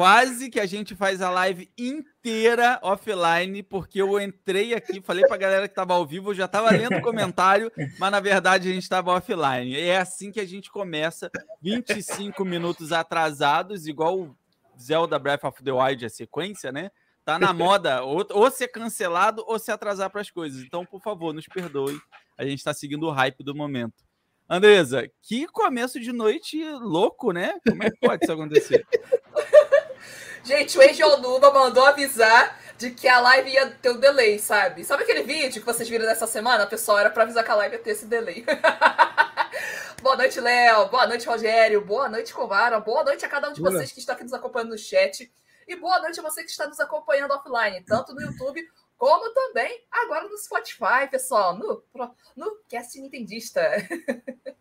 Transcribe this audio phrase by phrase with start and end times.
[0.00, 5.36] Quase que a gente faz a live inteira offline, porque eu entrei aqui, falei pra
[5.36, 8.72] galera que tava ao vivo, eu já tava lendo o comentário, mas na verdade a
[8.72, 9.74] gente estava offline.
[9.74, 14.36] E é assim que a gente começa, 25 minutos atrasados, igual o
[14.80, 16.90] Zelda Breath of the Wild, a sequência, né?
[17.22, 20.62] Tá na moda ou, ou ser cancelado ou se atrasar para as coisas.
[20.62, 22.00] Então, por favor, nos perdoe.
[22.38, 24.02] A gente está seguindo o hype do momento.
[24.48, 27.60] Andresa, que começo de noite louco, né?
[27.68, 28.86] Como é que pode isso acontecer?
[30.42, 34.84] Gente, o Angel Numa mandou avisar de que a live ia ter um delay, sabe?
[34.84, 36.66] Sabe aquele vídeo que vocês viram nessa semana?
[36.66, 38.44] Pessoal, era pra avisar que a live ia ter esse delay.
[40.02, 40.88] boa noite, Léo.
[40.88, 41.84] Boa noite, Rogério.
[41.84, 42.80] Boa noite, Covara.
[42.80, 45.30] Boa noite a cada um de vocês que está aqui nos acompanhando no chat.
[45.68, 49.82] E boa noite a você que está nos acompanhando offline, tanto no YouTube como também
[49.90, 51.82] agora no Spotify, pessoal, no,
[52.36, 53.62] no Cast Nintendista.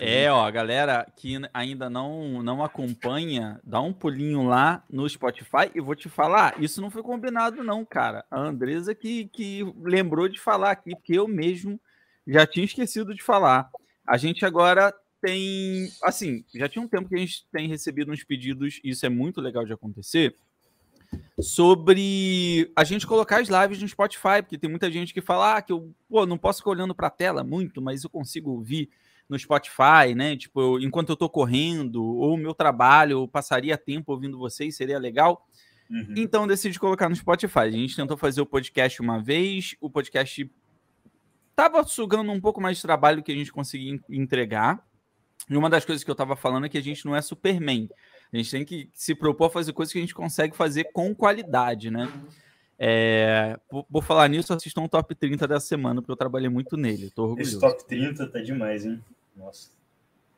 [0.00, 5.80] É, ó, galera que ainda não, não acompanha, dá um pulinho lá no Spotify e
[5.80, 8.24] vou te falar, isso não foi combinado não, cara.
[8.30, 11.80] A Andresa que, que lembrou de falar aqui, porque eu mesmo
[12.26, 13.70] já tinha esquecido de falar.
[14.06, 18.24] A gente agora tem, assim, já tinha um tempo que a gente tem recebido uns
[18.24, 20.34] pedidos, e isso é muito legal de acontecer,
[21.40, 25.62] sobre a gente colocar as lives no Spotify, porque tem muita gente que fala ah,
[25.62, 28.90] que eu pô, não posso ficar olhando para a tela muito, mas eu consigo ouvir
[29.28, 30.36] no Spotify, né?
[30.36, 34.76] Tipo, eu, enquanto eu tô correndo, ou o meu trabalho, eu passaria tempo ouvindo vocês,
[34.76, 35.46] seria legal.
[35.90, 36.14] Uhum.
[36.16, 37.60] Então decidi colocar no Spotify.
[37.60, 40.50] A gente tentou fazer o podcast uma vez, o podcast
[41.54, 44.84] tava sugando um pouco mais de trabalho que a gente conseguia entregar.
[45.48, 47.88] E uma das coisas que eu tava falando é que a gente não é Superman.
[48.32, 51.14] A gente tem que se propor a fazer coisas que a gente consegue fazer com
[51.14, 52.10] qualidade, né?
[52.84, 56.76] É, por, por, falar nisso, assistam o top 30 dessa semana, porque eu trabalhei muito
[56.76, 57.12] nele.
[57.14, 57.52] Tô orgulhoso.
[57.52, 59.00] Esse top 30 tá demais, hein?
[59.36, 59.70] Nossa.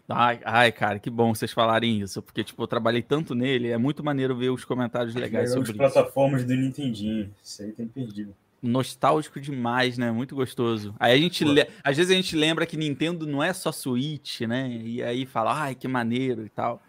[0.07, 3.79] Ai, ai, cara, que bom vocês falarem isso, porque tipo, eu trabalhei tanto nele, é
[3.79, 8.35] muito maneiro ver os comentários legais sobre as plataformas do Nintendinho, isso aí tem perdido.
[8.61, 10.13] Nostálgico demais, né?
[10.13, 10.95] Muito gostoso.
[11.01, 11.67] Aí a gente, le...
[11.83, 14.69] às vezes a gente lembra que Nintendo não é só Switch, né?
[14.69, 16.83] E aí fala, ai, que maneiro e tal.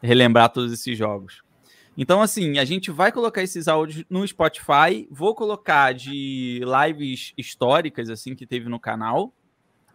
[0.00, 1.42] Relembrar todos esses jogos.
[1.96, 5.06] Então, assim, a gente vai colocar esses áudios no Spotify.
[5.10, 9.32] Vou colocar de lives históricas, assim, que teve no canal.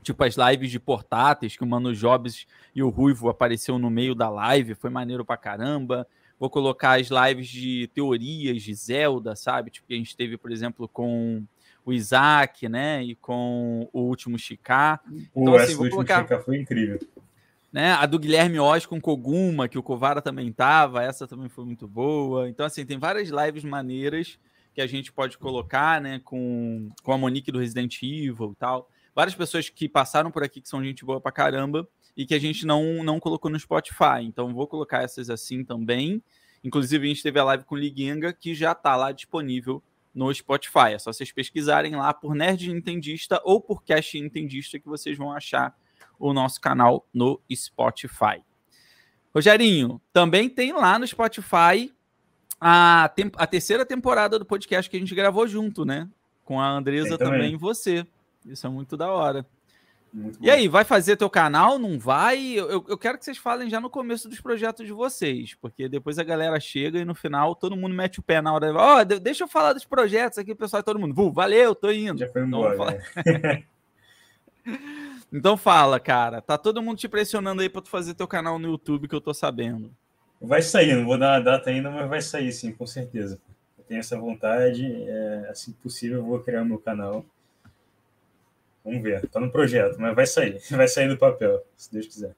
[0.01, 4.15] Tipo as lives de portáteis, que o Mano Jobs e o Ruivo apareceu no meio
[4.15, 4.75] da live.
[4.75, 6.07] Foi maneiro pra caramba.
[6.39, 9.69] Vou colocar as lives de teorias de Zelda, sabe?
[9.69, 11.43] Tipo, que a gente teve, por exemplo, com
[11.85, 13.03] o Isaac, né?
[13.03, 15.01] E com o último Chicar.
[15.35, 16.21] Então, assim, vou colocar...
[16.21, 16.97] Chicar foi incrível
[17.71, 17.91] né?
[17.93, 21.87] A do Guilherme Oz com Koguma, que o Kovara também tava, essa também foi muito
[21.87, 22.49] boa.
[22.49, 24.39] Então, assim, tem várias lives maneiras
[24.73, 26.19] que a gente pode colocar, né?
[26.23, 28.89] Com, com a Monique do Resident Evil e tal.
[29.13, 32.39] Várias pessoas que passaram por aqui que são gente boa pra caramba e que a
[32.39, 34.23] gente não, não colocou no Spotify.
[34.23, 36.23] Então, vou colocar essas assim também.
[36.63, 39.81] Inclusive, a gente teve a live com o Liguenga, que já tá lá disponível
[40.13, 40.93] no Spotify.
[40.93, 45.31] É só vocês pesquisarem lá por Nerd Nintendista ou por Cash Nintendista que vocês vão
[45.31, 45.75] achar
[46.19, 48.43] o nosso canal no Spotify.
[49.33, 51.91] Rogerinho, também tem lá no Spotify
[52.59, 56.09] a, a terceira temporada do podcast que a gente gravou junto, né?
[56.43, 57.53] Com a Andresa também.
[57.53, 58.05] e você.
[58.45, 59.45] Isso é muito da hora.
[60.11, 61.77] Muito e aí, vai fazer teu canal?
[61.77, 62.53] Não vai?
[62.53, 66.17] Eu, eu quero que vocês falem já no começo dos projetos de vocês, porque depois
[66.17, 68.73] a galera chega e no final todo mundo mete o pé na hora.
[68.73, 71.31] Ó, oh, deixa eu falar dos projetos aqui, pessoal, todo mundo.
[71.31, 72.19] valeu, tô indo.
[72.19, 73.03] Já foi embora.
[73.25, 73.63] Né?
[75.31, 76.41] Então fala, cara.
[76.41, 79.21] Tá todo mundo te pressionando aí pra tu fazer teu canal no YouTube, que eu
[79.21, 79.91] tô sabendo.
[80.41, 83.39] Vai sair, não vou dar uma data ainda, mas vai sair sim, com certeza.
[83.77, 87.25] Eu tenho essa vontade, é, assim que possível eu vou criar o meu canal.
[88.83, 90.59] Vamos ver, tá no projeto, mas vai sair.
[90.71, 92.33] Vai sair do papel, se Deus quiser.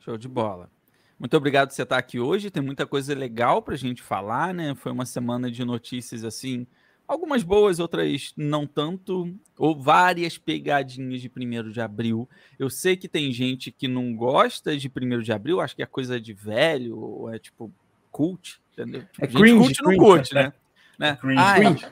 [0.00, 0.70] Show de bola.
[1.18, 2.50] Muito obrigado por você estar aqui hoje.
[2.50, 4.74] Tem muita coisa legal para a gente falar, né?
[4.74, 6.66] Foi uma semana de notícias assim
[7.08, 12.28] Algumas boas, outras não tanto, ou várias pegadinhas de 1 de abril.
[12.58, 15.86] Eu sei que tem gente que não gosta de 1 de abril, acho que é
[15.86, 17.72] coisa de velho, ou é tipo
[18.12, 19.06] cult, entendeu?
[19.12, 20.52] Tipo, é cringe, cult não curte, né?
[20.98, 21.16] né?
[21.18, 21.86] Cringe, Ai, cringe.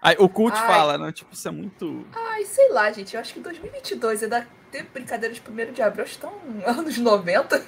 [0.00, 0.66] Aí, o cult Ai.
[0.66, 1.12] fala, né?
[1.12, 2.06] Tipo, isso é muito.
[2.14, 3.14] Ai, sei lá, gente.
[3.14, 6.32] Eu acho que 2022 é da ter brincadeira de 1 de abril, acho que estão
[6.64, 7.60] anos 90.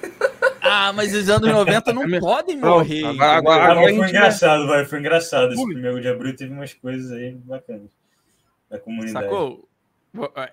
[0.63, 3.05] Ah, mas os anos 90 não podem morrer.
[3.05, 4.85] Agora, agora, agora foi engraçado, vai.
[4.85, 5.53] Foi engraçado.
[5.53, 7.91] Esse 1 de abril teve umas coisas aí bacanas
[8.69, 9.25] da comunidade.
[9.25, 9.67] Sacou?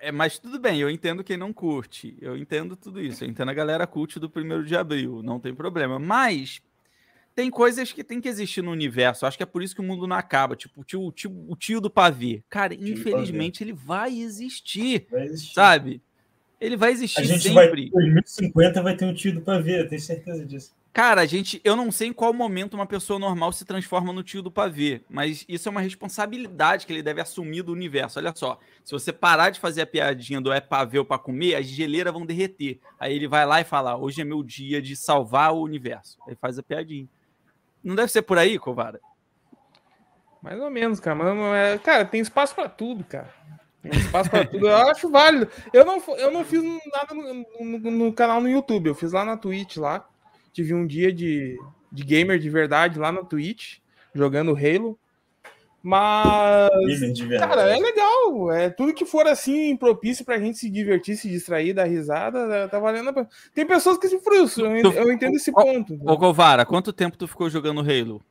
[0.00, 2.16] É, mas tudo bem, eu entendo quem não curte.
[2.20, 3.22] Eu entendo tudo isso.
[3.24, 5.22] Eu entendo a galera curte do 1 de abril.
[5.22, 5.98] Não tem problema.
[5.98, 6.62] Mas
[7.34, 9.26] tem coisas que tem que existir no universo.
[9.26, 10.56] Acho que é por isso que o mundo não acaba.
[10.56, 12.42] Tipo, o tio, o tio, o tio do pavê.
[12.48, 15.54] Cara, tio infelizmente ele vai existir, vai existir.
[15.54, 16.02] Sabe?
[16.60, 17.90] Ele vai existir a gente sempre.
[17.90, 20.74] Vai, em 2050 vai ter um tio do pavê, eu tenho certeza disso.
[20.92, 24.24] Cara, a gente, eu não sei em qual momento uma pessoa normal se transforma no
[24.24, 28.18] tio do pavê, mas isso é uma responsabilidade que ele deve assumir do universo.
[28.18, 31.54] Olha só, se você parar de fazer a piadinha do é pavê ou para comer,
[31.54, 32.80] as geleiras vão derreter.
[32.98, 36.18] Aí ele vai lá e fala: "Hoje é meu dia de salvar o universo".
[36.26, 37.08] Aí faz a piadinha.
[37.82, 39.00] Não deve ser por aí, Covara?
[40.42, 41.16] Mais ou menos, cara.
[41.16, 43.32] Mas, é, cara, tem espaço para tudo, cara.
[43.84, 44.68] Espaço para tudo.
[44.68, 45.48] Eu acho válido.
[45.72, 49.24] Eu não, eu não fiz nada no, no, no canal no YouTube, eu fiz lá
[49.24, 50.06] na Twitch lá
[50.52, 51.58] tive um dia de,
[51.90, 53.78] de gamer de verdade lá na Twitch,
[54.14, 54.98] jogando Halo.
[55.82, 56.68] Mas,
[57.38, 58.52] cara, é legal.
[58.52, 62.78] É tudo que for assim propício pra gente se divertir, se distrair, dar risada, tá
[62.78, 63.14] valendo.
[63.14, 63.26] Pra...
[63.54, 65.98] Tem pessoas que se frustram, eu, eu entendo esse ponto.
[66.04, 68.22] Ô, Govara, quanto tempo tu ficou jogando Halo?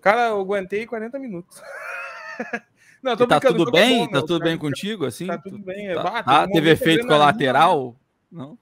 [0.00, 1.60] Cara, eu aguentei 40 minutos.
[3.02, 4.06] Não, tô tá tudo bem?
[4.06, 5.26] Bom, tá tudo bem contigo, assim?
[5.26, 5.94] Tá tudo bem.
[5.94, 7.94] Tá, ah, teve efeito colateral?
[8.30, 8.58] Não?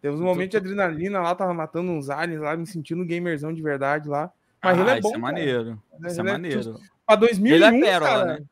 [0.00, 3.62] Teve um momento de adrenalina lá, tava matando uns aliens lá, me sentindo gamerzão de
[3.62, 4.30] verdade lá.
[4.62, 5.08] Mas ah, ele é bom.
[5.08, 5.82] Isso é maneiro.
[6.06, 6.80] Isso é, é maneiro.
[7.06, 8.44] Pra 2001, ele é pérola, cara, né?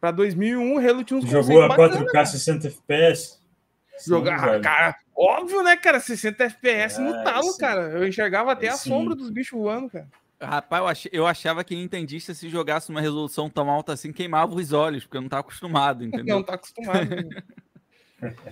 [0.00, 3.38] Pra 2001, o Halo tinha uns Jogou a 4K bacana, 60 FPS?
[4.06, 6.00] Jogar, cara, óbvio, né, cara?
[6.00, 7.58] 60 FPS é, no talo, sim.
[7.58, 7.82] cara.
[7.90, 10.06] Eu enxergava até é, a sombra dos bichos voando, cara.
[10.40, 15.04] Rapaz, eu, achava que Nintendista, se jogasse uma resolução tão alta assim, queimava os olhos,
[15.04, 16.36] porque eu não tá acostumado, entendeu?
[16.36, 17.08] não tá acostumado.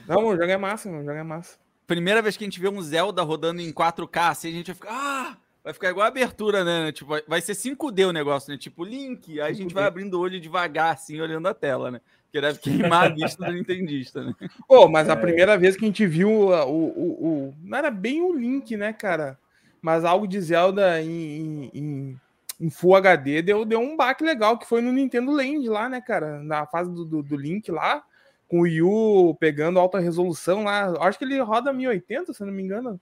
[0.08, 1.62] não, o jogo é massa, o jogo é massa
[1.94, 4.75] primeira vez que a gente vê um Zelda rodando em 4K, assim, a gente vai
[4.75, 4.90] ficar.
[4.90, 5.37] Ah!
[5.62, 6.90] Vai ficar igual a abertura, né?
[6.90, 8.58] Tipo, vai ser 5D o negócio, né?
[8.58, 9.40] Tipo, Link.
[9.40, 12.00] Aí a gente vai abrindo o olho devagar, assim, olhando a tela, né?
[12.25, 14.34] Porque deve queimar a vista do Nintendista, né?
[14.67, 15.17] Pô, mas a é.
[15.17, 18.93] primeira vez que a gente viu o, o, o, Não era bem o Link, né,
[18.93, 19.38] cara?
[19.82, 22.20] Mas algo de Zelda em, em,
[22.61, 26.00] em Full HD deu, deu um baque legal, que foi no Nintendo Land lá, né,
[26.00, 26.40] cara?
[26.43, 28.05] Na fase do, do, do Link lá
[28.52, 30.93] com o Yu pegando alta resolução lá.
[31.00, 33.00] Acho que ele roda 1080, se não me engano.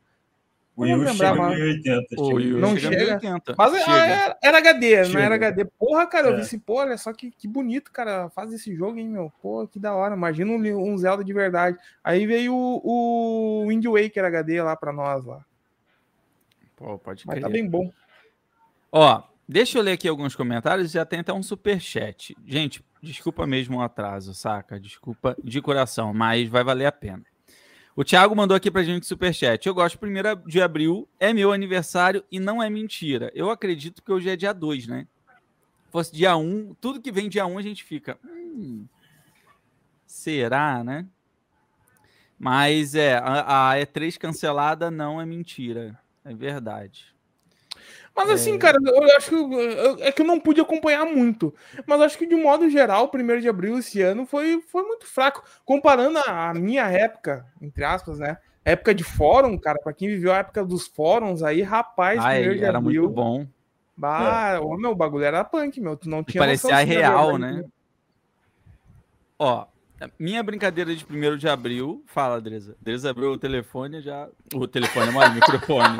[0.76, 1.58] O Yu chega mais.
[1.58, 2.22] 1080.
[2.22, 2.96] O Yu não chega.
[3.18, 3.54] 1080.
[3.58, 3.96] Mas chega.
[3.96, 5.08] Era, era, HD, chega.
[5.08, 5.64] não era HD.
[5.64, 9.00] Porra, cara, eu vi esse, pô, olha só que, que bonito, cara, faz esse jogo,
[9.00, 9.32] hein, meu.
[9.42, 10.14] Pô, que da hora.
[10.14, 11.76] Imagina um, um Zelda de verdade.
[12.02, 15.44] Aí veio o, o Wind Waker HD lá pra nós lá.
[16.80, 17.92] Pô, pode Mas tá bem bom.
[18.90, 20.90] Ó, deixa eu ler aqui alguns comentários.
[20.90, 22.36] Já tem até um super chat.
[22.44, 24.78] Gente, Desculpa mesmo o atraso, saca?
[24.78, 27.24] Desculpa de coração, mas vai valer a pena.
[27.96, 29.66] O Thiago mandou aqui pra gente superchat.
[29.66, 33.30] Eu gosto, primeiro de abril é meu aniversário e não é mentira.
[33.34, 35.06] Eu acredito que hoje é dia 2, né?
[35.90, 38.18] Fosse dia 1, um, tudo que vem dia 1 um, a gente fica.
[38.24, 38.86] Hum,
[40.06, 41.06] será, né?
[42.38, 45.98] Mas é, a, a E3 cancelada não é mentira.
[46.24, 47.14] É verdade.
[48.14, 48.58] Mas assim, é...
[48.58, 51.54] cara, eu acho que é que eu não pude acompanhar muito.
[51.86, 55.06] Mas acho que de modo geral, o primeiro de abril esse ano foi, foi muito
[55.06, 55.42] fraco.
[55.64, 58.38] Comparando a, a minha época, entre aspas, né?
[58.64, 62.58] Época de fórum, cara, para quem viveu a época dos fóruns aí, rapaz, Ai, primeiro
[62.58, 63.04] de era abril.
[63.04, 63.46] Muito bom.
[63.96, 64.60] Bah, é.
[64.76, 65.96] meu, o bagulho era punk, meu.
[65.96, 67.64] Tu não tinha Parecia real, né?
[69.38, 69.66] Ó,
[70.18, 72.76] minha brincadeira de primeiro de abril, fala, Dresa.
[72.80, 74.28] Dresa abriu o telefone já.
[74.54, 75.98] O telefone, mano, o microfone.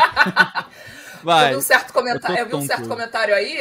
[1.23, 1.47] Vai.
[1.47, 2.33] Eu vi um certo, comenta...
[2.33, 3.59] eu vi um certo comentário aí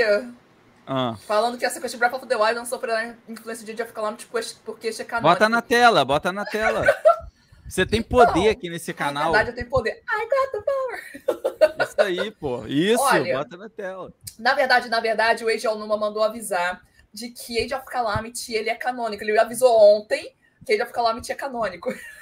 [0.87, 1.15] ah.
[1.27, 2.95] falando que a sequência de Breath of the Wild não sofreu
[3.27, 4.27] influência de Jeff Calamity
[4.65, 5.29] porque este canal.
[5.29, 6.85] Bota na tela, bota na tela.
[7.69, 9.31] Você tem poder não, aqui nesse canal.
[9.31, 10.01] Na verdade, eu tenho poder.
[10.09, 11.87] I got the power.
[11.87, 12.65] Isso aí, pô.
[12.65, 14.11] Isso, Olha, bota na tela.
[14.39, 16.81] Na verdade, na verdade, o Age Numa mandou avisar
[17.13, 19.23] de que Age of Calamity ele é canônico.
[19.23, 20.35] Ele avisou ontem
[20.65, 21.93] que Age of Calamity é canônico.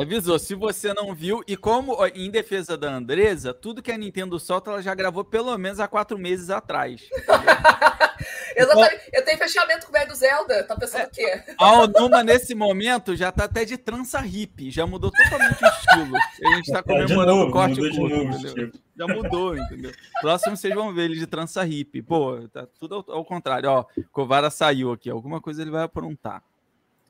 [0.00, 4.40] avisou, se você não viu, e como em defesa da Andresa, tudo que a Nintendo
[4.40, 7.08] solta, ela já gravou pelo menos há quatro meses atrás.
[8.56, 9.10] Exatamente.
[9.12, 10.64] Eu tenho fechamento com o velho do Zelda.
[10.64, 11.42] Tá pensando é, o quê?
[11.58, 14.70] A Onuma, nesse momento, já tá até de trança hippie.
[14.70, 16.16] Já mudou totalmente o estilo.
[16.16, 19.92] A gente tá comemorando é, o corte curto, novo, Já mudou, entendeu?
[20.20, 22.02] Próximo vocês vão ver ele de trança hippie.
[22.02, 23.70] Pô, tá tudo ao, ao contrário.
[23.70, 25.10] Ó, Covara saiu aqui.
[25.10, 26.42] Alguma coisa ele vai aprontar.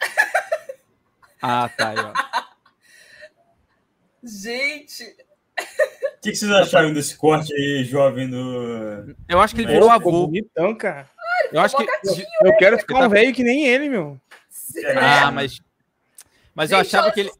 [1.46, 2.12] Ah, tá aí, ó.
[4.24, 5.04] Gente!
[5.04, 9.14] O que, que, vocês acharam desse corte aí, jovem do.
[9.28, 10.26] Eu acho que ele virou avô.
[10.26, 11.10] Bonitão, cara.
[11.52, 11.86] Eu acho que.
[12.42, 14.20] Eu quero ficar um velho que nem ele, meu.
[14.96, 15.60] Ah, mas.
[16.54, 17.30] Mas eu achava que ele.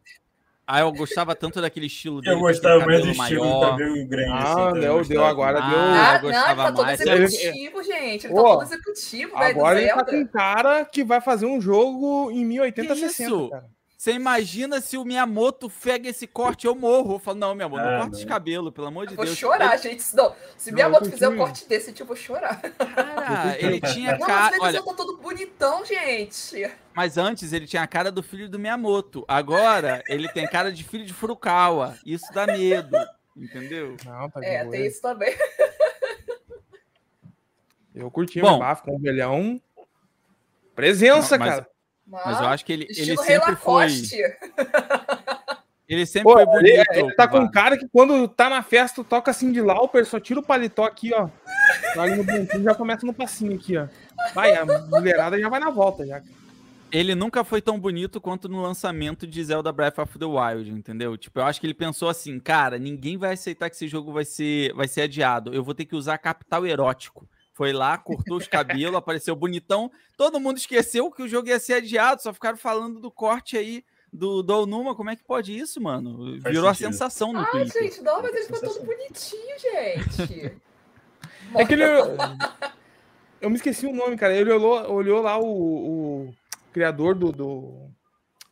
[0.66, 2.36] Ah, eu gostava tanto daquele estilo dele.
[2.36, 4.30] Eu gostava mais do estilo do cabelo grande.
[4.32, 5.78] Ah, assim, deu, deu agora, ah, deu.
[5.78, 7.00] Ah, não, ele tá todo mais.
[7.00, 8.26] executivo, gente.
[8.26, 9.50] Ele tá todo executivo, velho.
[9.50, 13.73] Agora ele tá com um cara que vai fazer um jogo em 1080 60, cara.
[14.04, 17.14] Você imagina se o Miyamoto pega esse corte, eu morro.
[17.14, 19.30] Eu falo, não, Miyamoto, não ah, corta de cabelo, pelo amor de eu Deus.
[19.30, 19.82] Vou chorar, ele...
[19.82, 20.14] gente.
[20.14, 22.60] Não, se o Miyamoto fizer um corte desse, tipo, eu vou chorar.
[22.60, 24.58] Cara, ele tinha cara.
[24.60, 26.70] Olha, tá todo bonitão, gente.
[26.92, 29.24] Mas antes ele tinha a cara do filho do Miyamoto.
[29.26, 31.96] Agora ele tem cara de filho de Furukawa.
[32.04, 32.98] Isso dá medo.
[33.34, 33.96] entendeu?
[34.04, 34.70] Não, tá de É, boa.
[34.70, 35.34] tem isso também.
[37.94, 38.56] Eu curti Bom.
[38.56, 39.58] o bafo com o velhão.
[40.74, 41.73] Presença, Não, mas- cara.
[42.06, 43.86] Mas eu acho que ele, ele sempre foi.
[45.86, 46.92] Ele sempre Pô, foi ele, bonito.
[46.94, 50.18] ele tá com um cara que quando tá na festa, toca assim de Lauper, só
[50.18, 51.28] tira o paletó aqui, ó.
[51.94, 53.86] Joga no bumbum, já começa no passinho aqui, ó.
[54.34, 56.22] Vai, a mulherada já vai na volta, já.
[56.90, 61.18] Ele nunca foi tão bonito quanto no lançamento de Zelda Breath of the Wild, entendeu?
[61.18, 64.24] Tipo, eu acho que ele pensou assim, cara, ninguém vai aceitar que esse jogo vai
[64.24, 65.52] ser, vai ser adiado.
[65.52, 67.28] Eu vou ter que usar capital erótico.
[67.54, 69.90] Foi lá, cortou os cabelos, apareceu bonitão.
[70.16, 73.84] Todo mundo esqueceu que o jogo ia ser adiado, só ficaram falando do corte aí
[74.12, 74.94] do, do Onuma.
[74.94, 76.40] Como é que pode isso, mano?
[76.42, 77.82] Faz Virou a sensação no Ah, Twitter.
[77.84, 80.60] gente, não, mas ele ficou todo bonitinho, gente.
[81.54, 81.84] É que ele.
[83.40, 84.34] Eu me esqueci o nome, cara.
[84.34, 85.46] Ele olhou, olhou lá o,
[86.28, 86.34] o
[86.72, 87.88] criador do, do,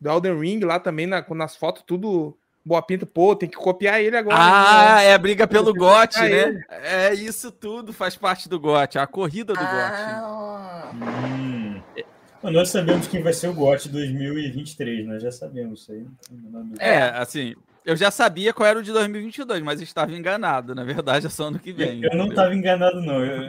[0.01, 3.05] do Elden Ring lá também, na, nas fotos, tudo boa pinta.
[3.07, 4.37] Pô, tem que copiar ele agora.
[4.39, 5.07] Ah, né?
[5.07, 6.31] é a briga pelo GOT, Ah, né?
[6.31, 6.65] ele.
[6.71, 9.69] É isso tudo faz parte do GOT, a corrida do GOT.
[9.71, 11.81] Ah, Hum.
[12.43, 16.05] Bom, Nós sabemos quem vai ser o GOT 2023, nós já sabemos isso aí.
[16.81, 17.55] É, assim,
[17.85, 20.75] eu já sabia qual era o de 2022, mas estava enganado.
[20.75, 22.03] Na verdade, é só ano que vem.
[22.03, 23.25] Eu não estava enganado, não.
[23.25, 23.49] Eu-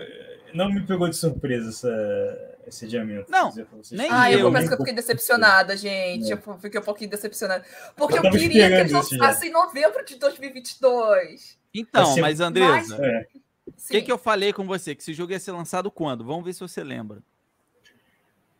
[0.53, 3.29] não me pegou de surpresa essa, esse adiamento.
[3.31, 3.99] Não, vou dizer pra vocês.
[3.99, 4.45] nem Ah, eu eu.
[4.47, 6.31] confesso que eu fiquei decepcionada, gente.
[6.31, 6.33] É.
[6.35, 7.65] Eu fiquei um pouquinho decepcionada.
[7.95, 11.57] Porque Eu eu, queria que eles lançassem em novembro de 2022.
[11.73, 13.27] Então, ser mas Andresa, É,
[13.67, 13.93] o Sim.
[13.93, 14.93] que, que eu falei com você?
[14.95, 16.23] Que esse jogo ia ser lançado quando?
[16.23, 17.21] Vamos ver se você lembra.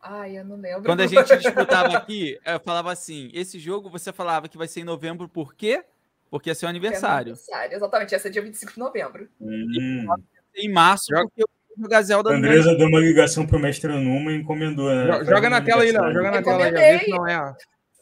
[0.02, 0.82] Ai, eu não lembro.
[0.84, 4.80] Quando a gente disputava aqui, eu falava assim: esse jogo você falava que vai ser
[4.80, 5.82] em novembro, por quê?
[6.30, 7.32] Porque é seu aniversário.
[7.32, 9.28] Aniversário, Exatamente, ia ser dia 25 de novembro.
[9.40, 10.06] hum.
[10.56, 14.32] Em março, Joga- porque eu jogar Zelda A Andresa deu uma ligação pro mestre Numa
[14.32, 15.18] e encomendou, né?
[15.18, 16.12] Jo- Joga na tela aí, Léo.
[16.12, 16.70] Joga na tela aí.
[16.72, 17.54] Vê se não é.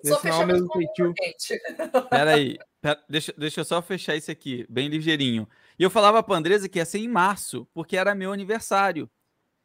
[0.04, 1.14] Vê Só se não é o mesmo feitio.
[1.22, 1.60] gente.
[2.10, 5.48] Pera aí, pera- deixa, deixa eu só fechar isso aqui, bem ligeirinho.
[5.78, 9.08] E eu falava pra Andresa que ia ser em março, porque era meu aniversário.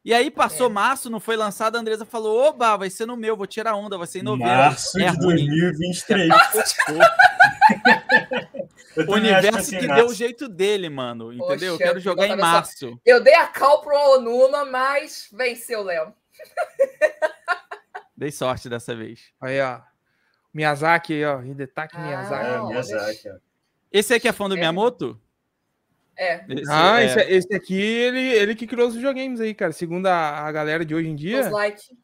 [0.04, 0.72] E aí passou É.
[0.72, 3.98] março, não foi lançado, a Andresa falou: oba, vai ser no meu, vou tirar onda,
[3.98, 4.52] vai ser em novembro.
[4.54, 5.46] Março é de ruim.
[5.46, 6.30] 2023.
[6.88, 8.67] Eu
[9.06, 10.02] O universo assim, que março.
[10.02, 11.32] deu o jeito dele, mano.
[11.32, 11.72] Entendeu?
[11.74, 12.46] eu Poxa, quero jogar em olha só.
[12.46, 13.00] março.
[13.04, 16.12] Eu dei a cal pro Onuma, mas venceu o Léo.
[18.16, 19.30] Dei sorte dessa vez.
[19.40, 19.80] Aí, ó.
[20.52, 21.40] Miyazaki aí, ó.
[21.42, 22.46] Hidetaki Ah, Miyazaki.
[22.50, 23.34] É, Miyazaki, ó.
[23.92, 24.58] Esse aqui é fã do É.
[24.58, 25.20] Miyamoto?
[26.16, 26.44] É.
[26.48, 29.70] Esse, Ah, é- esse, esse aqui, ele, ele que criou os videogames aí, cara.
[29.72, 31.48] Segundo a, a galera de hoje em Os dia.
[31.50, 31.96] like.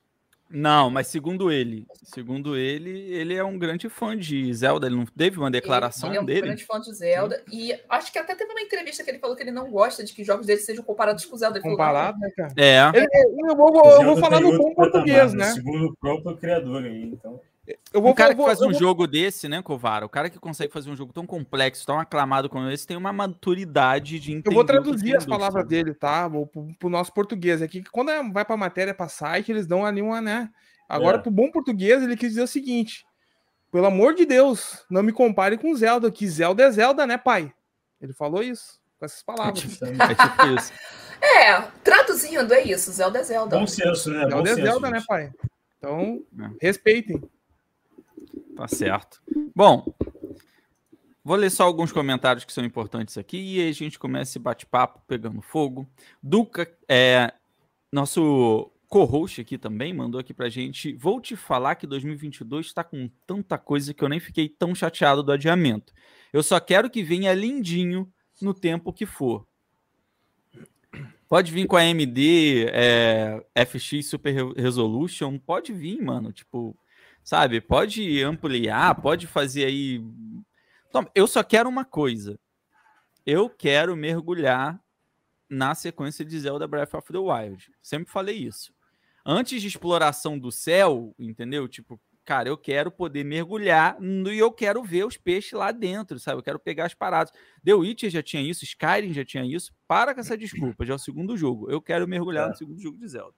[0.50, 4.86] Não, mas segundo ele, segundo ele, ele é um grande fã de Zelda.
[4.86, 6.40] Ele não teve uma declaração ele, ele é um dele?
[6.42, 7.42] grande fã de Zelda.
[7.50, 10.12] E acho que até teve uma entrevista que ele falou que ele não gosta de
[10.12, 11.60] que jogos dele sejam comparados com Zelda.
[11.60, 12.52] Comparado, né, cara?
[12.56, 12.78] É.
[12.94, 13.08] Ele-
[13.50, 15.52] eu vou, eu vou falar no bom português, patamar, né?
[15.54, 17.40] Segundo o próprio criador aí, então.
[17.92, 20.04] Eu vou, um cara eu vou- que faz um vou- jogo desse, né, Covara?
[20.04, 23.12] O cara que consegue fazer um jogo tão complexo, tão aclamado como esse, tem uma
[23.12, 24.50] maturidade de entender.
[24.50, 26.28] Eu vou traduzir as palavras dele, tá?
[26.28, 27.82] Vou pro, pro nosso português aqui.
[27.82, 30.50] que Quando é- vai pra matéria, pra site, eles dão ali uma, né?
[30.88, 31.20] Agora, É.
[31.20, 33.06] pro bom português, ele quis dizer o seguinte:
[33.72, 37.50] pelo amor de Deus, não me compare com Zelda, que Zelda é Zelda, né, pai?
[38.00, 39.64] Ele falou isso, com essas palavras.
[39.82, 40.72] É tipo isso.
[41.26, 42.92] É, traduzindo, é isso.
[42.92, 43.58] Zelda é Zelda.
[43.58, 44.24] Bom senso, né?
[44.24, 45.06] Bom Zelda é senso, Zelda, né, gente.
[45.06, 45.32] pai?
[45.78, 46.50] Então, É.
[46.66, 47.22] respeitem.
[48.56, 49.20] Tá certo.
[49.54, 49.94] Bom,
[51.24, 55.02] vou ler só alguns comentários que são importantes aqui e a gente começa esse bate-papo
[55.06, 55.88] pegando fogo.
[56.22, 57.32] Duca, é,
[57.92, 60.94] nosso co-host aqui também, mandou aqui pra gente.
[60.94, 65.22] Vou te falar que 2022 está com tanta coisa que eu nem fiquei tão chateado
[65.22, 65.92] do adiamento.
[66.32, 68.08] Eu só quero que venha lindinho
[68.40, 69.46] no tempo que for.
[71.28, 76.32] Pode vir com a AMD é, FX Super Re- Resolution, pode vir, mano.
[76.32, 76.76] Tipo,
[77.24, 77.60] sabe?
[77.60, 80.00] Pode ampliar, pode fazer aí.
[80.92, 82.38] Tom, eu só quero uma coisa.
[83.26, 84.78] Eu quero mergulhar
[85.48, 87.72] na sequência de Zelda Breath of the Wild.
[87.82, 88.72] Sempre falei isso.
[89.26, 91.66] Antes de exploração do céu, entendeu?
[91.66, 96.18] Tipo, cara, eu quero poder mergulhar no- e eu quero ver os peixes lá dentro,
[96.18, 96.38] sabe?
[96.38, 97.32] Eu quero pegar as paradas.
[97.64, 99.72] The Witcher já tinha isso, Skyrim já tinha isso.
[99.88, 101.70] Para com essa desculpa, já é o segundo jogo.
[101.70, 102.48] Eu quero mergulhar É.
[102.50, 103.34] no segundo jogo de Zelda.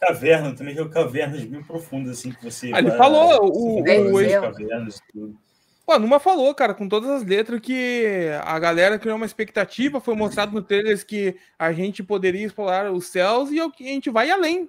[0.00, 2.70] Caverna, também jogo cavernas bem profundas, assim, que você.
[2.72, 5.36] Ah, ele vai- falou, o- o- o- cavernas tudo.
[5.84, 10.00] Pô, a Numa falou, cara, com todas as letras que a galera criou uma expectativa,
[10.00, 14.30] foi mostrado no trailer que a gente poderia explorar os céus e a gente vai
[14.30, 14.68] além.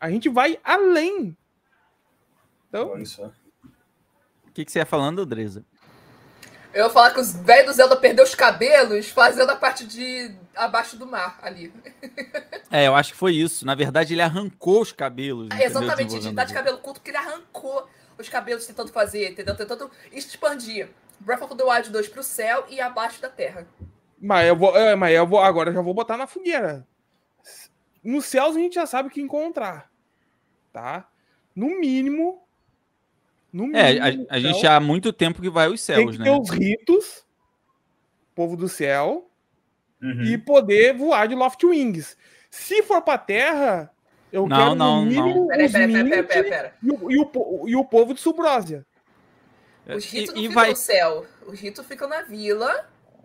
[0.00, 1.36] A gente vai além.
[2.68, 3.26] Então, Olha só.
[4.46, 5.64] O que, que você ia falando, Andresa?
[6.72, 10.34] Eu ia falar que os velhos do Zelda perdeu os cabelos fazendo a parte de
[10.54, 11.72] abaixo do mar ali.
[12.70, 13.64] É, eu acho que foi isso.
[13.64, 15.46] Na verdade, ele arrancou os cabelos.
[15.46, 15.66] entendeu?
[15.66, 19.56] Exatamente, de dar o de cabelo curto, porque ele arrancou os cabelos tentando fazer, entendeu?
[19.56, 20.90] Tentando expandir.
[21.20, 23.66] Breath of the Wild 2 pro céu e abaixo da terra.
[24.20, 26.86] Mas eu vou, é, mas eu vou agora eu já vou botar na fogueira.
[28.02, 29.90] Nos céus a gente já sabe o que encontrar,
[30.72, 31.08] tá?
[31.54, 32.47] No mínimo, no
[33.52, 33.76] mínimo.
[33.76, 36.18] É, a, no a gente céu, há muito tempo que vai aos tem céus, que
[36.18, 36.24] né?
[36.24, 37.24] ter os ritos,
[38.34, 39.24] povo do céu,
[40.00, 40.22] Uhum.
[40.22, 42.16] e poder voar de Loft Wings.
[42.50, 43.90] Se for pra terra,
[44.32, 46.70] eu Não, quero não, no mínimo peraí, peraí, peraí, Mint peraí, peraí.
[46.82, 48.86] E, o, e, o, e o povo de Subrósia.
[49.88, 51.26] Os ritos E- não e ficam vai- no céu.
[51.46, 52.68] Os ritos ficam na vila,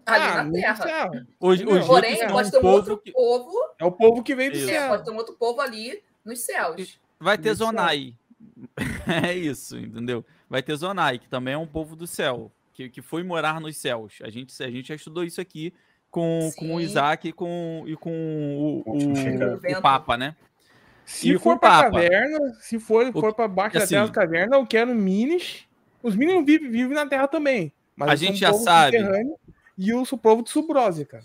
[0.06, 1.12] ali Ah, na terra.
[1.40, 3.54] Os, Não, os Porém, pode ter um povo outro que povo.
[3.78, 4.70] É o povo que vem do Isso.
[4.70, 4.90] É, céu.
[4.90, 7.00] pode ter um outro povo ali nos céus.
[7.20, 7.54] vai ter.
[7.54, 8.16] Zonai.
[9.28, 10.26] É isso, entendeu?
[10.50, 13.78] Vai ter Zonai, que também é um povo do céu, que, que foi morar nos
[13.78, 14.20] céus.
[14.24, 15.74] A gente, a gente já estudou isso aqui
[16.10, 16.82] com, com o.
[16.82, 20.36] Isaac e com, e com o, O o, Papa, né?
[21.06, 21.92] Se E for Papa.
[21.92, 25.66] caverna, se for, for pra baixo assim- da terra das cavernas, eu quero Minis.
[26.02, 27.74] Os Minis vivem, vivem na terra também.
[27.96, 28.98] Mas A gente já sabe.
[29.78, 31.24] E o povo de Subrósia, cara.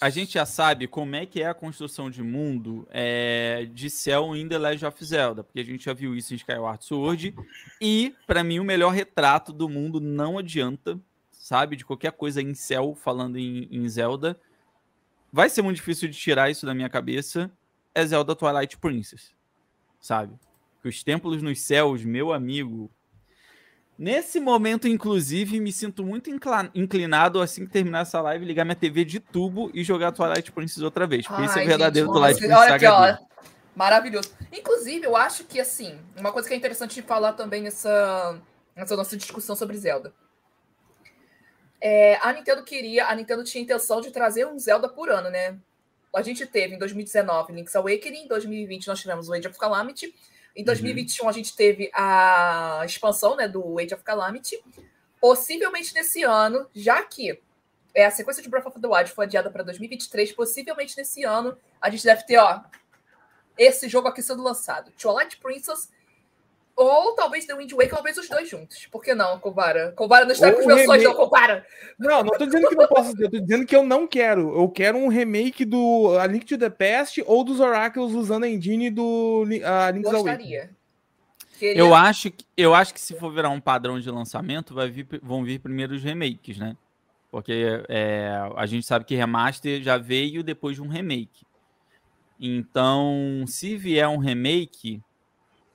[0.00, 4.34] A gente já sabe como é que é a construção de mundo é, de céu
[4.34, 7.34] em The Legend of Zelda, porque a gente já viu isso em Skyward Sword.
[7.78, 10.98] E, pra mim, o melhor retrato do mundo não adianta,
[11.30, 11.76] sabe?
[11.76, 14.40] De qualquer coisa em céu, falando em, em Zelda.
[15.30, 17.50] Vai ser muito difícil de tirar isso da minha cabeça.
[17.94, 19.34] É Zelda Twilight Princess,
[20.00, 20.34] sabe?
[20.80, 22.90] Que os templos nos céus, meu amigo.
[24.00, 26.30] Nesse momento, inclusive, me sinto muito
[26.74, 30.82] inclinado assim que terminar essa live, ligar minha TV de tubo e jogar Twilight Princess
[30.82, 31.26] outra vez.
[31.26, 33.18] Porque esse é verdadeiro gente, Twilight Princess Olha aqui, ó.
[33.76, 34.30] Maravilhoso.
[34.50, 38.40] Inclusive, eu acho que, assim, uma coisa que é interessante falar também nessa,
[38.74, 40.14] nessa nossa discussão sobre Zelda.
[41.78, 45.58] É, a Nintendo queria, a Nintendo tinha intenção de trazer um Zelda por ano, né?
[46.16, 50.14] A gente teve em 2019 Link's Awakening, em 2020 nós tivemos o Age of Calamity,
[50.54, 54.58] em 2021 a gente teve a expansão né, do Age of Calamity.
[55.20, 57.40] Possivelmente nesse ano, já que
[57.94, 61.56] é, a sequência de Breath of the Wild foi adiada para 2023, possivelmente nesse ano
[61.80, 62.62] a gente deve ter, ó,
[63.58, 64.90] esse jogo aqui sendo lançado.
[64.92, 65.90] Twilight Princess
[66.82, 68.86] ou talvez The Wind Waker, talvez os dois juntos.
[68.90, 69.92] Por que não, Kovara?
[69.92, 71.62] Kovara não está Ou com os o meus sonhos, não.
[71.98, 74.54] Não, não tô dizendo que não posso eu tô dizendo que eu não quero.
[74.56, 78.48] Eu quero um remake do A Link to the Past ou dos Oracles usando a
[78.48, 80.12] engine do a Link's Awakening.
[80.12, 80.70] Gostaria.
[81.58, 84.88] Queria- Eu acho, que, eu acho que se for virar um padrão de lançamento, vai
[84.88, 86.74] vir, vão vir primeiro os remakes, né?
[87.30, 91.44] Porque é, a gente sabe que remaster já veio depois de um remake.
[92.40, 95.02] Então, se vier um remake,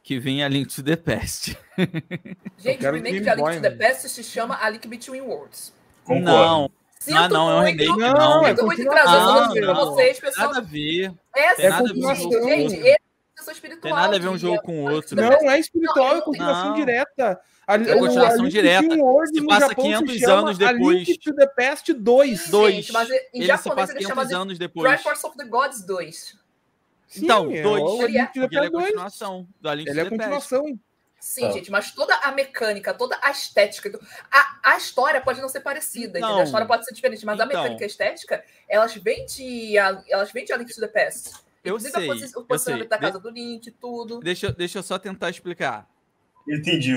[0.05, 1.57] que venha a Link to the Past.
[2.59, 3.91] Gente, o remake de A Link Boy, to the velho.
[3.91, 5.73] Past se chama A Link Between Worlds.
[6.03, 6.23] Concordo.
[6.31, 8.13] Não, Sinto Ah, não, é um muito, remake, não.
[8.13, 8.45] não.
[8.45, 10.47] é Sinto muito em continuação, trazer essa não, notícia pra vocês, pessoal.
[10.47, 11.13] nada a ver.
[11.35, 12.49] É Tem nada a ver um com gente, outro.
[12.77, 12.95] ele é
[13.35, 13.81] pessoa espiritual.
[13.81, 15.15] Tem nada a ver um jogo com A Link outro.
[15.15, 17.41] Não, é espiritual, é continuação direta.
[17.67, 18.95] A, É continuação a direta.
[19.33, 20.97] Se passa Japão 500 chama anos A depois.
[21.07, 22.41] Link to the Past 2.
[22.41, 22.75] Sim, Dois.
[22.75, 24.91] gente, mas em Ele se japonês passa ele 500 chama de anos depois.
[24.93, 26.44] Triforce of the Gods 2.
[27.15, 27.81] Sim, Então, é dois.
[27.83, 28.69] o A Ele é- ele é 2.
[28.71, 30.17] continuação do A Link Ele é Past.
[30.17, 30.79] continuação.
[31.19, 31.51] Sim, Tá.
[31.53, 33.97] gente, mas toda a mecânica, toda a estética,
[34.31, 36.29] a, a história pode não ser parecida, Então.
[36.29, 36.41] entendeu?
[36.41, 37.61] A história pode ser diferente, mas a Então.
[37.63, 40.87] mecânica e a estética, elas vêm de a, elas vêm de A Link to the
[40.87, 41.31] Past.
[41.63, 42.89] Eu Inclusive sei, a posi- o eu posicionamento sei.
[42.89, 44.19] da casa do Link, tudo.
[44.19, 45.89] Deixa, eu- deixa eu só tentar explicar.
[46.47, 46.93] Entendi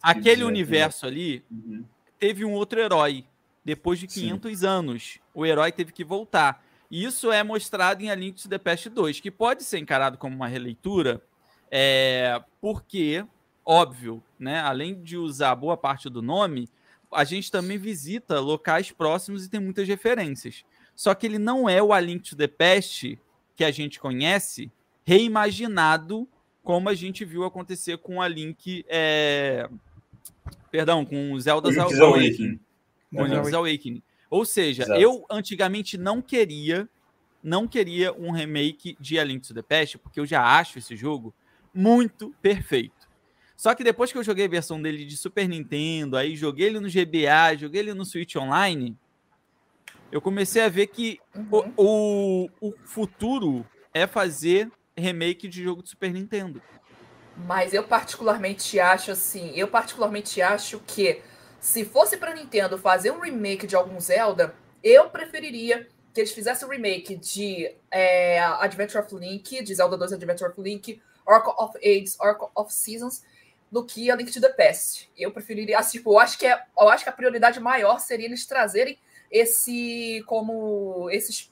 [0.00, 1.84] Aquele dizer, universo ali Uhum.
[2.18, 3.24] teve um outro herói.
[3.64, 4.20] Depois de Sim.
[4.20, 6.63] 500 anos, o herói teve que voltar.
[6.96, 10.36] Isso é mostrado em A Link to the Past 2, que pode ser encarado como
[10.36, 11.20] uma releitura,
[11.68, 13.26] é, porque,
[13.66, 16.68] óbvio, né, além de usar boa parte do nome,
[17.10, 20.64] a gente também visita locais próximos e tem muitas referências.
[20.94, 23.18] Só que ele não é o A Link to the Past
[23.56, 24.70] que a gente conhece,
[25.04, 26.28] reimaginado
[26.62, 28.86] como a gente viu acontecer com a Link.
[28.88, 29.68] é,
[30.70, 32.20] Perdão, com o Zelda Link's Awakening.
[32.22, 32.60] Awakening.
[33.12, 33.24] Com.
[33.24, 34.02] Link's Awakening.
[34.34, 35.00] Ou seja, Exato.
[35.00, 36.88] eu antigamente não queria,
[37.40, 40.96] não queria um remake de A Link to the Past, porque eu já acho esse
[40.96, 41.32] jogo
[41.72, 43.08] muito perfeito.
[43.56, 46.80] Só que depois que eu joguei a versão dele de Super Nintendo, aí joguei ele
[46.80, 48.96] no GBA, joguei ele no Switch Online,
[50.10, 51.72] eu comecei a ver que Uhum.
[51.76, 56.60] o, o, o futuro é fazer remake de jogo de Super Nintendo.
[57.46, 61.22] Mas eu particularmente acho assim, eu particularmente acho que
[61.64, 66.68] se fosse pra Nintendo fazer um remake de algum Zelda, eu preferiria que eles fizessem
[66.68, 71.78] um remake de é, Adventure of Link, de Zelda 2 Adventure of Link, Oracle of
[71.78, 73.24] Ages, Oracle of Seasons,
[73.72, 75.10] do que a Link to the Past.
[75.16, 78.26] Eu preferiria, assim, tipo, eu acho que é, eu acho que a prioridade maior seria
[78.26, 78.98] eles trazerem
[79.30, 81.50] esse como esses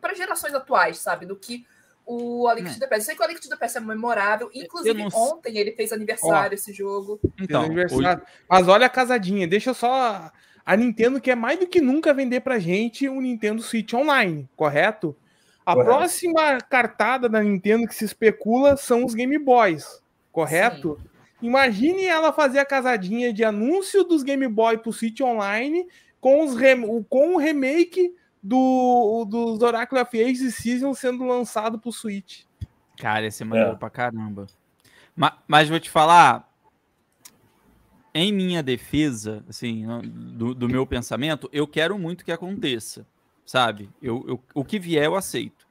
[0.00, 1.66] para gerações atuais, sabe, do que
[2.06, 2.72] o A Link É.
[2.74, 3.00] to the Past.
[3.00, 4.50] Eu sei que o A Link to the Past é memorável.
[4.54, 7.18] Inclusive, não- ontem ele fez aniversário, esse jogo.
[7.40, 8.22] Então, aniversário.
[8.48, 10.30] Mas olha a casadinha, deixa eu só
[10.64, 15.16] a Nintendo quer mais do que nunca vender pra gente um Nintendo Switch Online, correto?
[15.64, 15.90] A Correto.
[15.92, 21.00] próxima cartada da Nintendo que se especula são os Game Boys, correto?
[21.40, 25.86] Imagine ela fazer a casadinha de anúncio dos Game Boy pro Switch Online
[26.20, 31.24] com, os rem- o- com o remake do, dos Oracle of Ages e Season sendo
[31.24, 32.42] lançado pro Switch.
[32.98, 33.76] Cara, esse é maneiro É.
[33.76, 34.46] pra caramba.
[35.14, 36.50] Ma- Mas, vou te falar,
[38.14, 43.06] em minha defesa, assim, do, do meu pensamento, eu quero muito que aconteça,
[43.46, 43.88] sabe?
[44.02, 45.66] Eu, eu- o que vier eu aceito.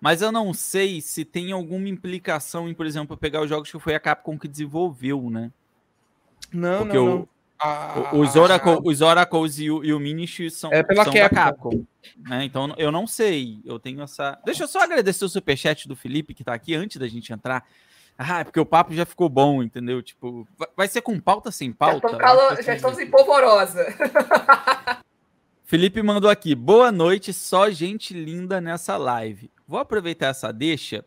[0.00, 3.70] Mas eu não sei se tem alguma implicação em, por exemplo, eu pegar os jogos
[3.70, 5.50] que foi a Capcom que desenvolveu, né?
[6.52, 7.28] Não, Porque não, o- não.
[7.58, 11.28] Ah, Os, Oracle, os Oracles e o, e o Minish são, É pela são da
[11.30, 11.70] Capcom.
[11.70, 11.86] Capcom.
[12.28, 12.44] né?
[12.44, 13.58] Então eu não sei.
[13.64, 14.38] Eu tenho essa.
[14.44, 17.64] Deixa eu só agradecer o superchat do Felipe que tá aqui antes da gente entrar.
[18.18, 20.02] Ah, é porque o papo já ficou bom, entendeu?
[20.02, 22.08] Tipo, vai- ser com pauta sem Já, pauta?
[22.08, 23.84] tamo calo- já estamos em polvorosa.
[25.64, 26.54] Felipe mandou aqui.
[26.54, 29.50] Boa noite, só gente linda nessa live.
[29.66, 31.04] Vou aproveitar essa deixa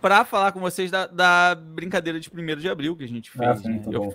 [0.00, 3.48] para falar com vocês da, da brincadeira de 1 de abril que a gente fez.
[3.48, 3.76] Ah, foi né?
[3.76, 4.14] muito Eu bom.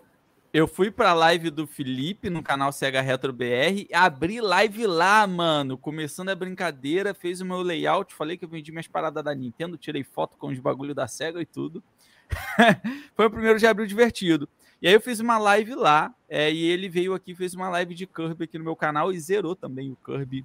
[0.58, 5.78] Eu fui pra live do Felipe no canal Sega Retro BR, abri live lá, mano,
[5.78, 9.78] começando a brincadeira, fez o meu layout, falei que eu vendi minhas paradas da Nintendo,
[9.78, 11.84] tirei foto com os bagulho da Sega e tudo.
[13.14, 14.50] Foi o primeiro de abril divertido.
[14.82, 17.94] E aí eu fiz uma live lá, é, e ele veio aqui, fez uma live
[17.94, 20.44] de Kirby aqui no meu canal e zerou também o Kirby.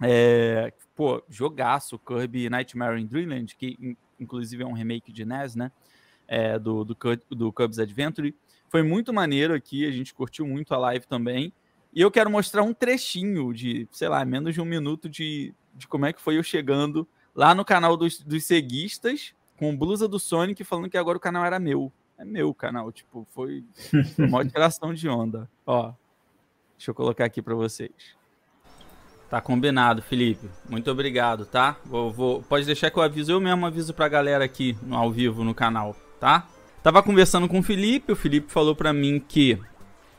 [0.00, 5.56] É, pô, jogaço, Kirby Nightmare in Dreamland, que in- inclusive é um remake de NES,
[5.56, 5.72] né?
[6.28, 6.96] É, do, do,
[7.30, 8.32] do Kirby's Adventure.
[8.70, 11.52] Foi muito maneiro aqui, a gente curtiu muito a live também.
[11.92, 15.88] E eu quero mostrar um trechinho de, sei lá, menos de um minuto de, de
[15.88, 20.18] como é que foi eu chegando lá no canal dos, dos ceguistas, com blusa do
[20.20, 21.92] Sonic, falando que agora o canal era meu.
[22.16, 23.64] É meu canal, tipo, foi
[24.16, 25.50] foi uma tiração de onda.
[25.66, 25.92] Ó,
[26.76, 27.90] deixa eu colocar aqui para vocês.
[29.28, 30.48] Tá combinado, Felipe.
[30.68, 31.76] Muito obrigado, tá?
[31.84, 35.10] Vou, vou- pode deixar que eu aviso, eu mesmo aviso pra galera aqui no ao
[35.10, 36.46] vivo no canal, tá?
[36.82, 39.58] Tava conversando com o Felipe, o Felipe falou pra mim que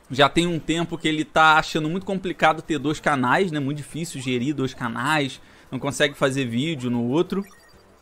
[0.08, 3.58] já tem um tempo que ele tá achando muito complicado ter dois canais, né?
[3.58, 5.40] Muito difícil gerir dois canais,
[5.72, 7.44] não consegue fazer vídeo no outro.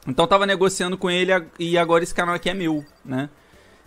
[0.06, 3.30] Então tava negociando com ele e agora esse canal aqui é meu, né?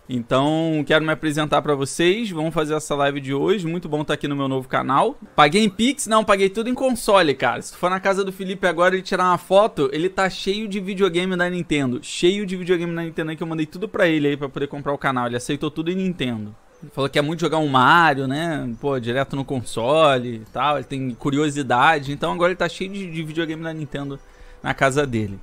[0.08, 2.30] Então, quero me apresentar pra vocês.
[2.30, 3.66] Vamos fazer essa live de hoje.
[3.66, 5.18] Muito bom estar aqui no meu novo canal.
[5.36, 6.08] Paguei em Pix?
[6.08, 7.62] Não, paguei tudo em console, cara.
[7.62, 10.68] Se tu for na casa do Felipe agora e tirar uma foto, ele tá cheio
[10.68, 12.00] de videogame da Nintendo.
[12.04, 14.68] Cheio de videogame da Nintendo aí que eu mandei tudo pra ele aí pra poder
[14.68, 15.28] comprar o canal.
[15.28, 16.54] Ele aceitou tudo em Nintendo.
[16.92, 18.70] Falou que é muito jogar um Mario, né?
[18.82, 20.78] Pô, direto no console e tal.
[20.78, 22.12] Ele tem curiosidade.
[22.12, 24.20] Então agora ele tá cheio de, de videogame da Nintendo
[24.62, 25.40] na casa dele.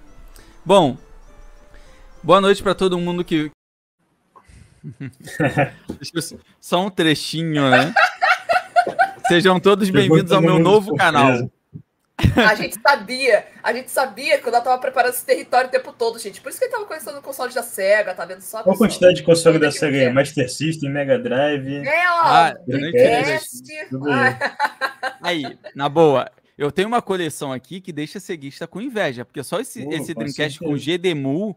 [0.62, 0.98] Bom,
[2.22, 3.50] boa noite pra todo mundo que,
[6.60, 7.94] Só um trechinho, né?
[9.28, 11.50] Sejam todos bem-vindos ao meu novo canal.
[12.36, 16.18] A gente sabia, a gente sabia quando ela tava preparando esse território o tempo todo,
[16.18, 16.40] gente.
[16.40, 18.62] Por isso que ele tava conhecendo o console da SEGA, tá vendo só?
[18.62, 20.12] Qual a quantidade de console da que Sega aí?
[20.12, 21.86] Master System, Mega Drive.
[21.86, 23.62] É, ó, Ah, Dreamcast.
[24.10, 25.44] Ah, aí.
[25.46, 29.60] Aí, na boa, eu tenho uma coleção aqui que deixa ceguista com inveja, porque só
[29.60, 30.76] esse, Pô, esse com Dreamcast com.
[30.76, 31.56] GDMU,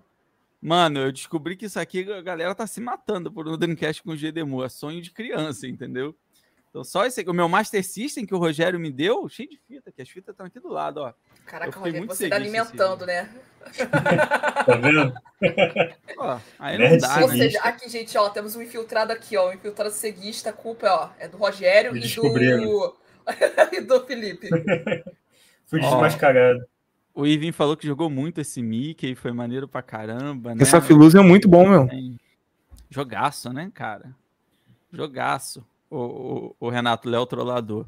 [0.64, 4.16] mano, eu descobri que isso aqui a galera tá se matando por um Dreamcast com
[4.16, 6.16] GDMU, é sonho de criança, entendeu?
[6.70, 9.92] Então só esse, o meu Master System que o Rogério me deu, cheio de fita,
[9.92, 11.14] que as fitas estão aqui do lado, ó.
[11.46, 13.30] Caraca, Rogério, muito você tá alimentando, né?
[14.66, 15.14] Tá vendo?
[16.18, 19.50] Ó, aí não Nerd dá, Ou seja, aqui, gente, ó, temos um infiltrado aqui, ó.
[19.50, 22.96] Um infiltrado ceguista, a culpa ó, é do Rogério e do.
[23.72, 24.50] e do Felipe.
[25.66, 26.66] Fui desmascarado.
[27.14, 30.64] O Ivan falou que jogou muito esse Mickey, foi maneiro pra caramba, né?
[30.64, 31.88] Essa Filuz é muito bom, meu.
[32.90, 34.16] Jogaço, né, cara?
[34.92, 35.66] Jogaço.
[35.90, 37.86] O, o, o Renato Léo Trollador.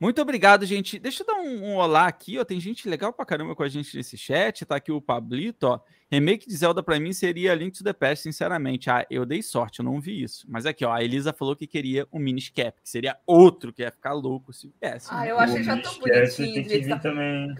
[0.00, 0.98] Muito obrigado, gente.
[0.98, 2.44] Deixa eu dar um, um olá aqui, ó.
[2.44, 4.64] Tem gente legal pra caramba com a gente nesse chat.
[4.64, 5.80] Tá aqui o Pablito, ó.
[6.10, 8.88] Remake de Zelda pra mim seria Link to the Past, sinceramente.
[8.88, 10.46] Ah, eu dei sorte, eu não vi isso.
[10.48, 13.82] Mas aqui, ó, a Elisa falou que queria o Minish Cap, que seria outro que
[13.82, 15.08] ia ficar louco se viesse.
[15.10, 16.54] Ah, eu achei já tão bonitinho.
[16.54, 17.54] Tem que vir tá- também.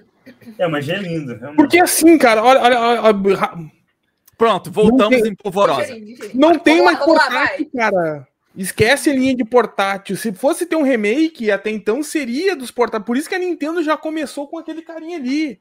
[0.58, 1.34] É, mas já é lindo.
[1.36, 1.56] realmente.
[1.56, 3.70] Porque assim, cara, olha, olha, olha, olha,
[4.36, 5.94] Pronto, voltamos Não tem- em polvorosa.
[6.32, 8.28] Não tem lá, mais vamos lá, portátil, cara.
[8.56, 10.16] Esquece a linha de portátil.
[10.16, 13.06] Se fosse ter um remake, até então seria dos portáteis.
[13.06, 15.58] Por isso que a Nintendo já começou com aquele carinha ali,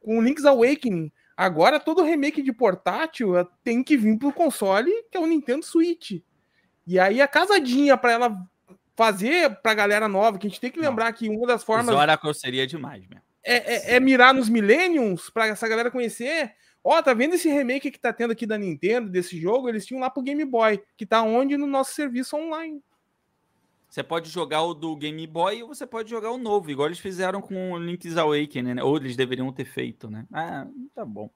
[0.00, 1.10] com o Link's Awakening.
[1.36, 5.64] Agora todo remake de portátil eh, tem que vir pro console, que é o Nintendo
[5.64, 6.20] Switch.
[6.86, 8.36] E aí a casadinha pra ela
[8.94, 10.90] fazer pra galera nova, que a gente tem que Não.
[10.90, 13.22] lembrar que uma das formas Oracle seria demais mesmo.
[13.44, 16.54] É, é- é mirar nos Millenniums pra essa galera conhecer.
[16.82, 19.68] Ó, tá vendo esse remake que tá tendo aqui da Nintendo, desse jogo?
[19.68, 21.56] Eles tinham lá pro Game Boy, que tá onde?
[21.56, 22.82] No nosso serviço online.
[23.88, 27.00] Você pode jogar o do Game Boy ou você pode jogar o novo, igual eles
[27.00, 28.82] fizeram com o Link's Awakening, né?
[28.84, 30.26] Ou eles deveriam ter feito, né?
[30.32, 31.28] Ah, tá bom.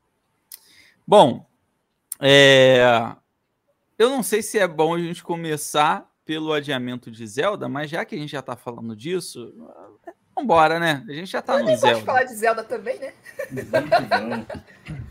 [1.06, 1.44] Bom,
[2.20, 2.80] é...
[3.98, 8.04] eu não sei se é bom a gente começar pelo adiamento de Zelda, mas já
[8.04, 9.52] que a gente já tá falando disso,
[10.36, 11.04] vambora, né?
[11.08, 11.88] A gente já tá eu no Zelda.
[11.88, 13.12] pode falar de Zelda também, né?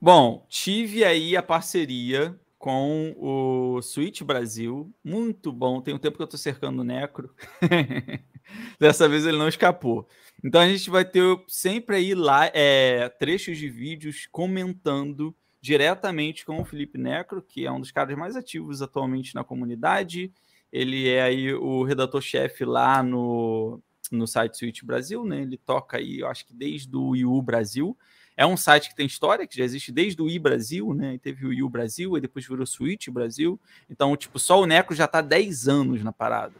[0.00, 4.92] Bom, tive aí a parceria com o Switch Brasil.
[5.02, 5.80] Muito bom.
[5.80, 7.34] Tem um tempo que eu tô cercando o Necro.
[8.78, 10.06] Dessa vez ele não escapou.
[10.42, 16.60] Então a gente vai ter sempre aí lá é, trechos de vídeos comentando diretamente com
[16.60, 20.30] o Felipe Necro, que é um dos caras mais ativos atualmente na comunidade.
[20.70, 23.80] Ele é aí o redator-chefe lá no,
[24.14, 25.42] no site Switch Brasil, né?
[25.42, 27.96] Ele toca aí, eu acho que desde o Wii U Brasil.
[28.36, 31.14] É um site que tem história, que já existe desde o i Brasil, né?
[31.14, 33.60] E teve o Wii U Brasil, e depois virou Switch Brasil.
[33.88, 36.54] Então, tipo, só o Neco já tá 10 anos na parada.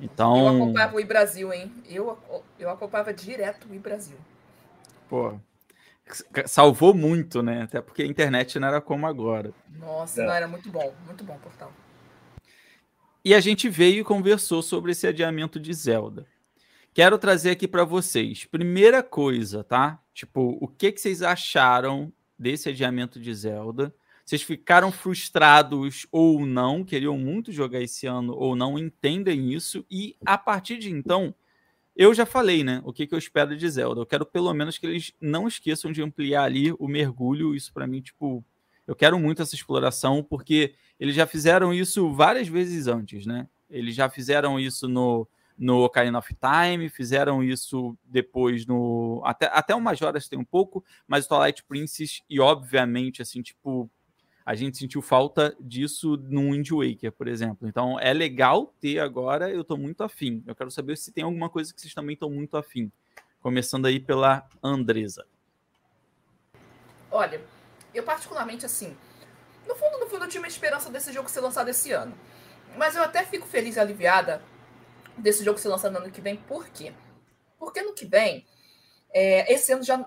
[0.00, 0.38] Então...
[0.38, 1.72] Eu acompanhava o i Brasil, hein?
[1.88, 2.18] Eu,
[2.58, 4.18] eu acompanhava direto o i Brasil.
[5.08, 5.38] Pô,
[6.46, 7.62] salvou muito, né?
[7.62, 9.52] Até porque a internet não era como agora.
[9.78, 10.26] Nossa, é.
[10.26, 11.72] não, era muito bom, muito bom o portal.
[13.24, 16.26] E a gente veio e conversou sobre esse adiamento de Zelda.
[16.96, 18.46] Quero trazer aqui para vocês.
[18.46, 20.00] Primeira coisa, tá?
[20.14, 23.94] Tipo, o que, que vocês acharam desse adiamento de Zelda?
[24.24, 26.82] Vocês ficaram frustrados ou não?
[26.82, 28.78] Queriam muito jogar esse ano ou não?
[28.78, 29.84] Entendem isso?
[29.90, 31.34] E a partir de então,
[31.94, 32.80] eu já falei, né?
[32.82, 34.00] O que, que eu espero de Zelda.
[34.00, 37.54] Eu quero pelo menos que eles não esqueçam de ampliar ali o mergulho.
[37.54, 38.42] Isso para mim, tipo,
[38.86, 43.46] eu quero muito essa exploração porque eles já fizeram isso várias vezes antes, né?
[43.68, 49.22] Eles já fizeram isso no no Ocarina of Time, fizeram isso depois no.
[49.24, 53.90] Até, até o Majora's tem um pouco, mas o Twilight Princess, e obviamente, assim, tipo,
[54.44, 57.66] a gente sentiu falta disso no Wind Waker, por exemplo.
[57.66, 60.42] Então é legal ter agora, eu estou muito afim.
[60.46, 62.92] Eu quero saber se tem alguma coisa que vocês também estão muito afim.
[63.40, 65.26] Começando aí pela Andresa.
[67.10, 67.40] Olha,
[67.94, 68.96] eu particularmente assim,
[69.66, 72.14] no fundo, no fundo, eu tinha uma esperança desse jogo ser lançado esse ano.
[72.76, 74.42] Mas eu até fico feliz e aliviada
[75.18, 76.36] desse jogo ser lançado no ano que vem.
[76.36, 76.92] Por quê?
[77.58, 78.46] Porque ano que vem,
[79.12, 80.06] é, esse ano já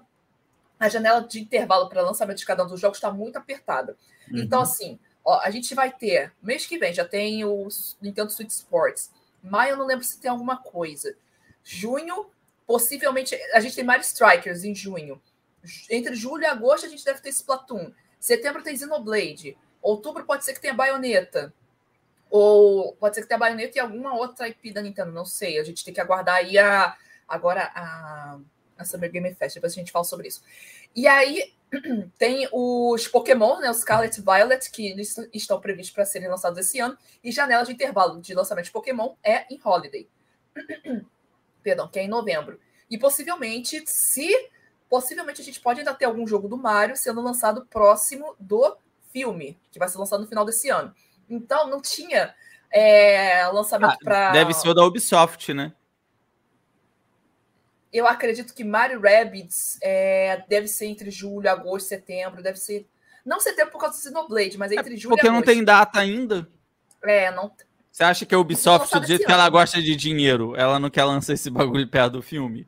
[0.79, 3.97] a janela de intervalo para lançamento de cada um dos jogos está muito apertada.
[4.31, 4.39] Uhum.
[4.39, 7.67] Então, assim, ó, a gente vai ter, mês que vem, já tem o
[8.01, 9.11] Nintendo Switch Sports.
[9.43, 11.13] Maio, eu não lembro se tem alguma coisa.
[11.63, 12.27] Junho,
[12.65, 15.21] possivelmente, a gente tem Mario Strikers em junho.
[15.89, 17.91] Entre julho e agosto, a gente deve ter Splatoon.
[18.17, 19.57] Setembro tem Xenoblade.
[19.81, 21.53] Outubro pode ser que tenha Bayonetta.
[22.29, 25.59] Ou pode ser que tenha baioneta e alguma outra IP da Nintendo, não sei.
[25.59, 26.95] A gente tem que aguardar aí a,
[27.27, 28.39] agora a,
[28.77, 30.41] a Summer Game Fest, depois a gente fala sobre isso.
[30.95, 31.53] E aí
[32.17, 34.95] tem os Pokémon, né, os Scarlet Violet, que
[35.33, 39.15] estão previstos para serem lançados esse ano, e janela de intervalo de lançamento de Pokémon
[39.23, 40.07] é em Holiday.
[41.63, 42.59] Perdão, que é em novembro.
[42.89, 44.29] E possivelmente, se
[44.89, 48.75] possivelmente a gente pode ainda ter algum jogo do Mario sendo lançado próximo do
[49.11, 50.93] filme, que vai ser lançado no final desse ano.
[51.29, 52.33] Então não tinha
[52.71, 54.31] é, lançamento ah, para.
[54.31, 55.73] Deve ser o da Ubisoft, né?
[57.91, 62.43] Eu acredito que Mario Rabbids é, deve ser entre julho, agosto, setembro.
[62.43, 62.87] Deve ser.
[63.25, 65.43] Não setembro por causa do Xenoblade, mas entre é julho porque e agosto.
[65.43, 66.47] Porque não tem data ainda.
[67.03, 67.51] É, não.
[67.91, 71.03] Você acha que a Ubisoft, do jeito que ela gosta de dinheiro, ela não quer
[71.03, 72.67] lançar esse bagulho perto do filme?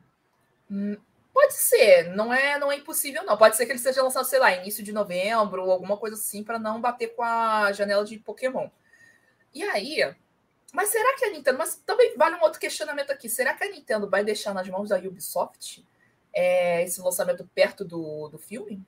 [0.70, 0.96] Hum,
[1.32, 3.36] pode ser, não é, não é impossível, não.
[3.36, 6.42] Pode ser que ele seja lançado, sei lá, início de novembro ou alguma coisa assim,
[6.44, 8.68] para não bater com a janela de Pokémon.
[9.54, 10.14] E aí,
[10.72, 11.58] mas será que a Nintendo.
[11.58, 13.28] Mas também vale um outro questionamento aqui.
[13.28, 15.84] Será que a Nintendo vai deixar nas mãos da Ubisoft
[16.32, 18.82] é, esse lançamento perto do, do filme?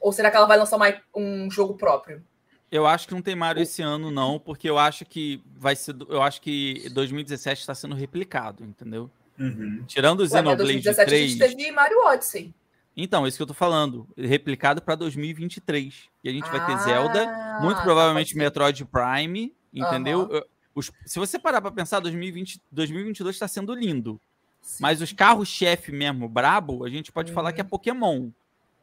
[0.00, 2.22] Ou será que ela vai lançar mais um jogo próprio?
[2.70, 5.94] Eu acho que não tem Mario esse ano, não, porque eu acho que vai ser.
[6.08, 9.08] Eu acho que 2017 está sendo replicado, entendeu?
[9.38, 9.84] Uhum.
[9.86, 11.22] Tirando o Xenoblade 2017 3.
[11.22, 12.54] A gente teve Mario Odyssey.
[12.96, 14.06] Então, isso que eu tô falando.
[14.16, 16.08] Replicado para 2023.
[16.22, 20.28] E a gente ah, vai ter Zelda, muito provavelmente Metroid Prime, entendeu?
[20.30, 20.42] Uhum.
[20.74, 24.20] Os, se você parar para pensar, 2020, 2022 está sendo lindo.
[24.62, 24.78] Sim.
[24.80, 27.34] Mas os carros-chefe mesmo, brabo, a gente pode uhum.
[27.34, 28.30] falar que é Pokémon.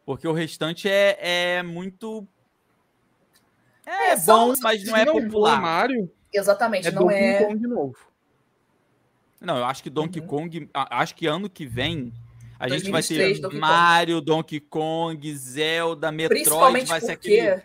[0.05, 1.17] Porque o restante é,
[1.57, 2.27] é muito.
[3.85, 5.61] É, é bom, mas não é popular.
[5.61, 7.43] Mario, Exatamente, é não Donkey é.
[7.43, 7.97] Kong de novo.
[9.41, 10.27] Não, eu acho que Donkey uhum.
[10.27, 10.69] Kong.
[10.73, 12.13] Acho que ano que vem
[12.61, 14.25] a gente vai ter Donkey Mario, Kong.
[14.25, 17.63] Donkey Kong, Zelda, Metroid, vai ser aquele.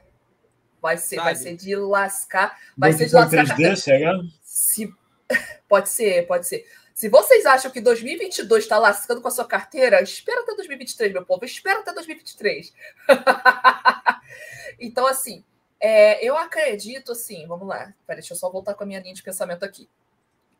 [0.80, 2.58] Vai ser, vai ser de lascar.
[2.76, 3.56] Vai Donkey ser de lascar.
[3.58, 4.20] 3D, será?
[4.42, 4.94] Se...
[5.68, 6.64] Pode ser, pode ser.
[6.94, 11.26] Se vocês acham que 2022 está lascando com a sua carteira, espera até 2023, meu
[11.26, 11.44] povo.
[11.44, 12.72] Espera até 2023.
[14.78, 15.44] então, assim,
[15.80, 17.92] É, eu acredito, assim, vamos lá.
[18.06, 19.88] Peraí, deixa eu só voltar com a minha linha de pensamento aqui.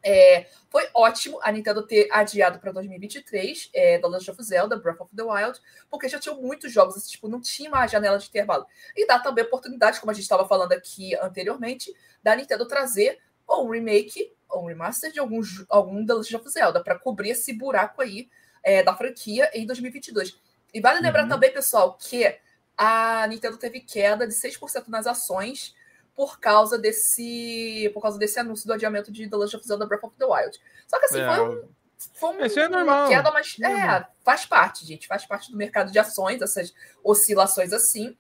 [0.09, 5.01] É, foi ótimo a Nintendo ter adiado para 2023 é, The Legend of Zelda, Breath
[5.01, 8.29] of the Wild, porque já tinham muitos jogos, assim, tipo, não tinha uma janela de
[8.29, 8.65] intervalo.
[8.97, 11.93] E dá também a oportunidade, como a gente estava falando aqui anteriormente,
[12.23, 16.51] da Nintendo trazer ou um remake ou um remaster de algum, algum The Legend of
[16.51, 18.29] Zelda para cobrir esse buraco aí
[18.63, 20.39] é, da franquia em 2022.
[20.73, 21.31] E vale lembrar uhum.
[21.31, 22.33] também, pessoal, que
[22.77, 25.75] a Nintendo teve queda de 6% nas ações
[26.17, 30.05] por causa desse por causa desse anúncio do adiamento de The Legend of Zelda Breath
[30.05, 30.59] of the Wild.
[30.89, 31.35] Só que assim, é.
[31.35, 31.69] foi um
[32.15, 33.09] foi um, Isso é normal.
[33.09, 38.17] queda, mas é, faz parte, gente, faz parte do mercado de ações, essas oscilações assim.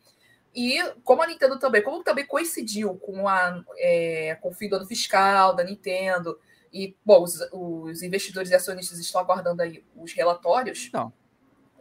[0.54, 4.76] E como a Nintendo também, como também coincidiu com, a, é, com o fim do
[4.76, 6.38] ano fiscal da Nintendo,
[6.72, 10.90] e, bom, os, os investidores e acionistas estão aguardando aí os relatórios.
[10.92, 11.12] Não.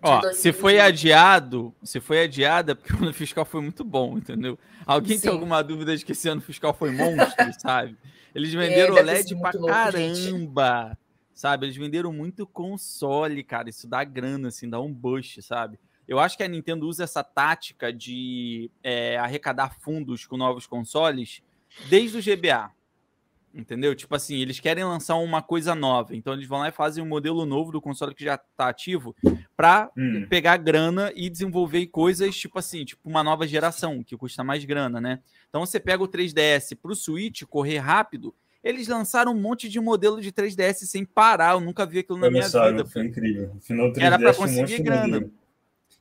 [0.06, 4.18] Ó, se foi adiado, se foi adiado é porque o ano fiscal foi muito bom,
[4.18, 4.58] entendeu?
[4.86, 5.24] Alguém Sim.
[5.24, 7.98] tem alguma dúvida de que esse ano fiscal foi monstro, sabe?
[8.34, 10.98] Eles é, venderam é, OLED pra louco, caramba, gente.
[11.34, 11.65] sabe?
[11.65, 13.70] Eles venderam muito console, cara.
[13.70, 15.80] Isso dá grana, assim, dá um bush, sabe?
[16.08, 21.41] Eu acho que a Nintendo usa essa tática de é, arrecadar fundos com novos consoles
[21.89, 22.72] desde o GBA.
[23.56, 23.96] Entendeu?
[23.96, 26.13] Tipo assim, eles querem lançar uma coisa nova.
[26.13, 29.15] Então eles vão lá e fazem um modelo novo do console que já está ativo
[29.56, 30.26] para hum.
[30.30, 35.00] pegar grana e desenvolver coisas, tipo assim, tipo uma nova geração, que custa mais grana,
[35.00, 35.20] né?
[35.50, 38.36] Então você pega o 3DS para o Switch correr rápido.
[38.62, 41.54] Eles lançaram um monte de modelo de 3DS sem parar.
[41.54, 42.86] Eu nunca vi aquilo na minha vida.
[42.86, 43.56] Foi incrível.
[43.62, 45.08] Final 3DS Era para conseguir um grana.
[45.08, 45.32] Modelo.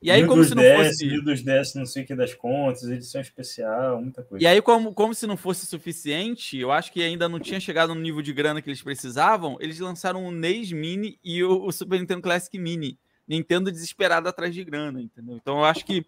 [0.05, 1.07] E aí, como se não 10, fosse.
[1.07, 4.43] Mil dos 10, não sei o que das contas, edição especial, muita coisa.
[4.43, 7.95] E aí, como, como se não fosse suficiente, eu acho que ainda não tinha chegado
[7.95, 9.57] no nível de grana que eles precisavam.
[9.59, 12.99] Eles lançaram o NES Mini e o, o Super Nintendo Classic Mini.
[13.27, 15.35] Nintendo desesperado atrás de grana, entendeu?
[15.37, 16.05] Então eu acho que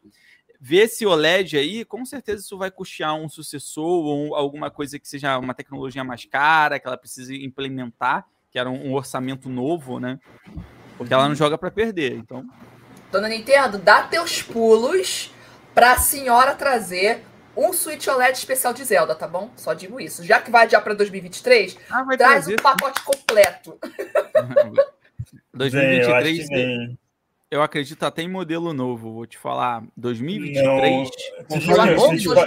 [0.62, 5.08] ver esse OLED aí, com certeza isso vai custear um sucessor ou alguma coisa que
[5.08, 10.00] seja uma tecnologia mais cara, que ela precise implementar, que era um, um orçamento novo,
[10.00, 10.20] né?
[11.00, 12.14] Porque ela não joga para perder.
[12.14, 12.48] Então,
[13.12, 15.32] Dona Nintendo, dá teus pulos
[15.74, 17.24] pra senhora trazer
[17.56, 19.50] um Switch OLED especial de Zelda, tá bom?
[19.56, 20.24] Só digo isso.
[20.24, 23.78] Já que vai adiar pra 2023, ah, traz o um pacote completo.
[25.54, 26.98] 2023, eu,
[27.50, 29.84] eu, acredito até em modelo novo, vou te falar.
[29.98, 31.10] 2023.
[31.50, 31.84] Não,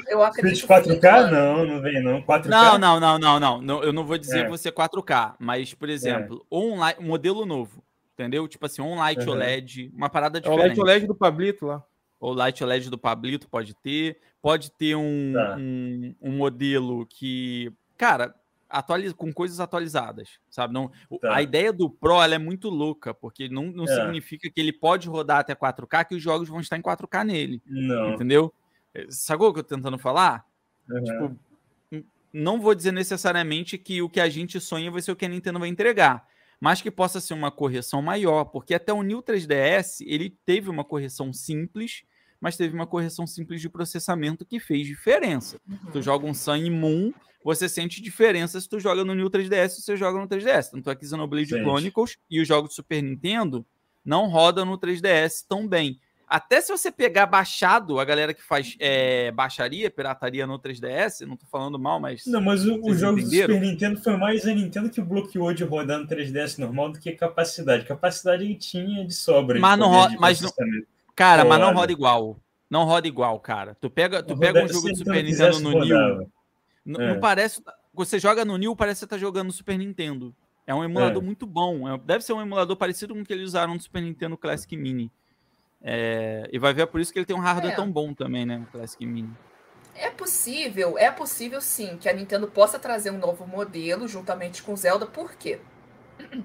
[0.08, 0.68] eu acredito.
[0.68, 1.30] 4K?
[1.30, 2.22] Não, não vem não.
[2.22, 2.46] 4K?
[2.46, 3.60] Não, não, não, não, não.
[3.60, 4.48] não eu não vou dizer é.
[4.48, 6.56] você 4K, mas, por exemplo, é.
[6.56, 7.82] um modelo novo
[8.20, 8.46] entendeu?
[8.46, 9.32] Tipo assim, um Light uhum.
[9.32, 10.60] OLED, uma parada diferente.
[10.60, 11.82] É o Light OLED do Pablito lá.
[12.18, 14.18] O Light OLED do Pablito pode ter.
[14.42, 15.56] Pode ter um, tá.
[15.58, 18.34] um, um, modelo que, cara,
[18.68, 20.72] atualiza, com coisas atualizadas, sabe?
[20.72, 21.36] Não, tá.
[21.36, 23.94] A ideia do Pro é muito louca, porque não, não é.
[23.94, 27.62] significa que ele pode rodar até 4K, que os jogos vão estar em 4K nele.
[27.66, 28.14] Não.
[28.14, 28.52] Entendeu?
[28.94, 30.46] É, sacou o que eu tô tentando falar?
[30.88, 31.04] Uhum.
[31.04, 31.36] Tipo,
[32.32, 35.28] não vou dizer necessariamente que o que a gente sonha vai ser o que a
[35.28, 36.26] Nintendo vai entregar
[36.60, 40.84] mas que possa ser uma correção maior, porque até o New 3DS ele teve uma
[40.84, 42.02] correção simples,
[42.40, 45.60] mas teve uma correção simples de processamento que fez diferença.
[45.66, 45.90] Uhum.
[45.92, 49.62] Tu joga um Sun e Moon, você sente diferença se tu joga no New 3DS
[49.62, 50.70] ou se você joga no 3DS.
[50.70, 53.66] Tanto é que Xenoblade Chronicles e os jogos do Super Nintendo
[54.04, 55.98] não rodam no 3DS tão bem.
[56.30, 61.36] Até se você pegar baixado, a galera que faz é, baixaria, pirataria no 3DS, não
[61.36, 62.24] tô falando mal, mas.
[62.24, 63.48] Não, mas o, o jogo entenderam?
[63.48, 67.00] do Super Nintendo foi mais a Nintendo que bloqueou de rodar no 3DS normal do
[67.00, 67.84] que capacidade.
[67.84, 69.58] Capacidade ele tinha de sobra.
[69.58, 70.16] Mas não roda.
[70.20, 70.52] Mas não,
[71.16, 72.40] cara, mas não roda igual.
[72.70, 73.76] Não roda igual, cara.
[73.80, 76.22] Tu pega, tu pega um jogo do Super Nintendo no New.
[76.22, 76.26] É.
[76.84, 77.60] Não, parece.
[77.92, 80.32] Você joga no New, parece que você tá jogando no Super Nintendo.
[80.64, 81.26] É um emulador é.
[81.26, 81.92] muito bom.
[81.92, 84.76] É, deve ser um emulador parecido com o que eles usaram no Super Nintendo Classic
[84.76, 85.10] Mini.
[85.82, 87.76] É, e vai ver é por isso que ele tem um hardware é.
[87.76, 88.58] tão bom também, né?
[88.58, 89.34] O Classic Mini.
[89.94, 94.76] É possível, é possível sim que a Nintendo possa trazer um novo modelo juntamente com
[94.76, 95.60] Zelda, por quê?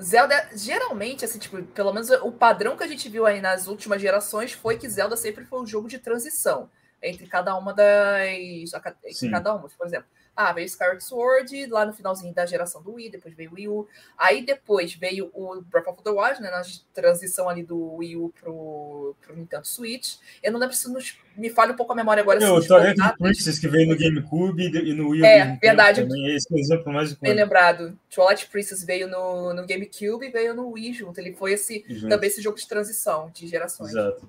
[0.00, 4.02] Zelda, geralmente, assim, tipo, pelo menos o padrão que a gente viu aí nas últimas
[4.02, 6.68] gerações foi que Zelda sempre foi um jogo de transição
[7.00, 8.72] entre cada uma das.
[9.04, 10.06] Entre cada uma, por exemplo.
[10.36, 13.68] Ah, veio Skyward Sword lá no finalzinho da geração do Wii, depois veio o Wii
[13.68, 13.88] U.
[14.18, 16.50] Aí depois veio o Breath of the Wild, né?
[16.50, 20.16] Na transição ali do Wii U pro, pro Nintendo Switch.
[20.42, 22.40] Eu não lembro se nos, me falha um pouco a memória agora.
[22.40, 25.24] Não, o Twilight Princess que veio no GameCube e no Wii U.
[25.24, 26.02] É, verdade.
[26.02, 26.34] Também.
[26.34, 27.96] Esse é o exemplo mais Bem lembrado.
[28.12, 31.18] Twilight Princess veio no, no GameCube e veio no Wii junto.
[31.18, 33.90] Ele foi esse, também esse jogo de transição de gerações.
[33.90, 34.28] Exato.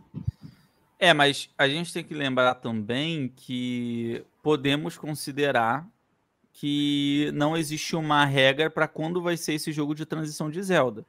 [1.00, 5.86] É, mas a gente tem que lembrar também que podemos considerar
[6.58, 11.06] que não existe uma regra para quando vai ser esse jogo de transição de Zelda.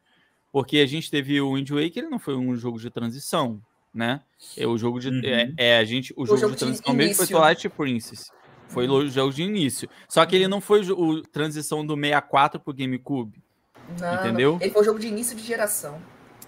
[0.52, 3.62] Porque a gente teve o Wind Waker, ele não foi um jogo de transição.
[3.94, 4.20] né?
[4.56, 5.08] É o jogo de.
[5.08, 5.20] Uhum.
[5.24, 7.26] É, é, a gente, o, jogo, jogo de de transição mesmo foi.
[7.28, 8.30] Twilight Princess.
[8.68, 9.88] Foi o jogo de início.
[10.08, 13.40] Só que ele não foi o, o transição do 64 pro GameCube.
[14.00, 14.52] Não, Entendeu?
[14.54, 14.60] não.
[14.60, 16.02] Ele foi o jogo de início de geração.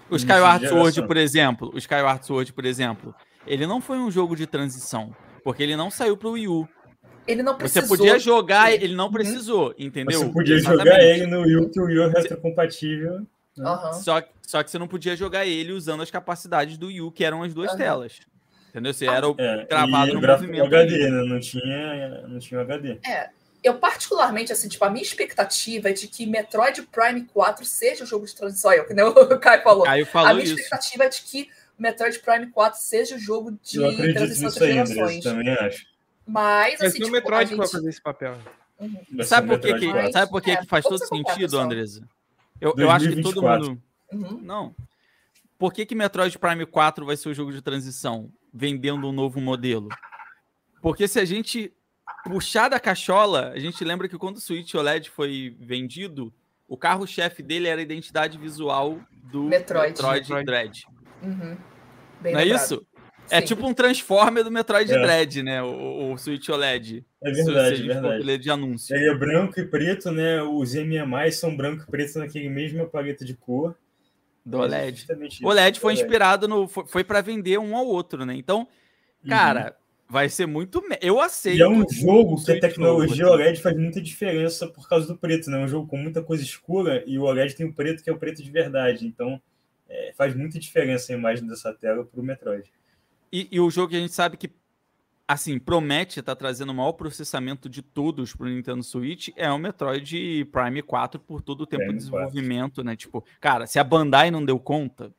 [0.09, 3.15] O Skyward de Sword, por exemplo, o Skyward Sword, por exemplo,
[3.47, 6.67] ele não foi um jogo de transição, porque ele não saiu pro Wii U.
[7.29, 7.87] Ele não Você precisou.
[7.97, 10.19] podia jogar, ele não precisou, entendeu?
[10.19, 10.83] Você podia Exatamente.
[10.89, 13.27] jogar ele no Wii U, que o Wii U é retrocompatível.
[13.59, 13.93] Aham.
[13.93, 17.23] Só, só que você não podia jogar ele usando as capacidades do Wii U, que
[17.23, 17.77] eram as duas Aham.
[17.77, 18.19] telas.
[18.69, 18.93] Entendeu?
[18.93, 21.23] Você era o É, Travado no movimento HD, né?
[21.25, 22.97] Não tinha, não tinha o HD.
[23.63, 28.07] Eu, particularmente, assim, tipo, a minha expectativa é de que Metroid Prime 4 seja o
[28.07, 28.71] jogo de transição.
[28.71, 29.83] Olha, que nem o Caio falou.
[29.83, 30.55] Caio a falou minha isso.
[30.55, 34.85] expectativa é de que Metroid Prime 4 seja o jogo de Eu transição André.
[34.85, 35.23] gerações.
[35.23, 35.85] Também acho.
[36.29, 37.73] Mas, Vai assim, ser o tipo, Metroid que vai gente...
[37.75, 38.37] fazer esse papel.
[39.11, 40.11] Vai Sabe por que, 4.
[40.11, 41.59] sabe por que, É, que faz todo sentido.
[41.59, 42.07] Andresa?
[42.61, 43.69] Eu, eu acho que todo 2024.
[43.69, 43.81] mundo.
[44.11, 44.41] Uhum.
[44.41, 44.75] Não.
[45.57, 49.41] Por que, que Metroid Prime 4 vai ser o jogo de transição, vendendo um novo
[49.41, 49.89] modelo?
[50.81, 51.73] Porque se a gente
[52.23, 56.33] puxar da cachola, a gente lembra que quando o Switch OLED foi vendido,
[56.67, 59.89] o carro-chefe dele era a identidade visual do Metroid.
[59.89, 60.45] Metroid, Metroid.
[60.45, 60.85] Dread.
[61.21, 61.57] Uhum.
[62.21, 62.63] Bem Não é lembrado.
[62.63, 62.87] isso?
[63.31, 63.47] É Sim.
[63.47, 65.01] tipo um Transformer do Metroid É.
[65.01, 65.61] Dread, né?
[65.63, 67.05] O, o Switch OLED.
[67.21, 68.37] É Se- se a verdade, é verdade.
[68.37, 68.95] de anúncio.
[68.95, 70.41] Ele é branco e preto, né?
[70.41, 73.75] Os MMIs são branco e preto naquele mesma paleta de cor.
[74.45, 75.05] Do É OLED.
[75.29, 75.45] isso.
[75.45, 76.01] O OLED foi OLED.
[76.05, 76.67] inspirado no.
[76.67, 78.33] Foi, foi para vender um ao outro, né?
[78.35, 78.67] Então,
[79.27, 79.75] cara,
[80.07, 80.81] vai ser muito.
[80.87, 81.61] me- Eu aceito.
[81.63, 81.73] Uhum.
[81.73, 83.35] E é um jogo que a tecnologia novo.
[83.35, 85.61] OLED faz muita diferença por causa do preto, né?
[85.61, 88.13] É um jogo com muita coisa escura e o OLED tem o preto que é
[88.13, 89.05] o preto de verdade.
[89.05, 89.39] Então,
[89.87, 92.71] é, faz muita diferença a imagem dessa tela pro Metroid.
[93.31, 94.51] E, e o jogo que a gente sabe que,
[95.27, 100.45] assim, promete estar trazendo o maior processamento de todos pro Nintendo Switch é o Metroid
[100.45, 102.95] Prime 4 por todo o tempo Prime de desenvolvimento, né?
[102.95, 105.13] Tipo, cara, se a Bandai não deu conta,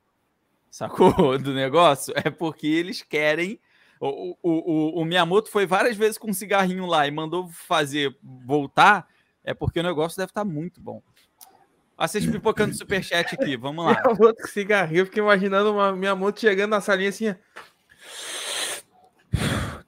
[0.70, 1.12] sacou?
[1.38, 3.60] Do negócio, é porque eles querem.
[4.00, 8.16] O, o, o, o Miyamoto foi várias vezes com um cigarrinho lá e mandou fazer
[8.22, 9.06] voltar,
[9.44, 11.02] é porque o negócio deve estar muito bom.
[11.98, 14.00] Olha vocês pipocando superchat aqui, vamos lá.
[14.02, 17.34] Minha moto com cigarrinho, eu fiquei imaginando uma, minha moto chegando na salinha assim.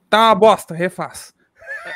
[0.09, 1.33] Tá uma bosta, refaz.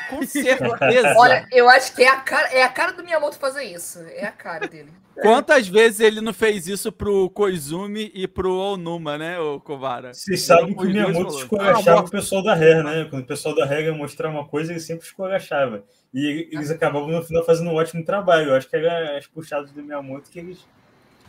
[0.09, 1.14] Com certeza.
[1.18, 4.01] Olha, eu acho que é a cara, é a cara do Miyamoto fazer isso.
[4.14, 4.93] É a cara dele.
[5.22, 10.12] Quantas vezes ele não fez isso pro Koizumi e pro Onuma, né, o Kovara?
[10.12, 13.07] Vocês sabem que o Miyamoto escorachava Ah, o pessoal da Rare, né?
[13.09, 15.85] Quando o pessoal da Rare ia mostrar uma coisa, ele sempre escorachava.
[16.12, 18.51] E eles acabavam no final fazendo um ótimo trabalho.
[18.51, 20.66] Eu acho que era as puxadas do Miyamoto que eles.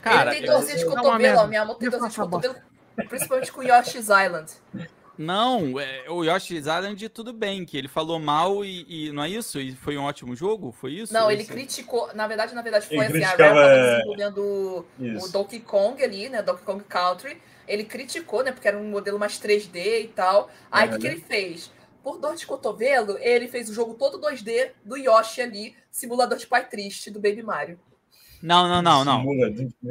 [0.02, 1.48] Cara, ele tem dorzinha de é cotovelo, ó.
[1.48, 2.56] Miyamoto tem Eu dorzinha de cotovelo.
[3.10, 4.52] Principalmente com Yoshi's Island.
[5.18, 9.30] não, é, o Yoshi's Island tudo bem, que ele falou mal e, e não é
[9.30, 9.60] isso?
[9.60, 10.72] E foi um ótimo jogo?
[10.72, 11.14] Foi isso?
[11.14, 12.10] Não, ele Esse- criticou.
[12.14, 14.38] Na verdade, na verdade, foi Ele assim: a Rare criticava, tava é, desenvolvendo
[15.00, 15.32] o Isso.
[15.32, 16.42] Donkey Kong ali, né?
[16.42, 17.42] Donkey Kong Country.
[17.68, 18.52] Ele criticou, né?
[18.52, 20.50] Porque era um modelo mais 3D e tal.
[20.72, 21.14] Aí o que, que Uhum.
[21.14, 21.72] ele fez?
[22.04, 26.48] Por dor de cotovelo, ele fez o jogo todo 2D do Yoshi ali, simulador de
[26.48, 27.78] pai triste do Baby Mario.
[28.42, 29.26] Não, não, não, não.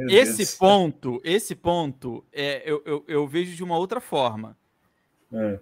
[0.09, 4.55] Esse ponto, esse ponto, é, eu, eu, eu vejo de uma outra forma.
[5.33, 5.59] É,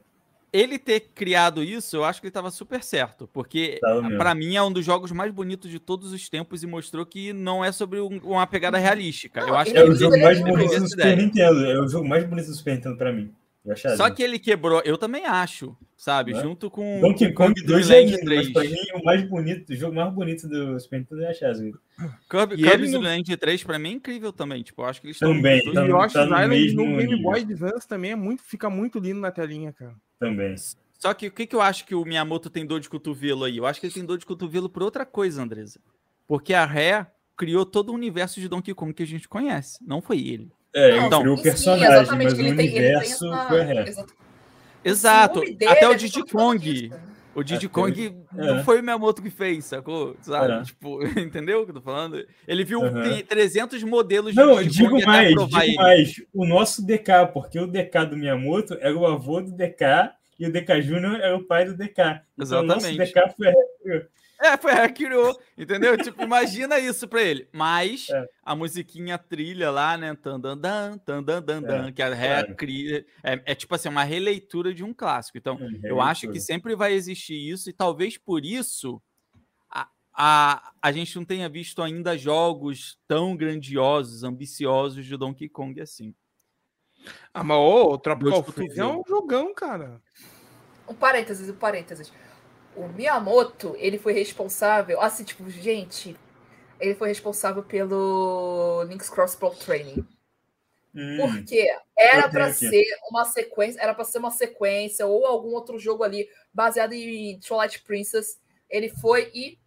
[0.54, 3.80] Ele ter criado isso, eu acho que ele estava super certo, porque
[4.18, 7.34] para mim é um dos jogos mais bonitos de todos os tempos e mostrou que
[7.34, 9.42] não é sobre um- uma pegada realística.
[9.42, 11.18] Não, eu acho É que o Ele jogo mais bonito do Super.
[11.18, 11.66] Nintendo.
[11.66, 13.34] É o jogo mais bonito do Super Nintendo pra mim.
[13.66, 13.76] Eu.
[13.98, 16.34] Só que ele quebrou, eu também acho, sabe?
[16.34, 16.42] Né?
[16.42, 18.52] Junto com Donkey Kong 2 Dream é Land lindo, mas 3.
[18.54, 21.72] pra mim o mais bonito, o jogo mais bonito do Super Nintendo é a Chasm.
[22.30, 24.62] Kirby, E não- Land 3 pra mim é incrível também.
[24.62, 26.26] Tipo, eu acho que eles estão Também, os E dois- Tá o no- Yoshi's tá
[26.26, 27.22] no Island mesmo no Game.
[27.24, 29.96] Boy Advance também é muito, fica muito lindo na telinha, cara.
[30.20, 30.56] Também.
[31.00, 33.58] Só que o que, que eu acho que o Miyamoto tem dor de cotovelo aí?
[33.58, 35.80] Eu acho que ele tem dor de cotovelo por outra coisa, Andresa.
[36.28, 37.08] Porque a Rare
[37.38, 39.78] criou todo o universo de Donkey Kong que a gente conhece.
[39.86, 40.52] Não foi ele.
[40.76, 43.96] É, Não, ele criou o personagem, exatamente, mas o tem- universo essa- foi Rare.
[44.84, 45.40] Exato.
[45.42, 46.92] Dele Até o Diddy Kong.
[47.34, 48.46] O Diddy É, Kong é.
[48.46, 50.16] não foi o Miyamoto que fez, sacou?
[50.22, 50.54] Sabe?
[50.54, 50.64] É.
[50.64, 52.26] Tipo, entendeu o que eu tô falando?
[52.48, 55.76] Ele viu tem 300 modelos de Não, Diddy digo Kong mais, digo ele.
[55.76, 56.22] mais.
[56.34, 60.52] O nosso DK, porque o DK do Miyamoto era o avô do DK e o
[60.52, 62.22] DK Júnior era o pai do DK.
[62.38, 63.14] Então o nosso Exatamente.
[63.14, 64.06] DK foi
[64.46, 65.98] É, foi a que criou, entendeu?
[65.98, 67.48] tipo, imagina isso pra ele.
[67.52, 68.26] Mas É.
[68.44, 70.16] a musiquinha trilha lá, né?
[70.16, 72.56] Tandandan, tandandandan, É, que a Ré claro.
[72.56, 73.06] cria.
[73.24, 75.38] É, é tipo assim, uma releitura de um clássico.
[75.38, 79.02] Então, eu acho que sempre vai existir isso, e talvez por isso
[79.70, 85.82] a, a, a gente não tenha visto ainda jogos tão grandiosos, ambiciosos de Donkey Kong
[85.82, 86.14] assim.
[87.34, 90.02] Ah, mas ô, o Dor Tropical de Freeze é um jogão, cara.
[90.88, 92.12] Um parênteses, um parênteses.
[92.76, 95.00] O Miyamoto, ele foi responsável.
[95.02, 96.16] Assim, tipo, gente.
[96.80, 100.06] Ele foi responsável pelo Link's Cross Pro Training.
[100.94, 101.68] Hum, Porque
[101.98, 102.54] era aqui.
[102.54, 107.40] ser uma sequência, era para ser uma sequência ou algum outro jogo ali baseado em
[107.40, 108.40] Twilight Princess.
[108.70, 109.58] Ele foi e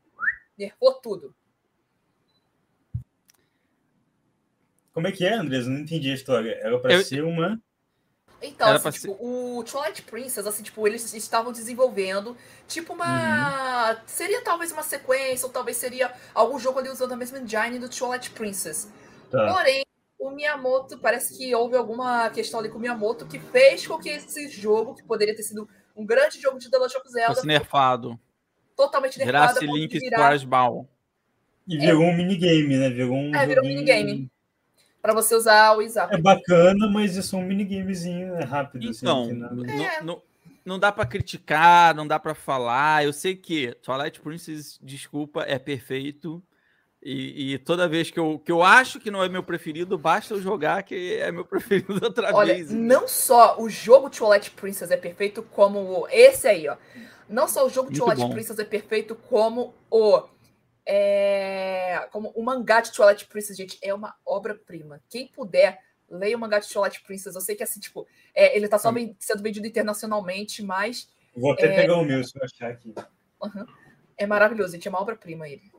[0.58, 1.34] nerfou tudo.
[4.92, 5.64] como é que é, Andres?
[5.66, 6.58] Eu não entendi a história.
[6.60, 7.60] Era pra Eu- ser uma.
[8.40, 12.36] Então, assim, tipo, o Twilight Princess, assim, tipo, eles estavam desenvolvendo,
[12.68, 13.90] tipo, uma.
[13.90, 13.96] Uhum.
[14.06, 17.88] Seria talvez uma sequência, ou talvez seria algum jogo ali usando a mesma engine do
[17.88, 18.88] Twilight Princess.
[19.28, 19.52] Tá.
[19.52, 19.84] Porém,
[20.18, 24.08] o Miyamoto, parece que houve alguma questão ali com o Miyamoto que fez com que
[24.08, 27.46] esse jogo, que poderia ter sido um grande jogo de The Legend of Zelda, Fosse
[27.46, 28.18] nerfado.
[28.76, 30.88] totalmente nerfado, a Virasse Link virar Scores Ball.
[31.66, 32.88] E virou um minigame, né?
[32.88, 33.34] Virou um.
[33.34, 34.30] É, virou um minigame.
[35.02, 36.14] Pra você usar o Zap.
[36.14, 38.88] É bacana, mas é só um minigamezinho é rápido.
[38.88, 39.54] assim, Então, não tem nada.
[39.54, 40.02] não, É.
[40.02, 40.22] não,
[40.64, 43.04] não dá pra criticar, não dá pra falar.
[43.04, 46.42] Eu sei que Twilight Princess, desculpa, é perfeito.
[47.00, 50.34] E, e toda vez que eu, que eu acho que não é meu preferido, basta
[50.34, 52.72] eu jogar que é meu preferido outra Olha, vez.
[52.72, 56.76] não só o jogo Twilight Princess é perfeito, como o- esse aí, ó.
[57.28, 58.30] Não só o jogo Muito Twilight bom.
[58.32, 60.22] Princess é perfeito, como o.
[60.90, 65.00] é, como o mangá de Twilight Princess, gente, é uma obra-prima.
[65.10, 65.80] Quem puder,
[66.10, 67.34] leia o mangá de Twilight Princess.
[67.34, 71.52] Eu sei que, assim, tipo, é, ele tá só bem- sendo vendido internacionalmente, mas Vou
[71.52, 72.94] até é- pegar o meu se eu achar aqui.
[74.16, 74.88] é maravilhoso, gente.
[74.88, 75.70] É uma obra-prima ele.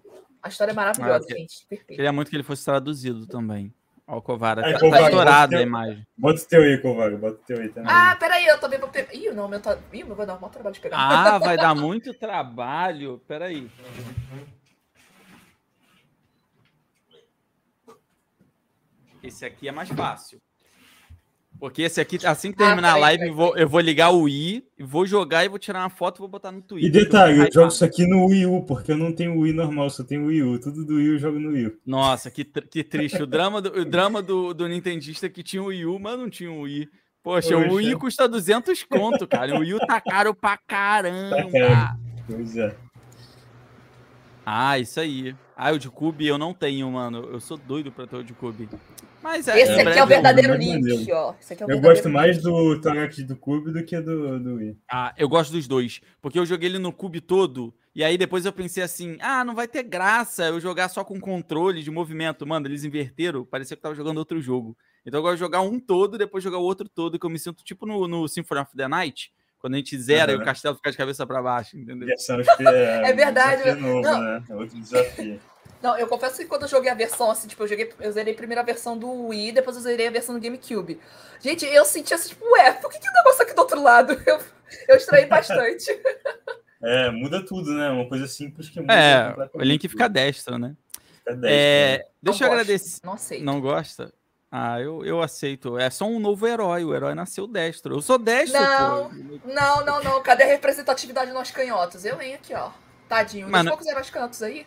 [0.43, 1.66] A história é maravilhosa, Ah, gente.
[1.68, 1.95] Perfeito.
[1.97, 3.74] Queria muito que ele fosse traduzido também.
[4.07, 4.66] Ó, o Covara.
[4.66, 6.07] Aí, Tá, Covara, tá estourado você- a imagem.
[6.18, 7.18] Bota o teu aí, Kovago.
[7.18, 7.91] Bota o teu aí também.
[7.91, 9.14] Ah, peraí, eu também vou pegar.
[9.14, 9.78] Ih, não, meu tá.
[9.91, 10.97] Ih, vai dar um maior trabalho de pegar.
[10.97, 13.22] Ah, vai dar muito trabalho.
[13.28, 13.70] Peraí.
[19.24, 20.40] Esse aqui é mais fácil.
[21.60, 24.30] Porque esse aqui, assim que terminar a peraí, live, eu vou, eu vou ligar o
[24.30, 26.92] i, vou jogar e vou tirar uma foto e vou botar no E Twitter.
[27.04, 29.52] detalhe, eu Ai, jogo ah, isso aqui no Wii U, porque eu não tenho Wii
[29.52, 30.60] normal, só tenho Wii U.
[30.60, 31.78] Tudo do Wii eu jogo no Wii U.
[31.86, 33.22] Nossa, que, que triste.
[33.22, 36.30] O drama, do, o drama do, do Nintendista que tinha o Wii U, mas não
[36.30, 36.88] tinha o Wii.
[37.22, 37.74] Poxa, o Poxa.
[37.76, 39.54] Wii custa 200 conto, cara.
[39.56, 41.36] O Wii U tá caro pra caramba.
[41.52, 42.00] caro.
[42.26, 42.74] Pois é.
[44.46, 45.36] Ah, isso aí.
[45.58, 47.28] Ah, o de Cube eu não tenho, mano.
[47.32, 48.70] Eu sou doido pra ter o de Cube.
[49.22, 51.16] Mas é, Esse em aqui breve é o verdadeiro Link, maneiro.
[51.16, 51.34] ó.
[51.40, 54.56] Esse aqui é o Eu gosto mais do Target do Cube do que do, do
[54.56, 54.78] Wii.
[54.92, 56.02] Ah, eu gosto dos dois.
[56.22, 57.74] Porque eu joguei ele no Cube todo.
[57.94, 61.20] E aí depois eu pensei assim: ah, não vai ter graça eu jogar só com
[61.20, 62.48] controle de movimento.
[62.48, 63.44] Mano, eles inverteram.
[63.44, 64.78] Parecia que eu tava jogando outro jogo.
[65.06, 67.40] Então eu gosto de jogar um todo, depois jogar o outro todo, que eu me
[67.40, 69.32] sinto tipo no, no Symphony of the Night.
[69.60, 72.08] Quando a gente zera e o castelo fica de cabeça pra baixo, entendeu?
[72.08, 72.16] É,
[73.10, 74.22] É verdade, desafio novo, não.
[74.22, 74.44] né?
[74.50, 75.40] É outro desafio.
[75.82, 78.34] Não, eu confesso que quando eu joguei a versão, assim, tipo, eu joguei, eu zerei
[78.34, 81.00] primeiro a versão do Wii, depois eu zerei a versão do GameCube.
[81.40, 84.14] Gente, eu senti assim, tipo, ué, por que, que o negócio aqui do outro lado?
[84.28, 84.40] Eu,
[84.90, 85.86] eu estranhei bastante.
[86.82, 87.90] É, muda tudo, né?
[87.90, 88.94] Uma coisa simples que muda.
[88.94, 90.78] É, o Link fica destro, né?
[91.18, 92.04] Fica 10, É, né?
[92.24, 92.62] deixa eu gosto.
[92.62, 93.02] agradecer.
[93.04, 93.44] Não sei.
[93.44, 94.14] Não gosta?
[94.50, 95.78] Ah, eu, eu aceito.
[95.78, 96.86] É só um novo herói.
[96.86, 97.96] O herói nasceu destro.
[97.96, 99.10] Eu sou destro, Não.
[99.10, 99.16] pô.
[99.46, 100.24] Não, não, não.
[100.24, 102.06] Cadê a representatividade nós canhotos?
[102.06, 102.70] Eu, hein, aqui, ó.
[103.10, 103.48] Tadinho.
[103.48, 104.66] Dos Mano- poucos heróis canhotos aí.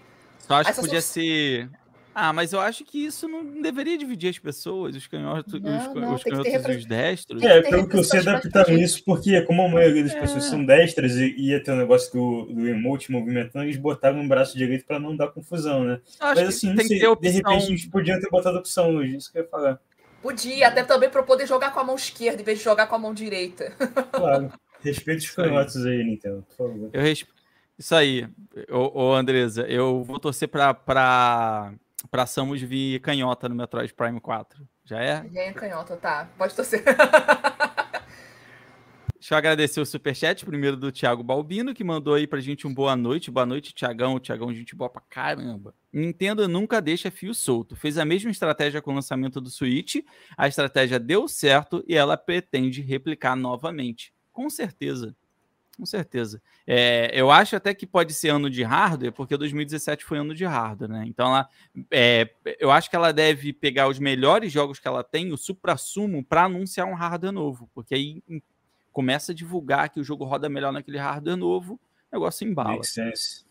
[0.52, 1.70] Só acho Aí que podia ser.
[2.14, 5.94] Ah, mas eu acho que isso não deveria dividir as pessoas, os canhotos, Não, os,
[5.94, 7.42] não, os canhotos e repre- os destros.
[7.42, 8.84] É, pelo que eu sei, adaptaram gente.
[8.84, 10.48] isso porque, como a maioria das pessoas É.
[10.50, 14.58] são destras e ia ter o negócio do, do emote movimentando, eles botaram um braço
[14.58, 16.00] direito pra não dar confusão, né?
[16.20, 19.38] Eu acho Mas assim, sei, de repente eles podiam ter botado opção hoje, isso que
[19.38, 19.80] eu ia falar.
[20.20, 22.86] Podia, até também pra eu poder jogar com a mão esquerda em vez de jogar
[22.88, 23.72] com a mão direita.
[24.12, 24.52] Claro.
[24.84, 26.90] Respeita os canhotos aí, Nintendo, por favor.
[26.92, 27.26] Eu resp...
[27.82, 28.28] Isso aí,
[28.70, 31.74] ô, ô Andresa, eu vou torcer pra, pra,
[32.12, 34.64] pra Samus vir canhota no Metroid Prime 4.
[34.84, 35.28] Já é?
[35.28, 36.30] E aí, canhota, tá.
[36.38, 36.84] Pode torcer.
[39.18, 42.72] Deixa eu agradecer o superchat, primeiro do Thiago Balbino, que mandou aí pra gente um
[42.72, 43.32] boa noite.
[43.32, 44.20] Boa noite, Thiagão.
[44.20, 45.74] Thiagão, gente boa pra caramba.
[45.92, 47.74] Nintendo nunca deixa fio solto.
[47.74, 49.96] Fez a mesma estratégia com o lançamento do Switch,
[50.36, 54.14] a estratégia deu certo e ela pretende replicar novamente.
[54.32, 55.16] Com certeza.
[55.82, 56.40] Com certeza.
[56.64, 60.44] É, eu acho até que pode ser ano de hardware, porque 2017 foi ano de
[60.44, 61.04] hardware, né?
[61.08, 61.48] Então, ela,
[61.90, 62.30] é,
[62.60, 66.44] eu acho que ela deve pegar os melhores jogos que ela tem, o supra-sumo, para
[66.44, 67.68] anunciar um hardware novo.
[67.74, 68.40] Porque aí em-
[68.92, 71.80] começa a divulgar que o jogo roda melhor naquele hardware novo, o
[72.14, 72.84] negócio embala.
[72.84, 73.44] Sense.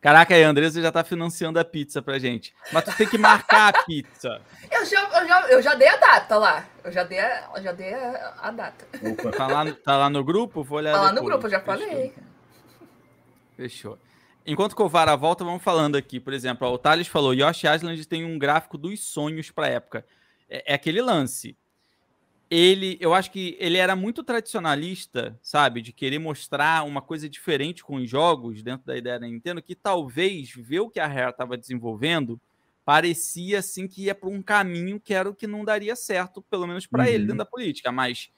[0.00, 2.54] Caraca, aí a Andressa já tá financiando a pizza pra gente.
[2.72, 4.40] Mas tu tem que marcar a pizza.
[4.70, 6.64] Eu já, eu, já, eu já dei a data lá.
[6.84, 8.86] Eu já dei a, eu já dei a, a data.
[9.02, 9.30] Opa.
[9.32, 10.62] Tá lá, no- tá lá no grupo?
[10.62, 11.30] Vou olhar Tá lá no depois.
[11.32, 11.86] grupo, eu já Fechou.
[11.88, 12.14] falei.
[13.56, 13.98] Fechou.
[14.46, 16.20] Enquanto o Covara volta, vamos falando aqui.
[16.20, 20.04] Por exemplo, ó, o Thales falou: Yoshi Island tem um gráfico dos sonhos para época.
[20.48, 21.56] É, é aquele lance.
[22.50, 27.84] Ele, eu acho que ele era muito tradicionalista, sabe, de querer mostrar uma coisa diferente
[27.84, 31.30] com os jogos dentro da ideia da Nintendo, que talvez ver o que a Rare
[31.30, 32.40] estava desenvolvendo
[32.86, 36.66] parecia assim que ia para um caminho que era o que não daria certo, pelo
[36.66, 37.22] menos para ele Uhum.
[37.26, 37.92] dentro da política.
[37.92, 38.30] Mas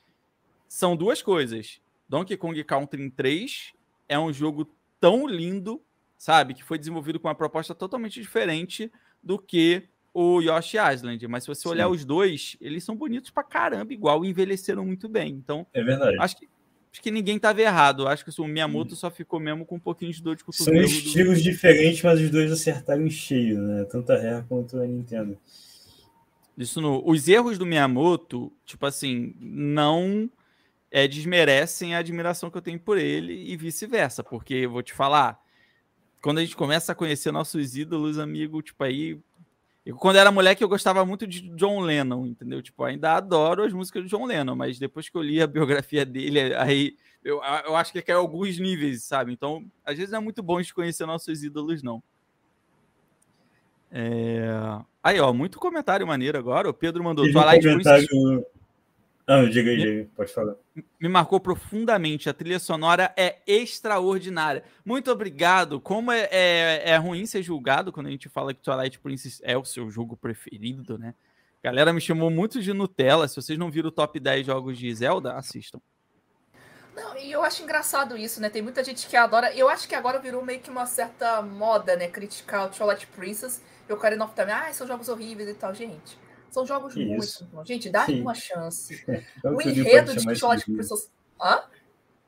[0.68, 1.80] são duas coisas.
[2.08, 3.72] Donkey Kong Country 3
[4.08, 5.80] é um jogo tão lindo,
[6.18, 8.90] sabe, que foi desenvolvido com uma proposta totalmente diferente
[9.22, 11.26] do que o Yoshi Island.
[11.28, 11.92] Mas se você olhar Sim.
[11.92, 15.32] os dois, eles são bonitos pra caramba, igual envelheceram muito bem.
[15.34, 16.16] Então, É verdade.
[16.20, 16.48] acho que
[16.92, 18.08] acho que ninguém tava errado.
[18.08, 20.82] Acho que o Miyamoto só ficou mesmo com um pouquinho de dor de São cotovelo.
[20.88, 23.84] do- estilos diferentes, mas os dois acertaram em cheio, né?
[23.84, 25.38] Tanto a Rare quanto a Nintendo.
[26.58, 30.28] Isso no, os erros do Miyamoto, tipo assim, não
[30.90, 34.92] é, desmerecem a admiração que eu tenho por ele e vice-versa, porque eu vou te
[34.92, 35.40] falar,
[36.20, 39.18] quando a gente começa a conhecer nossos ídolos, amigo, tipo aí,
[39.90, 42.62] eu, quando era moleque eu gostava muito de John Lennon, entendeu?
[42.62, 46.04] Tipo, ainda adoro as músicas do John Lennon, mas depois que eu li a biografia
[46.04, 49.32] dele, aí eu, eu acho que caiu alguns níveis, sabe?
[49.32, 52.02] Então, às vezes não é muito bom de conhecer nossos ídolos, não.
[53.90, 54.48] É...
[55.02, 56.68] Aí, ó, muito comentário maneiro agora.
[56.68, 58.46] O Pedro mandou Teve um comentário.
[59.32, 60.56] Ah, diga aí, diga pode falar.
[60.74, 62.28] me marcou profundamente.
[62.28, 64.64] A trilha sonora é extraordinária.
[64.84, 65.80] Muito obrigado.
[65.80, 69.56] Como é, é, é ruim ser julgado quando a gente fala que Twilight Princess é
[69.56, 71.14] o seu jogo preferido, né?
[71.62, 73.28] A galera me chamou muito de Nutella.
[73.28, 75.80] Se vocês não viram o top 10 jogos de Zelda, assistam.
[76.96, 78.50] Não, e eu acho engraçado isso, né?
[78.50, 79.54] Tem muita gente que adora.
[79.54, 82.08] Eu acho que agora virou meio que uma certa moda, né?
[82.08, 84.50] Criticar o Twilight Princess e o Ocarina of Time.
[84.50, 85.72] Ah, são jogos horríveis e tal.
[85.72, 86.18] Gente,
[86.50, 87.44] são jogos Que muito isso?
[87.46, 87.66] bons.
[87.66, 88.20] Gente, dá Sim.
[88.22, 89.04] uma chance.
[89.42, 90.24] Como O que alguém enredo de de-
[90.64, 91.10] Princess.
[91.40, 91.62] Hã?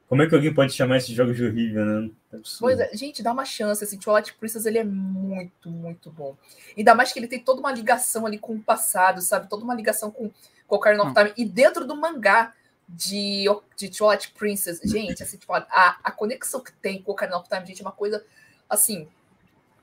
[0.08, 2.10] Como é que alguém pode chamar esses jogos de horrível, né?
[2.34, 2.38] É.
[2.60, 3.82] Pois é, gente, dá uma chance.
[3.82, 6.36] Assim, Twilight Princess ele é muito, muito bom.
[6.76, 9.48] Ainda mais que ele tem toda uma ligação ali com o passado, sabe?
[9.48, 10.28] Toda uma ligação com,
[10.66, 11.14] com o Ocarina of Hum.
[11.14, 11.32] Time.
[11.36, 12.52] E dentro do mangá
[12.86, 15.64] de, de Twilight Princess, gente, assim, tipo, a,
[16.04, 18.22] a conexão que tem com o Ocarina of Time, gente, é uma coisa,
[18.68, 19.08] assim,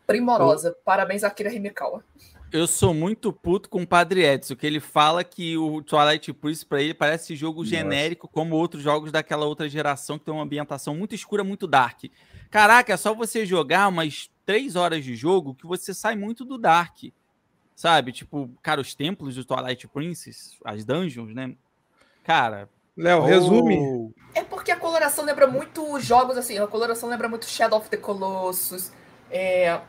[0.06, 0.76] primorosa.
[0.86, 2.04] Parabéns a Akira Himekawa.
[2.52, 6.64] Eu sou muito puto com o Padre Edson, que ele fala que o Twilight Princess
[6.64, 7.70] pra ele parece jogo Nossa.
[7.70, 12.06] genérico, como outros jogos daquela outra geração que tem uma ambientação muito escura, muito dark.
[12.50, 16.58] Caraca, é só você jogar umas três horas de jogo que você sai muito do
[16.58, 17.04] dark.
[17.76, 18.12] Sabe?
[18.12, 21.56] Tipo, cara, os templos do Twilight Princess, as dungeons, né?
[22.24, 22.68] Cara.
[22.98, 23.78] Léo, resume.
[23.78, 27.90] oh, É porque a coloração lembra muito jogos, assim, a coloração lembra muito Shadow of
[27.90, 28.92] the Colossus,
[29.32, 29.80] é,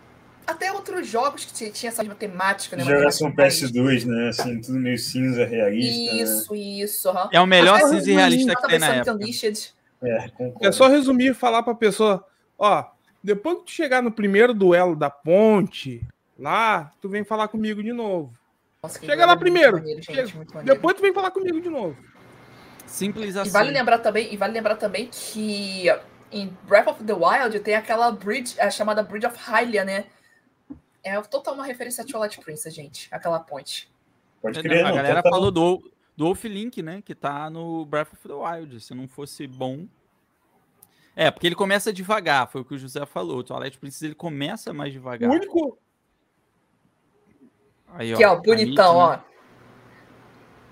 [0.47, 2.85] até outros jogos que tinha essa mesma temática, né?
[2.85, 4.29] mais- PS2, né?
[4.29, 6.13] Assim, tudo meio cinza, realista.
[6.15, 6.23] Né?
[6.23, 7.09] Isso, isso.
[7.09, 7.29] aham.
[7.33, 9.81] É o melhor Até cinza e realista que tem na Sonic época.
[10.03, 10.69] É.
[10.69, 12.27] É só resumir e falar pra pessoa,
[12.59, 12.85] ó,
[13.23, 16.01] depois que tu chegar no primeiro duelo da ponte,
[16.39, 18.33] lá, tu vem falar comigo de novo.
[18.83, 19.77] Nossa, que Chega lá primeiro.
[19.79, 20.35] maneiro, gente.
[20.65, 21.97] Depois tu vem falar comigo de novo.
[22.87, 23.51] Simples E assim.
[23.51, 25.85] vale lembrar também, e vale lembrar também que
[26.33, 30.07] em Breath of the Wild tem aquela bridge, a chamada Bridge of Hylia, né?
[31.03, 33.91] É total uma referência a Twilight Princess, gente, aquela ponte.
[34.43, 35.33] Pode É, crer, não, a galera total.
[35.33, 37.03] falou do, do Wolf Link, né?
[37.05, 38.81] Que tá no Breath of the Wild.
[38.81, 39.87] Se não fosse bom.
[41.17, 43.39] É, porque ele começa devagar, foi o que o José falou.
[43.39, 45.31] O Twilight Princess ele começa mais O devagar.
[45.31, 45.77] único.
[47.97, 49.11] Que Aí, ó, é bonitão, Mitch, ó.
[49.17, 49.23] né?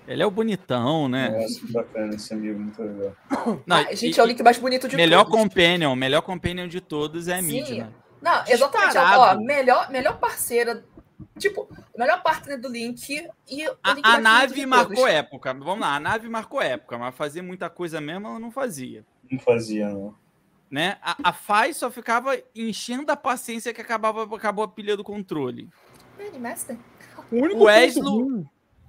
[0.07, 1.29] Ele é o bonitão, né?
[1.29, 3.15] Nossa, que bacana esse amigo, muito legal.
[3.67, 5.39] Não, Ah, gente, e- é o link mais bonito de melhor todos.
[5.39, 7.47] companion, melhor companion de todos é a Sim.
[7.47, 7.93] Midna.
[8.21, 8.97] Não, exatamente.
[8.97, 10.83] Ó, melhor, melhor parceira.
[11.37, 15.11] Tipo, melhor partner do Link e o A, Link a nave marcou todos.
[15.11, 15.53] época.
[15.53, 19.05] Vamos lá, a nave marcou época, mas fazer muita coisa mesmo ela não fazia.
[19.29, 20.15] Não fazia, não.
[20.69, 20.97] Né?
[21.01, 25.67] A, a Faz só ficava enchendo a paciência que acabava, acabou a pilha do controle.
[27.31, 27.63] O único O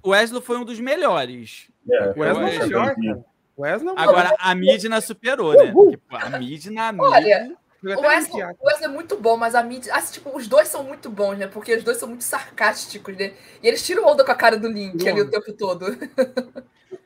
[0.03, 1.69] O Wesley foi um dos melhores.
[1.89, 3.25] É, O Wesley é o Wesley- melhor, cara.
[3.55, 4.01] O Wesley é.
[4.01, 5.71] Agora, a Midna superou, né?
[5.71, 7.05] Porque, pô, a Midna, amigo...
[7.05, 9.91] Olha, Foi O Wesley, o Wesley é muito bom, mas a mídia.
[9.95, 11.47] Ah, tipo, os dois são muito bons, né?
[11.47, 13.33] Porque os dois são muito sarcásticos, né?
[13.63, 15.85] E eles tiram onda com a cara do Link ali o tempo todo.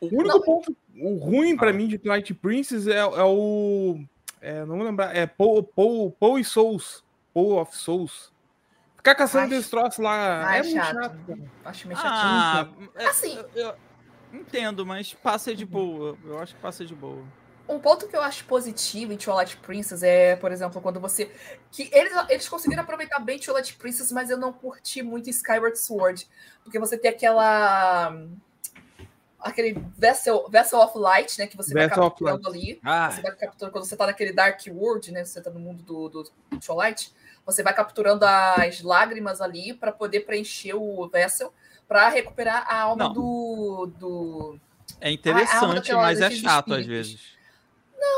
[0.02, 4.00] O único ponto o ruim pra mim de Twilight Princess é, é o.
[4.42, 5.16] É, não vou lembrar.
[5.16, 7.04] É Paul, Paul, Paul e Souls.
[7.34, 8.32] Paul of Souls.
[8.98, 10.94] Ficar caçando Acho- esses troços lá Ah, é é muito chato.
[10.96, 11.40] chato.
[11.64, 12.12] Acho meio chatinho.
[12.22, 13.38] Ah, é, Assim.
[13.56, 13.76] eu, eu
[14.34, 16.18] entendo, mas passa de boa.
[16.26, 17.24] Eu acho que passa de boa.
[17.68, 21.32] Um ponto que eu acho positivo em Twilight Princess é, por exemplo, quando você.
[21.72, 26.28] Que eles, eles conseguiram aproveitar bem Twilight Princess, mas eu não curti muito Skyward Sword.
[26.64, 28.16] Porque você tem aquela.
[29.40, 31.48] Aquele Vessel, Vessel of Light, né?
[31.48, 32.80] Que você vai Vessel of capturando ali.
[32.84, 35.24] Ah, Você vai capturando, quando você tá naquele Dark World, né?
[35.24, 37.14] Você tá no mundo do, do Twilight,
[37.46, 41.54] você vai capturando as lágrimas ali para poder preencher o Vessel
[41.88, 43.14] para recuperar a alma Não.
[43.14, 43.92] do.
[44.00, 44.60] do...
[45.00, 47.35] é a interessante, mas é chato às espíritos.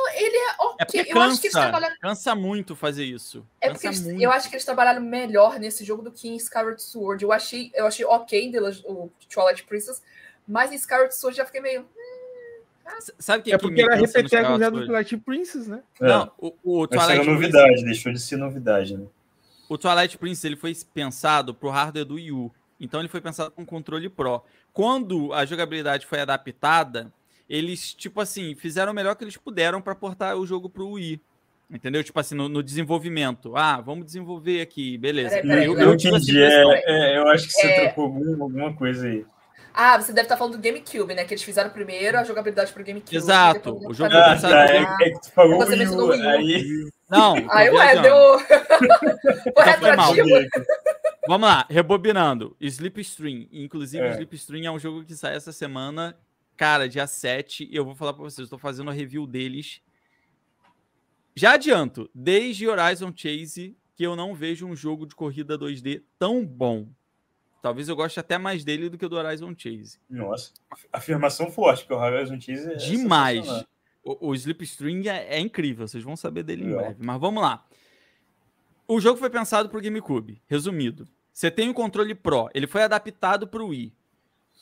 [0.05, 0.21] Vezes.
[0.21, 0.85] ele é É ok.
[0.85, 1.95] porque eu acho que eles cansa, trabalharam.
[2.01, 3.45] cansa muito fazer isso.
[3.61, 4.21] É porque Cansa eles- muito.
[4.23, 7.23] eu acho que eles trabalharam melhor nesse jogo do que em Skyward Sword.
[7.23, 10.01] Eu achei, eu achei ok The o Twilight Princess,
[10.47, 11.85] mas em Skyward Sword já fiquei meio.
[12.97, 14.85] S- Sabe o que, É que porque era cansa repeteco Skyward já do?
[14.85, 15.83] Twilight Princess, né?
[15.99, 19.05] É, Não, o, o Twilight Princess, novidade, deixou de ser novidade, né?
[19.69, 22.51] o Twilight Princess ele foi pensado pro hardware do Wii U.
[22.79, 24.41] Então ele foi pensado com controle Pro.
[24.71, 27.11] Quando a jogabilidade foi adaptada,
[27.49, 31.19] eles, tipo assim, fizeram o melhor que eles puderam para portar o jogo pro Wii.
[31.69, 32.01] Entendeu?
[32.03, 33.55] Tipo assim, no, no desenvolvimento.
[33.57, 35.31] Ah, vamos desenvolver aqui, beleza.
[35.41, 36.41] Peraí, peraí, eu, eu essa entendi.
[36.41, 37.85] É, é, eu acho que você É.
[37.87, 39.25] trocou algum- alguma coisa aí.
[39.73, 41.23] Ah, você deve estar falando do GameCube, né?
[41.25, 43.15] Que eles fizeram primeiro a jogabilidade pro GameCube.
[43.15, 44.49] Exato, o jogo foi Ah, tá.
[44.65, 46.29] É, game- é que tu falou Você Wii U, Wii U.
[46.29, 46.89] aí...
[47.09, 48.39] Não, Aí, ué, deu.
[49.53, 50.27] Foi retroativo.
[51.27, 52.55] Vamos lá, rebobinando.
[52.59, 53.47] Slipstream.
[53.51, 54.11] Inclusive, É.
[54.11, 56.15] Slipstream é um jogo que sai essa semana.
[56.57, 57.69] Cara, dia 7.
[57.71, 59.79] Eu vou falar pra vocês, tô fazendo a review deles.
[61.35, 66.43] Já adianto, desde Horizon Chase, que eu não vejo um jogo de corrida 2D tão
[66.43, 66.89] bom.
[67.61, 69.99] Talvez eu goste até mais dele do que do Horizon Chase.
[70.09, 70.51] Nossa,
[70.91, 73.47] afirmação forte, porque o Horizon Chase é Demais.
[74.03, 77.05] O, o Slipstream é, é incrível, vocês vão saber dele em breve.
[77.05, 77.67] Mas vamos lá.
[78.87, 80.41] O jogo foi pensado pro GameCube.
[80.47, 83.93] Resumido, você tem o controle Pro, ele foi adaptado pro Wii.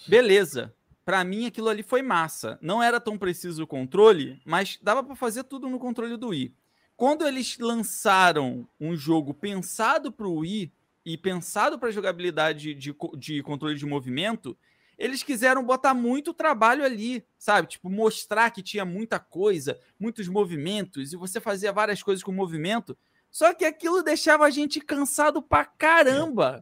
[0.07, 0.73] Beleza.
[1.05, 2.57] Pra mim aquilo ali foi massa.
[2.59, 6.51] Não era tão preciso o controle, mas dava pra fazer tudo no controle do Wii.
[6.97, 10.73] Quando eles lançaram um jogo pensado pro Wii
[11.05, 14.57] e pensado para jogabilidade de, de controle de movimento,
[14.97, 17.67] eles quiseram botar muito trabalho ali, sabe?
[17.67, 22.97] Tipo, mostrar que tinha muita coisa, muitos movimentos, e você fazia várias coisas com movimento.
[23.29, 26.61] Só que aquilo deixava a gente cansado pra caramba.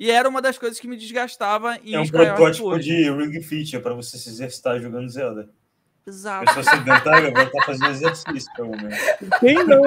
[0.00, 2.84] E era uma das coisas que me desgastava em É um Skyward protótipo Sword.
[2.84, 5.50] de Ring Fit, é pra você se exercitar jogando Zelda.
[6.06, 6.46] Exato.
[6.46, 8.96] Pessoa sedentária vai estar fazendo exercício, pelo menos.
[9.40, 9.82] Quem não?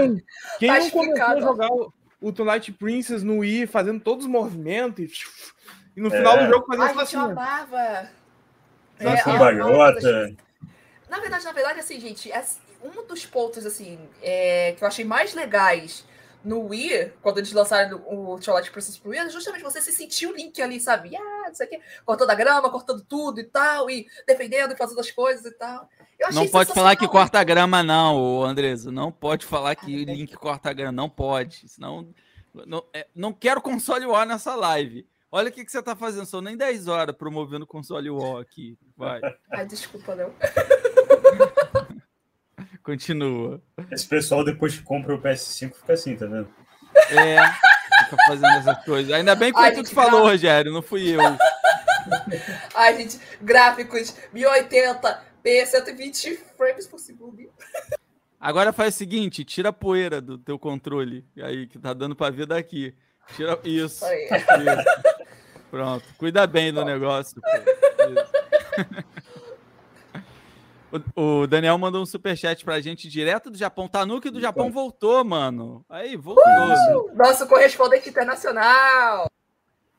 [0.60, 1.92] Quem Tá não começou a jogar o,
[2.22, 6.46] o Twilight Princess no Wii, fazendo todos os movimentos e, e no final É.
[6.46, 7.18] do jogo fazendo Ai, eu assim.
[7.18, 7.22] ó.
[7.26, 8.10] amava.
[9.00, 10.36] É, com bagota.
[11.10, 12.32] Na verdade, na verdade, assim, gente,
[12.84, 16.06] um dos pontos, assim, é, que eu achei mais legais
[16.44, 20.36] no Wii, quando eles lançaram o Twilight Princess pro Wii, justamente você se sentir o
[20.36, 21.16] Link ali, sabe?
[21.16, 24.78] Ah, não sei o quê, cortando a grama, cortando tudo e tal, e defendendo e
[24.78, 25.88] fazendo as coisas e tal.
[26.20, 28.92] Eu achei Não pode falar que corta a grama, não, Andresa.
[28.92, 30.92] Não pode falar que o Link corta a grama.
[30.92, 31.68] Não pode.
[31.68, 32.14] Senão.
[32.66, 35.08] Não, é, não quero console War nessa live.
[35.32, 36.26] Olha o que, que você tá fazendo.
[36.26, 38.78] São nem 10 horas promovendo console War aqui.
[38.96, 39.20] Vai,
[39.52, 40.32] Ai, desculpa, não.
[42.84, 43.62] continua.
[43.92, 46.50] Esse pessoal, depois que compra o PS5, fica assim, tá vendo?
[47.10, 47.38] É,
[48.06, 49.12] fica fazendo essas coisas.
[49.14, 50.30] Ainda bem que foi tu que falou, grava.
[50.30, 51.20] Rogério, não fui eu.
[52.76, 57.50] Ai, gente, gráficos 1080p, 120 frames por segundo.
[58.40, 61.26] Agora faz o seguinte: tira a poeira do teu controle.
[61.42, 62.94] Aí, que tá dando pra ver daqui.
[63.36, 64.06] Tira isso.
[65.72, 66.06] Pronto.
[66.18, 67.42] Cuida bem do negócio.
[67.42, 67.48] pô.
[68.10, 69.24] Isso.
[71.16, 73.88] O, o Daniel mandou um superchat pra gente direto do Japão.
[73.88, 75.84] Tanuki do Japão voltou, mano.
[75.90, 76.44] Aí, voltou.
[76.46, 76.76] né?
[77.16, 79.30] Nosso correspondente internacional.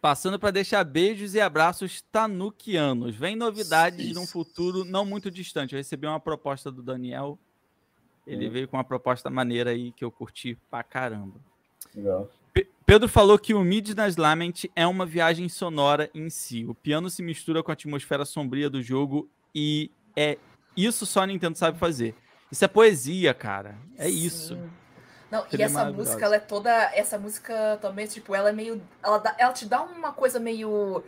[0.00, 3.16] Passando para deixar beijos e abraços tanukianos.
[3.16, 4.14] Vem novidades Isso.
[4.20, 5.74] num futuro não muito distante.
[5.74, 7.38] Eu recebi uma proposta do Daniel.
[8.26, 8.50] Ele Hum.
[8.52, 11.40] veio com uma proposta maneira aí que eu curti pra caramba.
[11.94, 12.30] Legal.
[12.52, 16.64] Pe- Pedro falou que o Midnight Lament é uma viagem sonora em si.
[16.66, 20.38] O piano se mistura com a atmosfera sombria do jogo e é
[20.76, 22.14] isso só a Nintendo sabe fazer.
[22.50, 23.74] Isso é poesia, cara.
[23.98, 24.54] É isso.
[24.54, 24.70] Sim.
[25.30, 26.70] Não, e essa música, ela é toda.
[26.94, 28.80] Essa música também, tipo, ela é meio.
[29.02, 31.02] Ela, dá- ela te dá uma coisa meio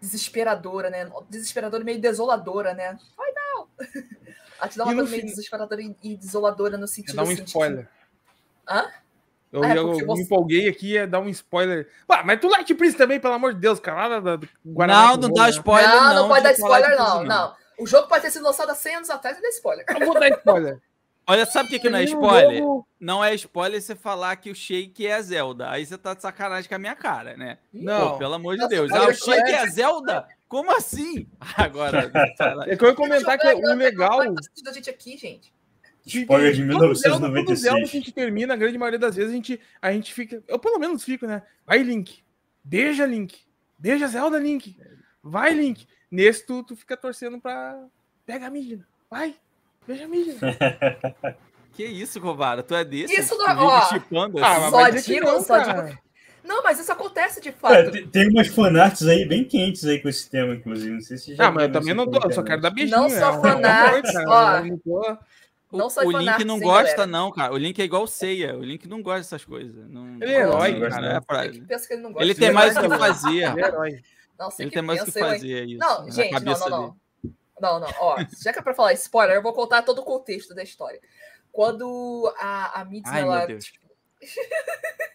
[0.00, 1.10] desesperadora, né?
[1.28, 2.98] Desesperadora e meio desoladora, né?
[3.18, 3.66] Ai, não!
[4.58, 7.22] Ela te dá uma coisa meio fim- desesperadora e, e desoladora no Quer sentido dar
[7.22, 7.88] um assim, de spoiler.
[8.66, 8.86] Hã?
[9.52, 11.90] Eu, Ah, é eu me você- empolguei aqui ia dar um spoiler.
[12.08, 14.08] Ah, mas tu Light Prince também, pelo amor de Deus, cara.
[14.08, 16.14] Lá da, do Guaraná Não, não dá spoiler, não, não.
[16.14, 17.54] não, pode de dar spoiler, não, não.
[17.78, 19.84] O jogo pode ter sido lançado há 100 anos atrás e dá spoiler.
[19.88, 20.80] Eu vou dar spoiler.
[21.28, 22.62] Olha, sabe o que, que não é o spoiler?
[23.00, 25.70] Não é spoiler você falar que o Shake é Zelda.
[25.70, 27.58] Aí você tá de sacanagem com a minha cara, né?
[27.72, 28.12] Não.
[28.12, 28.92] Pô, pelo amor de Nossa, Deus.
[28.92, 30.28] Ah, o Shake é Zelda?
[30.48, 31.28] Como assim?
[31.56, 32.10] Agora.
[32.68, 34.24] É que eu ia comentar que o legal.
[34.24, 35.52] Não faz sentido a gente aqui, gente.
[36.06, 37.90] Spoiler de Todo Zelda, todo Zelda que a 1996.
[37.90, 40.40] gente termina, a grande maioria das vezes, a gente, a gente fica.
[40.46, 41.42] Eu pelo menos fico, né?
[41.66, 42.22] Vai, Link.
[42.62, 43.40] Beija, Link.
[43.76, 44.78] Beija Zelda, Link.
[45.20, 45.88] Vai, Link.
[46.10, 47.78] Nesse tu, tu fica torcendo pra.
[48.24, 48.86] Pega a Midna.
[49.10, 49.34] Vai.
[49.86, 50.34] Beija a Midna.
[51.76, 52.62] Que isso, Covara?
[52.62, 53.20] Tu é desse?
[53.20, 53.80] Isso não- vive ó.
[53.82, 54.70] chipando Ah, assim?
[54.70, 55.98] mas Só digo, não, só cara.
[56.42, 57.90] Não, mas isso acontece de É, fato.
[57.90, 60.94] tem, tem umas fanarts aí bem quentes aí com esse tema, inclusive.
[60.94, 62.96] Não sei se já Ah, mas eu também não tô, eu só quero dar beijinho.
[62.98, 64.64] Não só é um fanart, amor, cara, ó.
[64.64, 65.18] não tô-
[65.70, 67.06] O, Não o Link fanarts, não gosta, galera?
[67.08, 67.52] não, cara.
[67.52, 68.56] O Link é igual o Seiya.
[68.56, 69.86] O Link não gosta dessas coisas.
[69.90, 71.06] Não, Ele é herói, não, cara.
[71.06, 72.98] é É ele não gosta Ele tem mais o que não.
[72.98, 73.28] fazer.
[73.28, 74.02] Ele é herói.
[74.38, 75.78] Não, sei Ele que tem mais o que fazer, é isso.
[75.78, 76.96] Não, gente, não, não, não.
[77.58, 77.88] Não, não.
[78.00, 81.00] Ó, já que é pra falar spoiler, eu vou contar todo o contexto da história.
[81.50, 83.86] Quando a, a Midna, Ai, ela, tipo,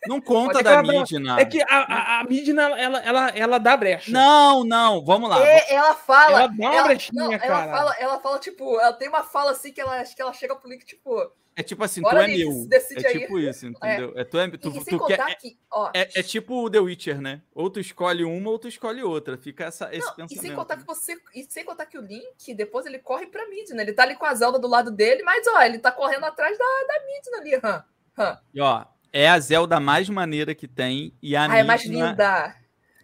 [0.08, 0.82] Não conta Pode da.
[0.82, 1.40] Midna.
[1.40, 4.12] É que a, a, a Midna, ela, ela, ela dá brecha.
[4.12, 5.46] Não, não, vamos lá.
[5.46, 6.44] É, ela fala.
[6.44, 7.72] Ela dá uma brechinha, não, ela cara.
[7.72, 10.56] fala, ela fala, tipo, ela tem uma fala assim que ela acho que ela chega
[10.56, 11.32] pro Link, tipo.
[11.56, 12.68] É tipo assim, Bora, tu é meu.
[12.72, 13.20] É aí.
[13.20, 14.14] tipo isso, entendeu?
[14.16, 15.92] É, tu é, tu, e, e tu quer, que, ó.
[15.94, 17.42] é, é tipo o The Witcher, né?
[17.54, 19.38] Ou tu escolhe uma ou tu escolhe outra.
[19.38, 20.42] Fica essa, esse Não, e pensamento.
[20.42, 21.18] sem contar que você.
[21.36, 23.82] E sem contar que o Link, depois ele corre pra Midna.
[23.82, 26.58] Ele tá ali com a Zelda do lado dele, mas ó, ele tá correndo atrás
[26.58, 27.84] da, da Midna ali, hã?
[28.18, 28.40] hã.
[28.54, 31.14] E, ó, é a Zelda mais maneira que tem.
[31.22, 32.56] E a Ah, é mais Midna- linda.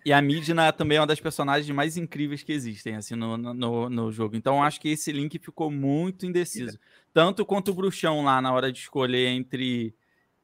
[0.07, 3.89] E a Midna também é uma das personagens mais incríveis que existem, assim, no, no-
[3.89, 4.37] no, jogo.
[4.37, 6.79] Então, acho que esse link ficou muito indeciso.
[7.13, 9.93] Tanto quanto o bruxão lá na hora de escolher entre,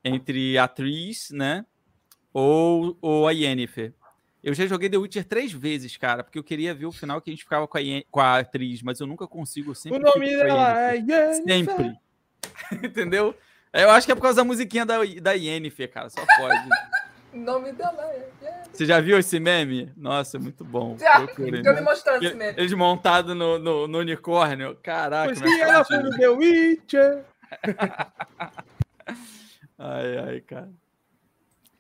[0.04, 1.66] entre a Tris, né?
[2.34, 3.94] Ou, ou a Yennefer.
[4.44, 7.30] Eu já joguei The Witcher três vezes, cara, porque eu queria ver o final que
[7.30, 9.72] a gente ficava com a, Yen- com a atriz, mas eu nunca consigo.
[9.72, 11.56] eu Sempre O nome dela é Yennefer.
[11.56, 12.00] Sempre.
[12.86, 13.34] Entendeu?
[13.72, 16.10] Eu acho que é por causa da musiquinha da, da Yennefer, cara.
[16.10, 16.68] Só pode.
[17.34, 18.30] Nome dela é.
[18.44, 19.92] é- Você já viu esse meme?
[19.98, 20.98] Nossa, é muito bom.
[21.00, 22.54] Já, tô me mostrando esse meme.
[22.58, 24.78] Eles montados no, no, no unicórnio.
[24.84, 27.26] Caraca, que ela foi no The Witcher.
[29.78, 30.68] Ai, ai, cara.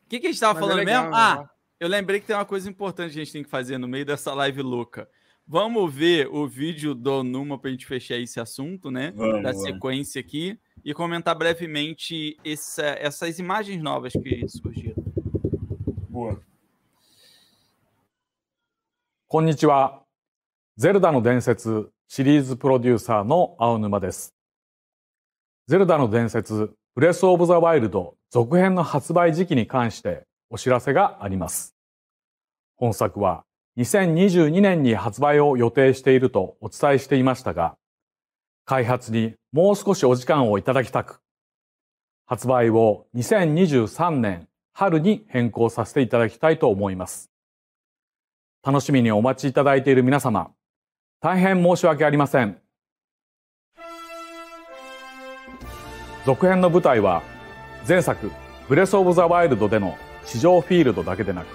[0.06, 1.16] O que, que a gente tava Mas é falando legal, mesmo?
[1.16, 1.50] é Ah, legal.
[1.80, 4.06] eu lembrei que tem uma coisa importante que a gente tem que fazer no meio
[4.06, 5.08] dessa live louca.
[5.48, 9.12] Vamos ver o vídeo do Numa pra gente fechar esse assunto, né?
[9.16, 9.64] Vamos, da vamos.
[9.64, 15.04] sequência aqui e comentar brevemente essa- essas imagens novas que surgiram.
[19.28, 20.04] こんにちは。
[20.78, 24.36] ゼルダの伝説シリーズプロデューサーの青沼です。
[25.68, 31.76] ゼルダの伝説ブレスオブザワイルド続編の発売時期に関してお知らせがあります。
[32.76, 33.44] 本作は
[33.78, 37.76] 2022年に発売を予定しているとお伝えしていましたが、
[38.66, 41.22] 開発にもう少しお時間をいただきたく、
[42.28, 47.32] 発売を2023年春に変更させていただきたいと思います。
[48.66, 50.52] 楽しみにお待ちいただいている皆様、
[51.22, 52.58] 大変申し訳ありません。
[56.26, 57.22] 続編の舞台は、
[57.88, 58.32] 前作、
[58.68, 59.96] ブレスオブザワイルドでの
[60.26, 61.48] 地上フィールドだけでなく、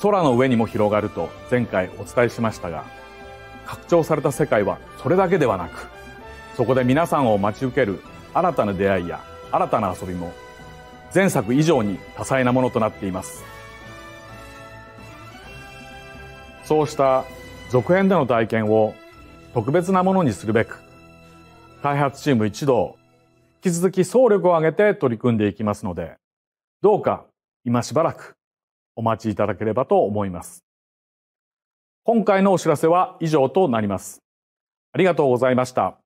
[0.00, 2.84] 空の上にも広がると前回お伝えしましたが、
[3.66, 5.88] 拡張された世界はそれだけではなく、
[6.56, 8.00] そこで皆さんを待ち受ける
[8.32, 9.20] 新たな出会いや
[9.50, 10.32] 新たな遊びも、
[11.14, 13.42] 前作以上に多彩なものとなっています。
[16.64, 17.24] そうした
[17.70, 18.94] 続編での体験を
[19.54, 20.78] 特別なものにするべく、
[21.82, 22.96] 開発チーム一同、
[23.64, 26.16] 引き続き総力を挙げて取り組んでいきますので、
[26.80, 27.24] どうか
[27.64, 28.36] 今しばらく
[28.96, 30.64] お待ちいただければと思います。
[32.04, 34.22] 今回のお知らせは以上となります。
[34.92, 35.98] ありがとうございました。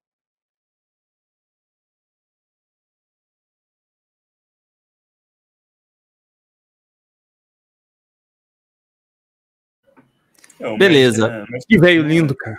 [10.60, 11.28] Não, Beleza.
[11.28, 12.56] mas, é, mas- Que velho lindo, cara.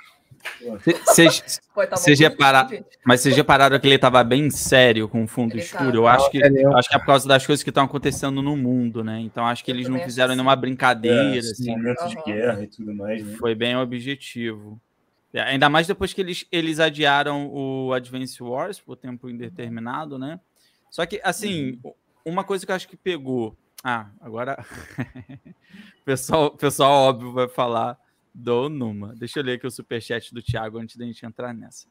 [1.05, 2.85] Vocês Pô, tá Vocês bom, repara- gente.
[3.03, 5.85] Mas vocês repararam que ele tava bem sério com o fundo Ele escuro?
[5.85, 5.95] tava.
[5.97, 8.55] Eu acho que, é acho que é por causa das coisas que estão acontecendo no
[8.55, 9.19] mundo, né?
[9.21, 11.71] Então acho que Eu eles não fizeram que nenhuma é, brincadeira, esse assim.
[11.71, 13.35] momento de guerra e tudo mais, né?
[13.37, 14.79] Foi bem objetivo.
[15.33, 20.39] É, Ainda mais depois que eles, eles adiaram o Advance Wars por tempo indeterminado, né?
[20.89, 21.79] Só que, assim,
[22.23, 23.57] uma coisa que eu acho que pegou.
[23.88, 24.65] Ah, agora.
[26.03, 27.99] pessoal, pessoal, óbvio, vai falar
[28.33, 29.15] do Numa.
[29.15, 31.86] Deixa eu ler aqui o superchat do Thiago antes da gente entrar nessa.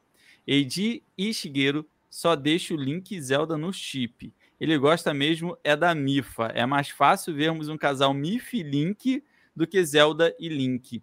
[0.44, 4.34] Eiji Ishigueiro só deixa o Link Zelda no chip.
[4.60, 6.46] Ele gosta mesmo é da Mifa.
[6.46, 9.22] É mais fácil vermos um casal Mif e Link
[9.54, 11.00] do que Zelda e Link.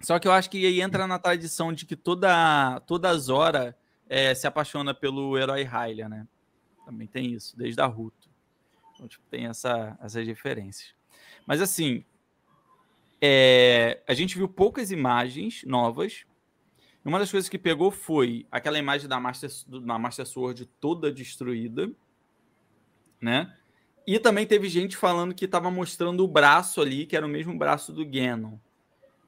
[0.00, 3.78] Só que eu acho que aí entra na tradição de que toda, toda Zora
[4.08, 6.26] é, se apaixona pelo herói Hylia, né?
[6.84, 8.23] Também tem isso, desde a Ruto.
[8.94, 10.94] Então, tipo, tem essa, essas referências.
[11.46, 12.04] Mas assim,
[13.20, 16.24] é, a gente viu poucas imagens novas.
[17.04, 19.50] Uma das coisas que pegou foi aquela imagem da Master,
[19.82, 21.90] da Master Sword toda destruída,
[23.20, 23.54] né?
[24.06, 27.56] E também teve gente falando que estava mostrando o braço ali, que era o mesmo
[27.56, 28.58] braço do Ganon.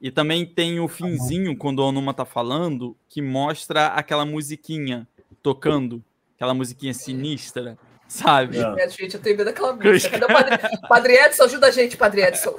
[0.00, 5.08] E também tem o finzinho, quando o Onuma tá falando, que mostra aquela musiquinha
[5.42, 6.04] tocando,
[6.34, 7.78] aquela musiquinha sinistra,
[8.08, 8.58] sabe?
[8.58, 8.88] É.
[8.88, 10.18] Gente, eu tenho medo daquela música.
[10.18, 11.44] Cadê o Padre, Padre Edson?
[11.44, 12.56] Ajuda a gente, Padre Edson.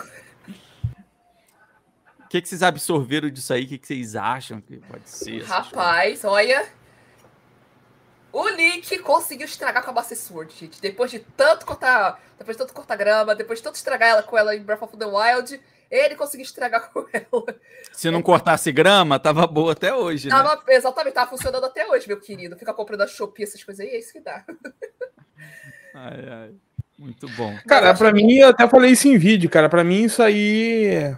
[2.19, 3.63] O que, que vocês absorveram disso aí?
[3.63, 5.43] O que, que vocês acham que pode ser?
[5.43, 6.67] Rapaz, olha.
[8.33, 10.81] O Link conseguiu estragar com a Master Sword, gente.
[10.81, 12.21] Depois de tanto cortar.
[12.37, 14.97] Depois de tanto cortar grama, depois de tanto estragar ela com ela em Breath of
[14.97, 17.59] the Wild, ele conseguiu estragar com ela.
[17.93, 20.27] Se não cortasse grama, tava boa até hoje.
[20.27, 20.35] Né?
[20.35, 22.57] Tava, exatamente, tava funcionando até hoje, meu querido.
[22.57, 24.43] Fica comprando a Shopee, essas coisas aí, é isso que dá.
[25.97, 26.55] Ai, ai.
[26.99, 27.55] Muito bom.
[27.67, 29.69] Cara, pra mim, eu até falei isso em vídeo, cara.
[29.69, 31.15] Pra mim, isso aí.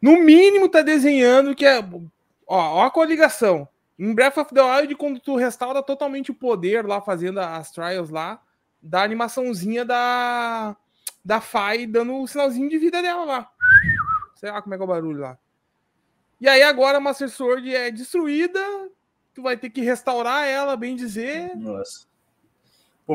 [0.00, 1.78] No mínimo, tá desenhando que é.
[1.78, 2.00] Ó,
[2.46, 3.68] ó a coligação.
[3.98, 8.10] Em Breath of the Wild, quando tu restaura totalmente o poder lá, fazendo as trials
[8.10, 8.40] lá,
[8.82, 10.76] da animaçãozinha da.
[11.24, 13.50] Da Fai dando o sinalzinho de vida dela lá.
[14.34, 15.38] Sei lá como é que é o barulho lá.
[16.40, 18.60] E aí agora a Master Sword é destruída.
[19.32, 21.56] Tu vai ter que restaurar ela, bem dizer.
[21.56, 22.11] Nossa.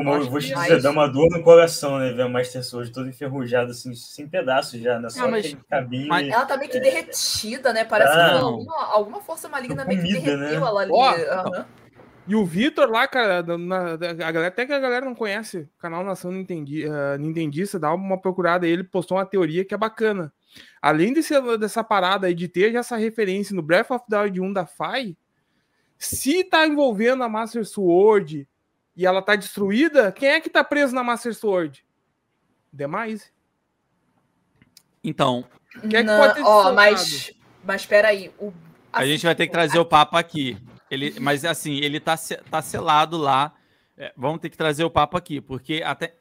[0.04, 2.12] Mas eu vou te mais- dizer, dá uma dor no coração, né?
[2.12, 5.08] Ver a Master Sword toda enferrujada, assim, sem pedaços já, né?
[5.10, 6.08] Só Ah, mas- cabinho.
[6.08, 7.84] mas- Ela tá meio que derretida, né?
[7.84, 8.28] Parece Ah.
[8.30, 10.66] que alguma, alguma força maligna meio que Comida, derreteu né?
[10.66, 10.90] ela ali.
[10.92, 11.66] Ó, aham.
[12.26, 15.68] E o Vitor lá, cara, na- a galera, até que a galera não conhece, o
[15.80, 19.78] canal Nação Nintendi, ah, Nintendista, dá uma procurada aí, ele postou uma teoria que é
[19.78, 20.30] bacana.
[20.82, 24.52] Além desse, dessa parada aí de ter essa referência no Breath of the Wild 1
[24.52, 25.16] da Fai,
[25.96, 28.46] se tá envolvendo a Master Sword
[28.98, 31.86] e ela tá destruída, quem é que tá preso na Master Sword?
[32.72, 33.32] Demais.
[35.04, 35.48] Então,
[35.88, 37.32] Quem é que Não, pode ter ó, mas,
[37.62, 38.34] mas peraí.
[38.40, 38.52] O,
[38.92, 40.58] a assim, gente vai ter que trazer o papo aqui.
[40.90, 42.16] Ele, mas assim, ele tá,
[42.50, 43.54] tá selado lá.
[43.96, 46.16] É, vamos ter que trazer o papo aqui, porque até.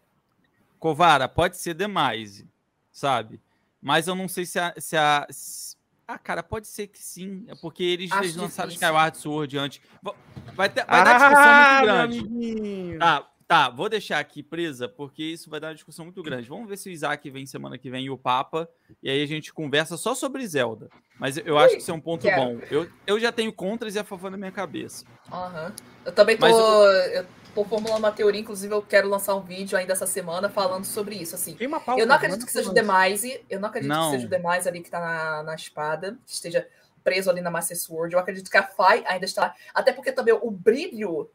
[0.78, 2.46] Covara, pode ser demais,
[2.92, 3.42] sabe?
[3.82, 4.76] Mas eu não sei se a.
[4.78, 5.67] Se a se-
[6.08, 7.44] Ah, cara, pode ser que sim.
[7.48, 8.72] É porque eles, eles lançaram.
[8.72, 9.82] Skyward Sword antes.
[10.02, 10.16] Va-
[10.56, 12.98] Vai, ter, vai dar discussão Ah, muito grande.
[12.98, 16.48] Tá, tá, vou deixar aqui presa, porque isso vai dar uma discussão muito grande.
[16.48, 18.68] Vamos ver se o Isaac vem semana que vem e o Papa,
[19.04, 20.90] e aí a gente conversa só sobre Zelda.
[21.20, 22.42] Mas eu acho que isso é um ponto quero.
[22.42, 22.60] bom.
[22.72, 25.04] Eu, eu já tenho contras e a favor na minha cabeça.
[25.32, 25.74] Aham.
[26.06, 27.26] Eu também tô, Mas eu
[27.58, 31.16] tô formulando uma teoria, inclusive eu quero lançar um vídeo ainda essa semana falando sobre
[31.16, 31.56] isso, assim.
[31.56, 32.74] Tem uma pauta, Eu não acredito que seja o.
[32.74, 34.12] Demise, eu não acredito Não.
[34.12, 36.68] que seja o Demise ali que tá na, na espada, que esteja
[37.04, 38.14] preso ali na Master Sword.
[38.14, 39.56] Eu acredito que a Fai ainda está lá.
[39.74, 41.30] Até porque também o brilho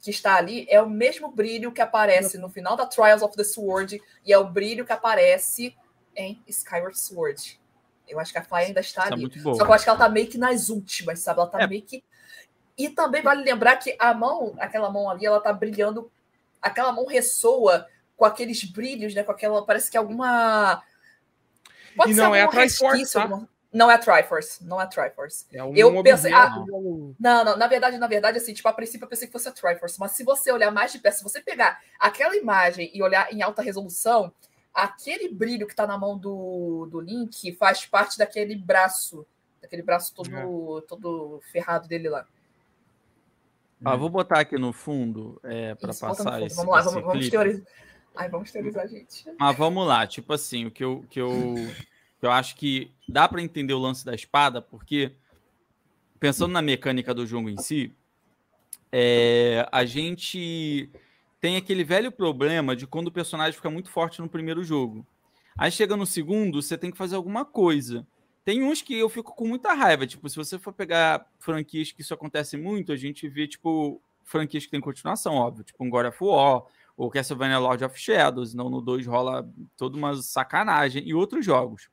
[0.00, 3.44] que está ali é o mesmo brilho que aparece no final da Trials of the
[3.44, 5.76] Sword e é o brilho que aparece
[6.16, 7.60] em Skyward Sword.
[8.08, 9.20] Eu acho que a Fai ainda está Isso é ali.
[9.22, 11.40] muito Só que eu acho que ela tá meio que nas últimas, sabe?
[11.40, 11.66] Ela tá É.
[11.66, 12.02] meio que.
[12.76, 16.10] E também vale lembrar que a mão, aquela mão ali, ela tá brilhando.
[16.60, 19.22] Aquela mão ressoa com aqueles brilhos, né?
[19.22, 19.64] Com aquela.
[19.64, 20.82] Parece que alguma.
[22.10, 22.48] E não é a
[22.78, 23.22] Triforce, tá?
[23.22, 25.46] alguma- Não é a Triforce, não é a Triforce.
[25.52, 26.48] É um Eu pensei- ah,
[27.18, 29.52] Não, não, na verdade, na verdade, assim, tipo, a princípio eu pensei que fosse a
[29.52, 33.32] Triforce, mas se você olhar mais de perto, se você pegar aquela imagem e olhar
[33.32, 34.32] em alta resolução,
[34.72, 39.26] aquele brilho que tá na mão do, do Link faz parte daquele braço,
[39.60, 40.30] daquele braço todo,
[40.82, 42.26] todo ferrado dele lá.
[43.84, 47.28] Ah, vou botar aqui no fundo é, para Isso, passar esse, Vamos lá, vamos, vamos
[47.28, 47.66] teorizar.
[48.16, 49.24] Ai, vamos teorizar, gente.
[49.38, 51.54] Mas vamos lá, tipo assim, o que eu, que eu,
[52.20, 55.12] que eu acho que dá para entender o lance da espada, porque
[56.20, 57.92] pensando na mecânica do jogo em si,
[58.90, 60.88] é, a gente
[61.40, 65.06] tem aquele velho problema de quando o personagem fica muito forte no primeiro jogo.
[65.58, 68.06] Aí chega no segundo, você tem que fazer alguma coisa.
[68.44, 72.02] Tem uns que eu fico com muita raiva, tipo, se você for pegar franquias que
[72.02, 76.06] isso acontece muito, a gente vê, tipo, franquias que tem continuação, óbvio, tipo um God
[76.06, 76.64] of War,
[76.96, 81.88] ou Castlevania Lord of Shadows, não no 2 rola toda uma sacanagem, e outros jogos.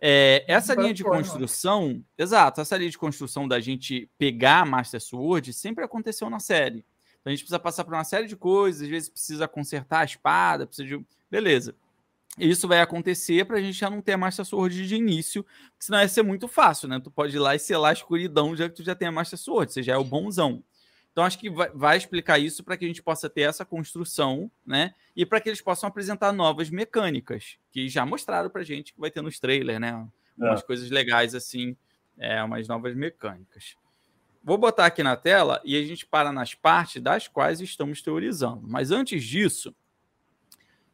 [0.00, 5.52] É, essa linha de construção, exato, essa linha de construção da gente pegar Master Sword
[5.52, 6.84] sempre aconteceu na série.
[7.20, 10.04] Então a gente precisa passar por uma série de coisas, às vezes precisa consertar a
[10.04, 11.04] espada, precisa de.
[11.30, 11.74] Beleza.
[12.38, 16.00] Isso vai acontecer para a gente já não ter Master Sword de início, porque senão
[16.00, 17.00] ia ser muito fácil, né?
[17.00, 19.38] Tu pode ir lá e selar a escuridão, já que tu já tem a Master
[19.38, 20.62] Sword, você já é o bonzão.
[21.16, 24.92] Então, acho que vai, explicar isso para que a gente possa ter essa construção, né?
[25.16, 29.10] E para que eles possam apresentar novas mecânicas, que já mostraram para gente que vai
[29.10, 30.06] ter nos trailers, né?
[30.36, 31.74] Umas coisas legais assim,
[32.18, 33.76] é, umas novas mecânicas.
[34.44, 38.62] Vou botar aqui na tela e a gente para nas partes das quais estamos teorizando.
[38.68, 39.74] Mas antes disso,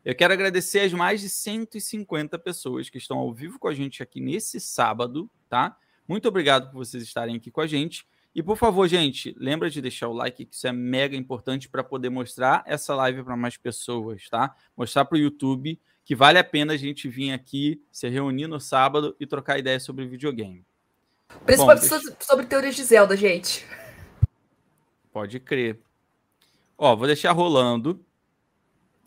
[0.04, 4.02] eu quero agradecer as mais de 150 pessoas que estão ao vivo com a gente
[4.02, 5.76] aqui nesse sábado, tá?
[6.08, 8.06] Muito obrigado por vocês estarem aqui com a gente.
[8.34, 11.84] E por favor, gente, lembra de deixar o like, que isso é mega importante para
[11.84, 14.56] poder mostrar essa live para mais pessoas, tá?
[14.76, 18.58] Mostrar para o YouTube que vale a pena a gente vir aqui, se reunir no
[18.58, 20.64] sábado e trocar ideias sobre videogame.
[21.44, 23.64] Principalmente Bom, so- sobre teorias de Zelda, gente.
[25.12, 25.78] Pode crer.
[26.76, 28.04] Ó, vou deixar rolando.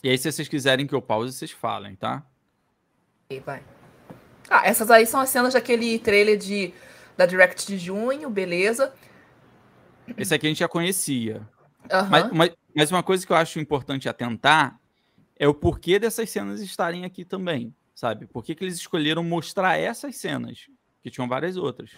[0.03, 2.23] E aí, se vocês quiserem que eu pause, vocês falem, tá?
[3.29, 3.63] E vai.
[4.49, 6.73] Ah, essas aí são as cenas daquele trailer de,
[7.17, 8.93] da Direct de junho, beleza.
[10.17, 11.41] Esse aqui a gente já conhecia.
[11.91, 12.09] Aham.
[12.09, 14.79] Mas, mas, mas uma coisa que eu acho importante atentar
[15.37, 18.27] é o porquê dessas cenas estarem aqui também, sabe?
[18.27, 20.67] Por que, que eles escolheram mostrar essas cenas?
[21.01, 21.91] Que tinham várias outras.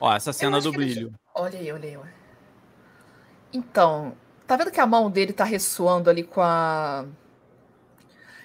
[0.00, 1.12] Ó, essa cena do brilho.
[1.34, 1.98] Olha aí, olha aí.
[3.52, 4.14] Então,
[4.46, 7.06] tá vendo que a mão dele tá ressoando ali com a.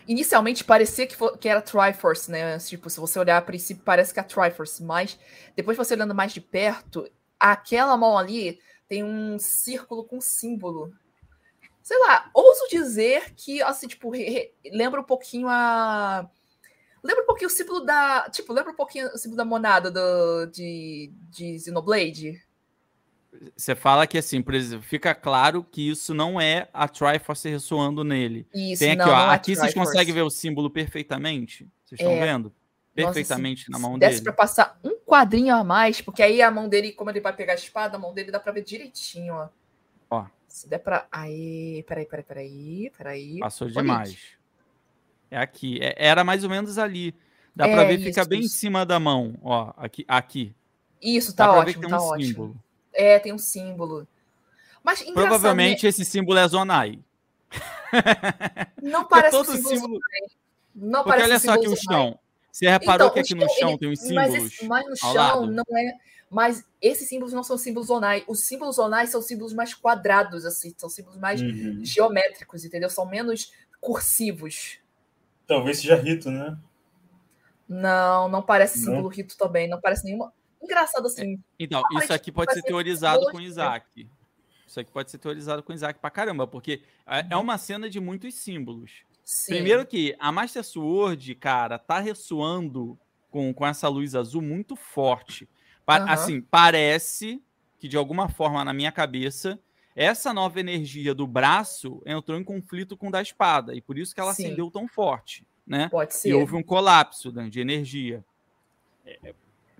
[0.08, 2.58] Inicialmente parecia que, fo- que era Triforce, né?
[2.60, 5.18] Tipo, se você olhar a princípio, parece que é Triforce, mas
[5.56, 10.94] depois você olhando mais de perto, aquela mão ali tem um círculo com símbolo.
[11.84, 16.30] Sei lá, ouso dizer que, assim, tipo, re- re- lembra um pouquinho a.
[17.04, 18.30] Lembra um pouquinho o símbolo da.
[18.32, 22.43] Tipo, lembra um pouquinho o símbolo da monada do, de, de Xenoblade?
[23.56, 28.04] Você fala que assim, por exemplo, fica claro que isso não é a Triforce ressoando
[28.04, 28.48] nele.
[28.54, 29.26] Isso, Tem aqui, não, ó.
[29.26, 31.68] não é aqui vocês conseguem ver o símbolo perfeitamente?
[31.84, 32.20] Vocês estão É.
[32.26, 32.44] vendo?
[32.46, 32.54] Nossa,
[33.14, 34.24] Perfeitamente se- na mão desse dele.
[34.26, 37.54] pra passar um quadrinho a mais, porque aí a mão dele, como ele vai pegar
[37.54, 39.50] a espada, a mão dele dá pra ver direitinho, ó.
[40.12, 40.26] Ó.
[40.48, 41.08] Se der pra.
[41.12, 43.40] Aí, peraí, peraí, peraí, peraí.
[43.40, 43.82] Passou Bonito.
[43.82, 44.18] demais.
[45.32, 45.80] É aqui.
[45.82, 47.16] É- era mais ou menos ali.
[47.56, 48.58] Dá pra É, ver, fica isso, bem em isso.
[48.58, 49.36] cima da mão.
[49.42, 50.06] Ó, aqui.
[50.08, 50.54] aqui.
[51.02, 52.28] Isso, Dá tá ver ótimo, que tem tá um ótimo.
[52.28, 52.56] símbolo.
[52.94, 54.08] É, tem um símbolo.
[54.84, 57.00] Mas Provavelmente esse símbolo é Zonai.
[57.94, 58.68] né?
[58.82, 59.76] não parece um todo símbolo.
[59.76, 60.00] símbolo.
[60.76, 62.20] Não Porque parece olha um só aqui o chão.
[62.52, 64.54] Você reparou Então, que aqui no chão, ele- tem uns Mas, símbolos?
[64.54, 65.52] esse- mas no chão lado?
[65.52, 65.94] não é.
[66.30, 68.24] Mas esses símbolos não são símbolos zonai.
[68.28, 70.74] Os símbolos zonai são símbolos mais quadrados, assim.
[70.78, 71.80] São símbolos mais Uhum.
[71.84, 72.90] geométricos, entendeu?
[72.90, 74.80] São menos cursivos.
[75.48, 76.58] Talvez seja rito, né?
[77.70, 78.86] Não, não parece Não?
[78.94, 79.68] símbolo rito também.
[79.70, 80.34] Não parece nenhuma.
[80.64, 81.42] Engraçado assim.
[81.60, 83.40] Então, Não, isso aqui pode ser ser teorizado com.
[83.42, 84.08] Isaac.
[84.66, 87.44] Isso aqui pode ser teorizado com Isaac pra caramba, porque é é Uhum.
[87.44, 89.04] uma cena de muitos símbolos.
[89.24, 89.54] Sim.
[89.56, 92.98] Primeiro que a Master Sword, cara, tá ressoando
[93.30, 95.48] com, com essa luz azul muito forte.
[95.86, 96.10] Pa- Aham.
[96.12, 97.42] Assim, parece
[97.80, 99.60] que de alguma forma na minha cabeça
[99.96, 104.14] essa nova energia do braço entrou em conflito com o da espada e por isso
[104.16, 104.46] que ela Sim.
[104.48, 105.88] acendeu tão forte, né?
[105.90, 106.30] Pode ser.
[106.30, 108.26] E houve um colapso né, de energia.
[109.06, 109.36] É,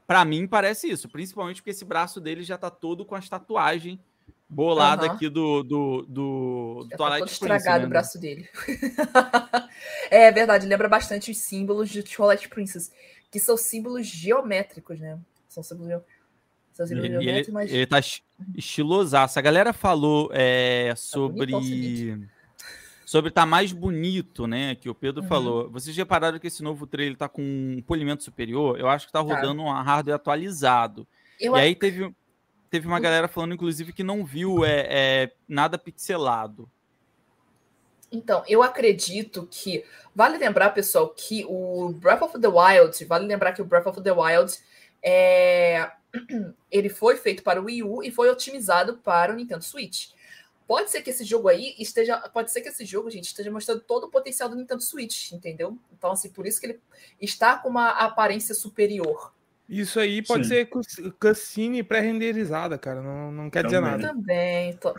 [0.06, 4.00] Para mim parece isso, principalmente porque esse braço dele já tá todo com as tatuagens
[4.50, 5.16] bolada Aham.
[5.16, 7.86] aqui do do, do, do Já tá Twilight todo Prince, estragado né?
[7.86, 8.50] o braço dele.
[10.12, 12.92] é verdade, lembra bastante os símbolos de Twilight Princess,
[13.32, 15.18] que são símbolos geométricos, né?
[15.50, 16.02] São símbolos,
[16.74, 18.24] são símbolos Ele, ele, geométricos, mas ele tá esti-
[18.56, 19.40] estilosaço.
[19.40, 21.52] A galera falou é, sobre.
[23.14, 24.74] Sobre tá mais bonito, né?
[24.74, 25.28] Que o Pedro Uhum.
[25.28, 25.70] falou.
[25.70, 28.80] Vocês repararam que esse novo trailer tá com um polimento superior?
[28.80, 31.08] Eu acho que tá rodando um hardware atualizado.
[31.40, 32.12] eu E aí teve,
[32.72, 36.68] teve uma galera falando, inclusive, que não viu é, é, nada pixelado.
[38.12, 39.86] Então, eu acredito que.
[40.16, 44.02] Vale lembrar, pessoal, que o Breath of the Wild, vale lembrar que o Breath of
[44.02, 44.58] the Wild
[45.04, 45.92] é,
[46.72, 50.08] ele foi feito para o Wii U e foi otimizado para o Nintendo Switch.
[50.68, 52.18] Pode ser que esse jogo aí esteja.
[52.30, 55.78] Pode ser que esse jogo, gente, esteja mostrando todo o potencial do Nintendo Switch, entendeu?
[55.92, 56.80] Então, assim, por isso que ele
[57.20, 59.34] está com uma aparência superior.
[59.68, 60.50] Isso aí pode Sim.
[60.50, 60.70] ser
[61.20, 63.02] cutscene pré-renderizada, cara.
[63.02, 63.92] Não, não quer dizer Também.
[63.92, 64.08] nada.
[64.14, 64.70] Também.
[64.72, 64.94] então-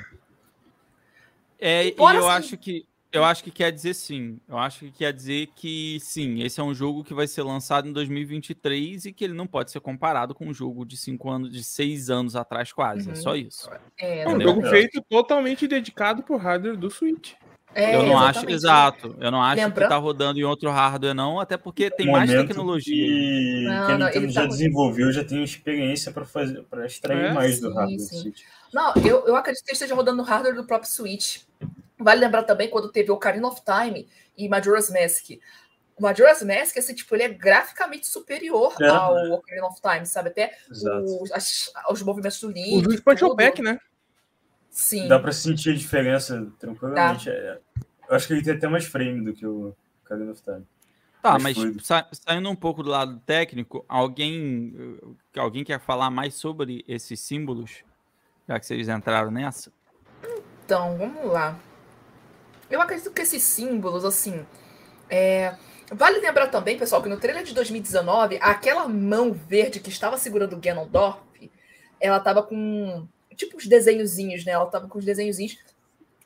[1.59, 2.87] É, Embora, e eu assim- acho que.
[3.15, 4.41] Eu acho que quer dizer sim.
[4.49, 7.89] Eu acho que quer dizer que sim, esse é um jogo que vai ser lançado
[7.89, 11.53] em 2023 e que ele não pode ser comparado com um jogo de cinco anos,
[11.53, 13.09] de seis anos atrás, quase.
[13.09, 13.17] É Uhum.
[13.17, 13.71] só isso.
[13.97, 17.35] É, É um jogo feito totalmente dedicado pro hardware do Switch.
[17.73, 19.17] é, eu não acho, exato.
[19.21, 22.13] Eu não acho Lembrando- que tá rodando em outro hardware, não, até porque tem Um
[22.13, 23.07] mais momento tecnologia.
[23.07, 26.85] Que, Não, que a Nintendo ele já tá- desenvolveu, já tem experiência para fazer, para
[26.87, 27.99] extrair É, mais do sim, hardware.
[28.01, 28.17] sim.
[28.17, 28.41] do Switch.
[28.73, 31.43] Não, eu, eu acredito que ele esteja rodando no hardware do próprio Switch.
[31.99, 35.31] Vale lembrar também quando teve Ocarina of Time e Majora's Mask.
[35.97, 39.29] O Majora's Mask, assim, tipo, ele é graficamente superior É, ao né?
[39.31, 40.31] Ocarina of Time, sabe?
[40.31, 42.75] Até os, as- os movimentos do Link.
[42.79, 43.37] Usa o expansion tudo.
[43.37, 43.79] pack, né?
[44.71, 45.07] Sim.
[45.07, 47.31] Dá para sentir a diferença tranquilamente.
[47.31, 47.61] É,
[48.09, 49.73] eu acho que ele tem até mais frame do que o
[50.05, 50.67] Ocarina of Time.
[51.23, 54.99] Tá, mais mas sa- saindo um pouco do lado técnico, alguém,
[55.37, 57.83] alguém quer falar mais sobre esses símbolos?
[58.47, 59.73] Já que vocês entraram nessa?
[60.65, 61.59] Então, vamos lá.
[62.75, 64.45] Eu acredito que esses símbolos, assim.
[65.09, 65.57] é,
[65.93, 70.55] Vale lembrar também, pessoal, que no trailer de 2019, aquela mão verde que estava segurando
[70.55, 71.21] o Ganondorf,
[72.01, 73.07] ela tava com
[73.37, 74.53] tipo uns desenhozinhos, né?
[74.53, 75.59] Ela tava com os desenhozinhos,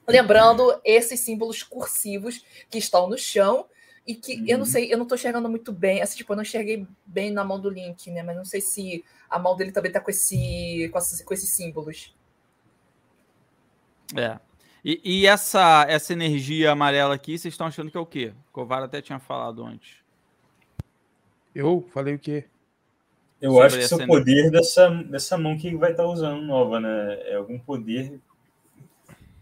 [0.07, 3.67] lembrando esses símbolos cursivos que estão no chão
[4.07, 4.71] e que eu não Uhum.
[4.71, 6.01] sei, eu não tô enxergando muito bem.
[6.01, 8.23] Assim, tipo, eu não enxerguei bem na mão do Link, né?
[8.23, 11.51] Mas não sei se a mão dele também tá com, esse, com, esses, com esses
[11.51, 12.15] símbolos.
[14.17, 14.39] É.
[14.85, 18.33] E, e essa, essa energia amarela aqui, vocês estão achando que é o quê?
[18.49, 19.97] O Kovar até tinha falado antes.
[21.55, 22.45] Eu falei o quê?
[23.41, 26.43] Eu Sobre acho que esse é o poder dessa, dessa mão que vai estar usando
[26.43, 27.19] nova, né?
[27.27, 28.19] É algum poder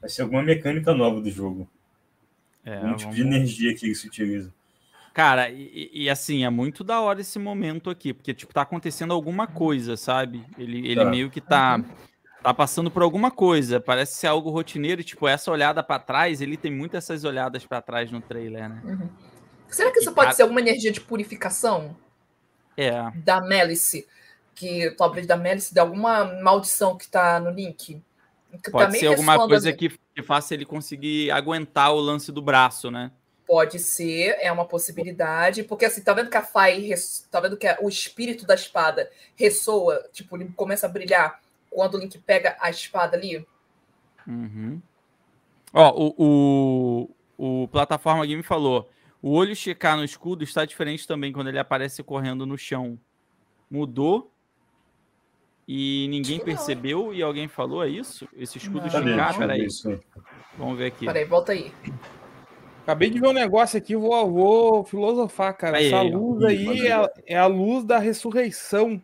[0.00, 1.68] Vai ser alguma mecânica nova do jogo.
[2.64, 4.52] É, Algum tipo vamos- de energia que se utiliza.
[5.14, 8.60] Cara, e, e- e assim, é muito da hora esse momento aqui, porque, tipo, tá
[8.62, 10.44] acontecendo alguma coisa, sabe?
[10.58, 11.04] Ele, ele Tá.
[11.10, 11.82] meio que tá,
[12.46, 16.56] tá passando por alguma coisa, parece ser algo rotineiro, tipo, essa olhada pra trás, ele
[16.56, 18.80] tem muitas essas olhadas pra trás no trailer, né?
[18.84, 19.08] Uhum.
[19.68, 21.96] Será que isso E pode cara- ser alguma energia de purificação
[22.76, 24.06] É, da Malice?
[24.54, 28.00] Que talvez da Malice de alguma maldição que tá no link?
[28.62, 29.76] Que tá pode meio ser alguma coisa ali.
[29.76, 33.10] que, que faça ele conseguir aguentar o lance do braço, né?
[33.44, 36.88] Pode ser, é uma possibilidade, porque assim, tá vendo que a Fai,
[37.30, 41.40] tá vendo que o espírito da espada ressoa, tipo, ele começa a brilhar
[41.76, 43.46] quando o Link pega a espada ali?
[44.26, 44.80] Uhum.
[45.74, 48.88] Ó, o, o, o Plataforma Game falou:
[49.20, 52.98] o olho checar no escudo está diferente também quando ele aparece correndo no chão.
[53.70, 54.32] Mudou
[55.68, 58.26] e ninguém percebeu e alguém falou, é isso?
[58.34, 59.00] Esse escudo Não.
[59.00, 60.00] Eu ver Peraí, isso.
[60.56, 61.04] vamos ver aqui.
[61.04, 61.70] Peraí, volta aí.
[62.84, 65.76] Acabei de ver um negócio aqui, vou, vou filosofar, cara.
[65.76, 69.02] Aí, Essa aí, luz aí pode é é a luz da ressurreição,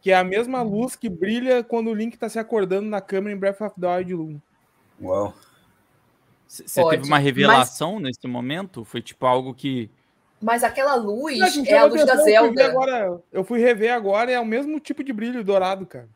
[0.00, 3.34] que é a mesma luz que brilha quando o Link tá se acordando na câmera
[3.34, 4.40] em Breath of the Wild 1.
[5.02, 5.34] Uau.
[6.46, 8.84] Você teve uma revelação nesse momento?
[8.84, 9.90] Foi tipo algo que.
[10.40, 12.66] Mas aquela luz Não, gente, é a luz da atenção, eu Zelda.
[12.66, 16.08] Agora, eu fui rever agora, é o mesmo tipo de brilho dourado, cara.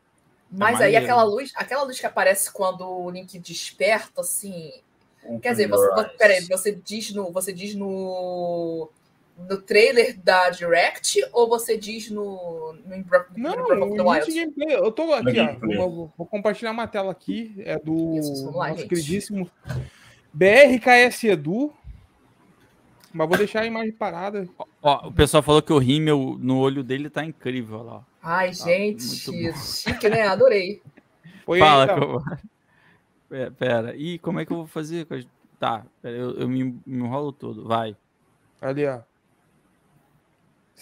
[0.49, 4.71] Mas É aí aquela luz, aquela luz que aparece quando o Link desperta, assim.
[5.23, 7.31] Open Quer dizer, você, peraí, você diz no.
[7.31, 8.89] Você diz no.
[9.37, 12.73] No trailer da Direct ou você diz no.
[12.73, 13.03] no, no
[13.35, 14.33] Não, Breath of the o início Wild?
[14.33, 15.55] gameplay, eu tô aqui, ó,
[15.89, 18.89] vou, vou compartilhar uma tela aqui, é do Isso, lá, nosso gente.
[18.89, 19.49] queridíssimo
[20.31, 21.73] BRKS Edu,
[23.11, 24.47] mas vou deixar a imagem parada.
[24.81, 27.95] Ó, o pessoal falou que o rímel no olho dele tá incrível olha lá.
[27.97, 28.01] ó.
[28.21, 30.27] Ai, Ah, gente, chique, né?
[30.27, 30.81] Adorei.
[31.45, 31.99] Foi Fala, aí, tá.
[31.99, 32.23] como...
[33.29, 33.95] Pera, pera.
[33.95, 35.05] Ih, como é que eu vou fazer?
[35.59, 37.67] Tá, pera, eu, eu me, me enrolo todo.
[37.67, 37.95] Vai.
[38.61, 39.01] Ali, ó.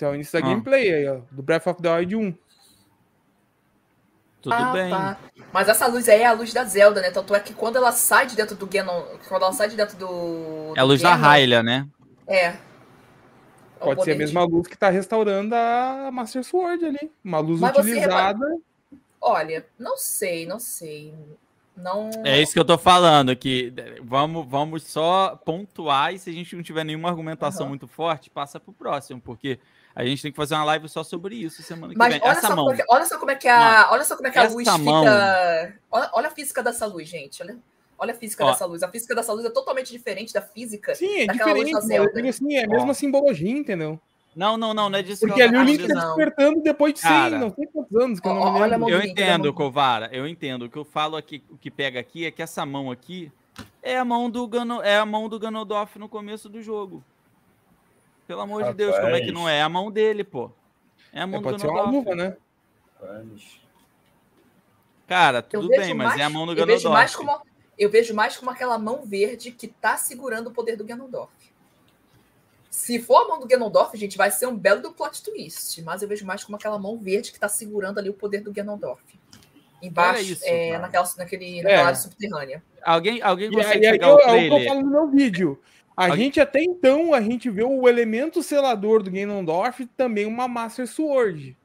[0.01, 0.49] Esse é o início da Ah.
[0.49, 1.19] gameplay aí, ó.
[1.29, 2.33] Do Breath of the Wild 1.
[4.41, 4.89] Tudo Ah, bem.
[4.89, 5.19] tá.
[5.53, 7.11] Mas essa luz aí é a luz da Zelda, né?
[7.11, 9.03] Tanto é que quando ela sai de dentro do Ganon.
[9.27, 10.73] Quando ela sai de dentro do.
[10.75, 11.87] É a luz da Hylia, né?
[12.25, 12.45] É.
[12.47, 12.59] É
[13.79, 17.11] Pode ser a mesma luz que tá restaurando a Master Sword ali.
[17.23, 18.57] Uma luz Mas você utilizada.
[19.19, 21.13] Olha, não sei, não sei.
[21.77, 22.09] Não.
[22.23, 23.71] É isso que eu tô falando, que
[24.03, 27.69] vamos, vamos só pontuar e se a gente não tiver nenhuma argumentação Aham.
[27.69, 29.57] muito forte, passa pro próximo, porque
[29.95, 32.21] a gente tem que fazer uma live só sobre isso semana que Mas vem.
[32.23, 32.65] olha Essa só, mão.
[32.65, 34.43] como é que, olha só como é que a, olha só como é que a
[34.43, 35.73] Essa luz mão- fica.
[35.91, 37.41] Olha, olha a física dessa luz, gente.
[37.43, 37.57] Olha,
[37.99, 38.51] olha a física Ó.
[38.51, 38.83] dessa luz.
[38.83, 40.95] A física dessa luz é totalmente diferente da física.
[40.95, 42.93] Sim, é diferente, assim, é a mesma Ó.
[42.93, 43.99] simbologia, entendeu?
[44.33, 47.01] Não, não, não, não é disso Porque que ali o Link tá despertando depois de
[47.01, 47.37] 100, Cara.
[47.37, 48.89] não sei quantos anos, que eu não me olha lembro.
[48.89, 49.53] Eu entendo.
[49.53, 50.63] Covara, eu entendo.
[50.65, 53.29] O que eu falo aqui, o que pega aqui é que essa mão aqui
[53.83, 57.03] é a mão do Gano, é a mão do Ganondorf no começo do jogo.
[58.31, 59.33] Pelo amor de Deus, como é que Rapaz.
[59.33, 59.57] não é?
[59.57, 60.49] É a mão dele, pô.
[61.11, 62.09] É a É, mão do pode ser uma Ganondorf.
[62.09, 62.37] luva, né?
[63.01, 63.61] Rapaz.
[65.05, 67.39] Cara, tudo bem, mas mais- é a mão do eu vejo mais Ganondorf.
[67.41, 71.33] como Eu vejo mais como aquela mão verde que tá segurando o poder do Ganondorf.
[72.69, 75.81] Se for a mão do Ganondorf, gente, vai ser um belo do plot twist.
[75.81, 78.53] Mas eu vejo mais como aquela mão verde que tá segurando ali o poder do
[78.53, 79.03] Ganondorf.
[79.81, 81.83] Embaixo, isso, é, naquela, naquele, naquela É.
[81.83, 82.63] área subterrânea.
[82.81, 84.67] Alguém, alguém E consegue aí, aí pegar eu, o é o que eu trailer?
[84.69, 85.61] falo no meu vídeo.
[85.95, 90.47] A Alguém- gente até então, a gente vê o elemento selador do Ganondorf também uma
[90.47, 91.55] Master Sword.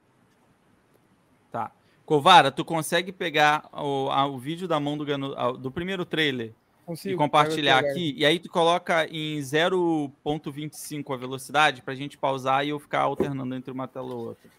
[1.51, 1.71] Tá.
[2.05, 6.05] Covara, tu consegue pegar o, a- o vídeo da mão do, Gano, a- do primeiro
[6.05, 6.53] trailer
[6.85, 8.15] Consigo, e compartilhar aqui?
[8.17, 13.55] E aí tu coloca em 0.25 a velocidade pra gente pausar e eu ficar alternando
[13.55, 14.51] entre uma tela ou outra.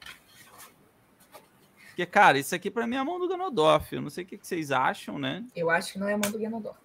[1.89, 3.93] Porque, cara, isso aqui pra mim é a mão do Ganondorf.
[3.95, 5.43] Eu não sei o que que vocês acham, né?
[5.55, 6.77] Eu acho que não é a mão do Ganondorf.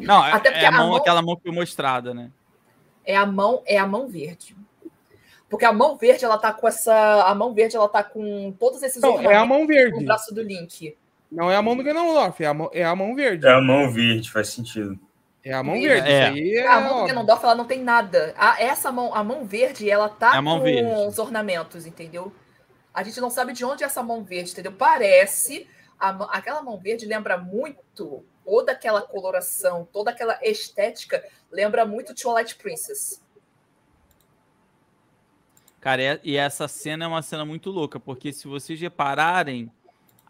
[0.00, 2.30] Não, é, Até porque é a a mão, mão- aquela mão que foi mostrada, né?
[3.04, 4.56] É a mão, é a mão verde.
[5.48, 7.22] Porque a mão verde, ela tá com essa.
[7.24, 10.04] A mão verde, ela tá com todos esses Não, é a ornamentos mão no verde.
[10.04, 10.96] braço do Link.
[11.30, 13.46] Não é a mão do Ganondorf, é a mão, é a mão verde.
[13.46, 14.98] É a mão verde, faz sentido.
[15.44, 15.80] É a mão É.
[15.80, 16.10] verde.
[16.10, 16.56] É.
[16.62, 16.66] É.
[16.66, 17.06] a mão do.
[17.06, 18.34] Ganondorf, ela não tem nada.
[18.36, 20.90] A, essa mão, a mão verde, ela tá É mão com verde.
[21.06, 22.32] os ornamentos, entendeu?
[22.92, 24.72] A gente não sabe de onde é essa mão verde, entendeu?
[24.72, 25.68] Parece.
[25.98, 32.14] a mão- aquela mão verde lembra muito, toda aquela coloração, toda aquela estética, lembra muito
[32.14, 33.20] Twilight Princess.
[35.80, 39.70] Cara, e essa cena é uma cena muito louca, porque se vocês repararem,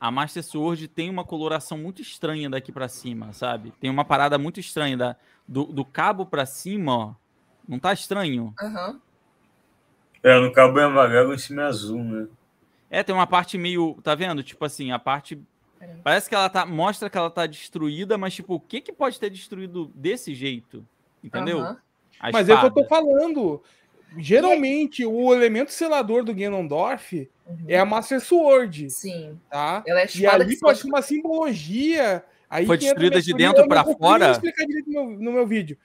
[0.01, 3.72] a Master Sword tem uma coloração muito estranha daqui pra cima, sabe?
[3.78, 5.16] Tem uma parada muito estranha da,
[5.47, 7.14] do, do cabo pra cima, ó.
[7.68, 8.55] Não tá estranho?
[8.60, 9.01] Aham.
[10.22, 12.28] É, no cabo é amarelo, em cima é azul, né?
[12.88, 14.43] É, tem uma parte meio, tá vendo?
[14.43, 15.43] Tipo assim, a parte
[16.02, 16.64] Parece que ela tá.
[16.64, 20.86] Mostra que ela tá destruída, mas, tipo, o que, que pode ter destruído desse jeito?
[21.22, 21.60] Entendeu?
[22.20, 23.62] A Mas é o que eu tô falando.
[24.18, 27.64] Geralmente, o elemento selador do Ganondorf Uhum.
[27.68, 29.38] é a Master Sword, Sim.
[29.50, 29.82] tá?
[29.86, 32.24] Ela é a E ali que pode ser uma simbologia.
[32.48, 34.24] Aí Foi destruída de dentro eu vou fora?
[34.24, 35.76] nem explicar direito no meu, no meu vídeo.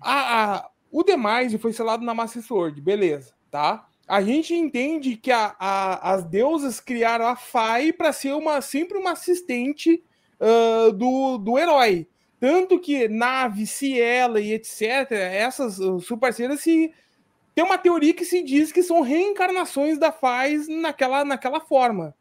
[0.00, 3.86] A, a- o Demise foi selado na Master Sword, beleza, tá?
[4.12, 8.98] A gente entende que a- a- as deusas criaram a Fai para ser uma, sempre
[8.98, 10.02] uma assistente
[10.38, 12.06] ah, do, do herói.
[12.38, 16.92] Tanto que Nave, Ciela e etc., essas uh, subparceiras se.
[17.54, 22.14] Tem uma teoria que se diz que são reencarnações da Faz naquela, naquela forma.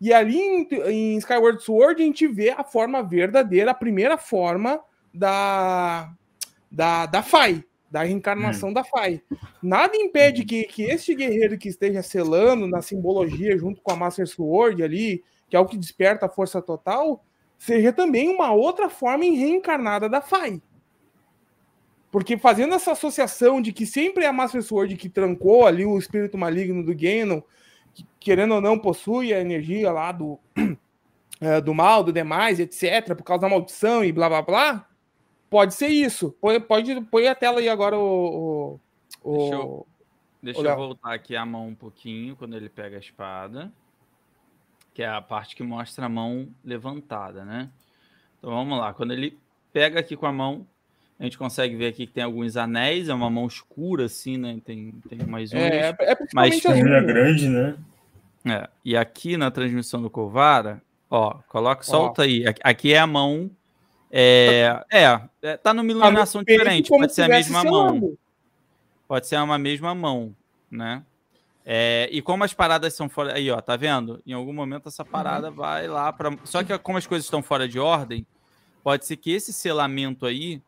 [0.00, 4.80] E ali em, em Skyward Sword a gente vê a forma verdadeira, a primeira forma
[5.12, 6.10] da,
[6.72, 7.62] da, da Fai,
[7.96, 9.22] da reencarnação da Fai.
[9.62, 14.28] Nada impede que, que este guerreiro que esteja selando na simbologia junto com a Master
[14.28, 17.24] Sword ali, que é o que desperta a força total,
[17.56, 20.60] seja também uma outra forma em reencarnada da Fai.
[22.12, 25.96] Porque fazendo essa associação de que sempre é a Master Sword que trancou ali o
[25.96, 27.40] espírito maligno do Ganon,
[27.94, 30.38] que, querendo ou não possui a energia lá do,
[31.40, 34.86] eh, do mal, do demais, etc., por causa da maldição e blá blá blá,
[35.50, 36.32] pode ser isso.
[36.40, 38.78] Põe, pode, põe a tela aí agora o.
[39.22, 39.86] o, o- Deixa eu-
[40.42, 43.72] Deixa Ô, eu voltar aqui a mão um pouquinho quando ele pega a espada.
[44.94, 47.68] Que é a parte que mostra a mão levantada, né?
[48.38, 48.94] Então vamos lá.
[48.94, 49.36] Quando ele
[49.72, 50.66] pega aqui com a mão,
[51.18, 54.60] a gente consegue ver aqui que tem alguns anéis, é uma mão escura, assim, né?
[54.64, 55.72] Tem, tem umas unhas.
[55.72, 56.84] É, é principalmente Mas- azul.
[56.86, 57.76] Unha grande, né?
[58.44, 62.46] É, E aqui na transmissão do Covara, ó, coloca, solta aí.
[62.46, 63.50] Aqui- Aqui é a mão.
[64.10, 66.88] É, é, é, tá numa iluminação peito diferente.
[66.88, 68.16] Pode ser a mesma mão.
[69.08, 70.34] Pode ser uma mesma mão,
[70.70, 71.02] né?
[71.64, 73.34] É, e como as paradas são fora.
[73.34, 74.22] Aí, ó, tá vendo?
[74.24, 76.36] Em algum momento essa parada vai lá para.
[76.44, 78.24] Só que como as coisas estão fora de ordem,
[78.84, 80.62] pode ser que esse selamento aí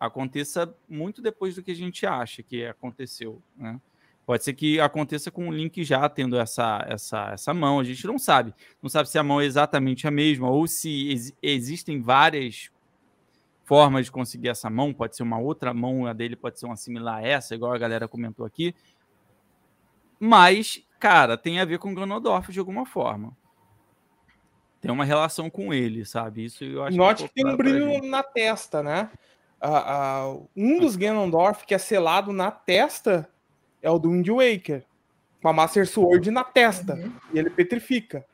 [0.00, 3.78] aconteça muito depois do que a gente acha que aconteceu, né?
[4.26, 7.78] Pode ser que aconteça com o Link já tendo essa, essa, essa mão.
[7.78, 8.54] A gente não sabe.
[8.82, 12.70] Não sabe se a mão é exatamente a mesma ou se ex- existem várias
[13.64, 14.94] formas de conseguir essa mão.
[14.94, 17.78] Pode ser uma outra mão, a dele pode ser uma similar a essa, igual a
[17.78, 18.74] galera comentou aqui.
[20.18, 23.36] Mas, cara, tem a ver com Ganondorf de alguma forma.
[24.80, 26.46] Tem uma relação com ele, sabe?
[26.46, 29.10] Isso eu acho Note que ficou tem um brilho na testa, né?
[29.60, 33.28] Ah, ah, um dos Ganondorf que é selado na testa
[33.84, 34.82] é o do Wind Waker.
[35.42, 36.94] Com a Master Sword na testa.
[36.94, 37.12] Uhum.
[37.32, 38.24] E ele petrifica.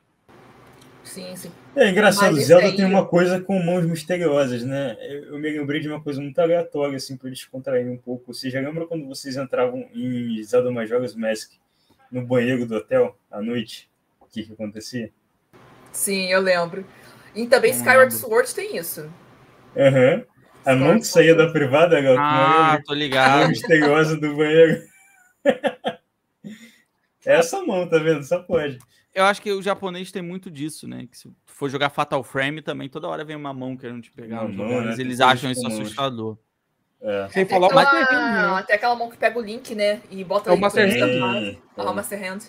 [1.03, 1.51] Sim, sim.
[1.75, 4.95] É engraçado, Mas Zelda aí- tem uma coisa com mãos misteriosas, né?
[5.27, 8.33] Eu me lembrei de uma coisa muito aleatória, assim, pra descontrair um pouco.
[8.33, 11.51] Vocês já lembram quando vocês entravam em Zelda Majora's Mask
[12.11, 13.89] no banheiro do hotel à noite?
[14.21, 15.11] O que que acontecia?
[15.91, 16.85] Sim, eu lembro.
[17.35, 18.13] E também Skyward.
[18.13, 19.11] Sword tem isso.
[19.75, 20.23] Aham.
[20.63, 22.83] A mão que saía da privada, não Ah, lembra?
[22.85, 23.49] tô A mão ligado.
[23.49, 24.83] misteriosa do banheiro.
[27.25, 28.23] Essa mão, tá vendo?
[28.23, 28.79] Só pode.
[29.13, 31.05] Eu acho que o japonês tem muito disso, né?
[31.09, 34.11] Que se tu for jogar Fatal Frame também, toda hora vem uma mão querendo te
[34.11, 34.95] pegar mão, né?
[34.97, 36.37] Eles Tem acham isso assustador.
[37.01, 37.27] É.
[37.29, 38.59] Sem Até falar o aquela, Master Hand, né?
[38.59, 40.01] até aquela mão que pega o Link, né?
[40.09, 41.19] E bota É o Master Hand.
[41.19, 41.59] fase.
[41.75, 42.39] Ah, o Master Hand.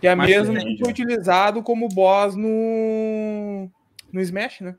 [0.00, 3.70] Que é Mas mesmo que foi utilizado como boss no,
[4.12, 4.76] no Smash, né?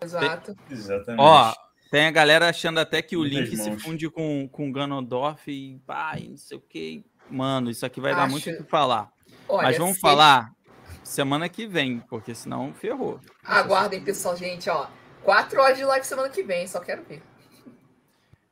[0.00, 0.54] Exato.
[0.70, 1.20] Exatamente.
[1.20, 1.52] Ó,
[1.94, 3.82] tem a galera achando até que o Muitas Link se mãos.
[3.84, 7.04] funde com, com Ganondorf e pai, não sei o que.
[7.30, 9.12] Mano, isso aqui vai dar Acho- muito o que falar.
[9.48, 10.52] Olha, Mas vamos se- falar
[11.04, 13.20] semana que vem, porque senão ferrou.
[13.44, 14.88] Aguardem, pessoal, gente, ó.
[15.22, 17.22] Quatro horas de live semana que vem, só quero ver.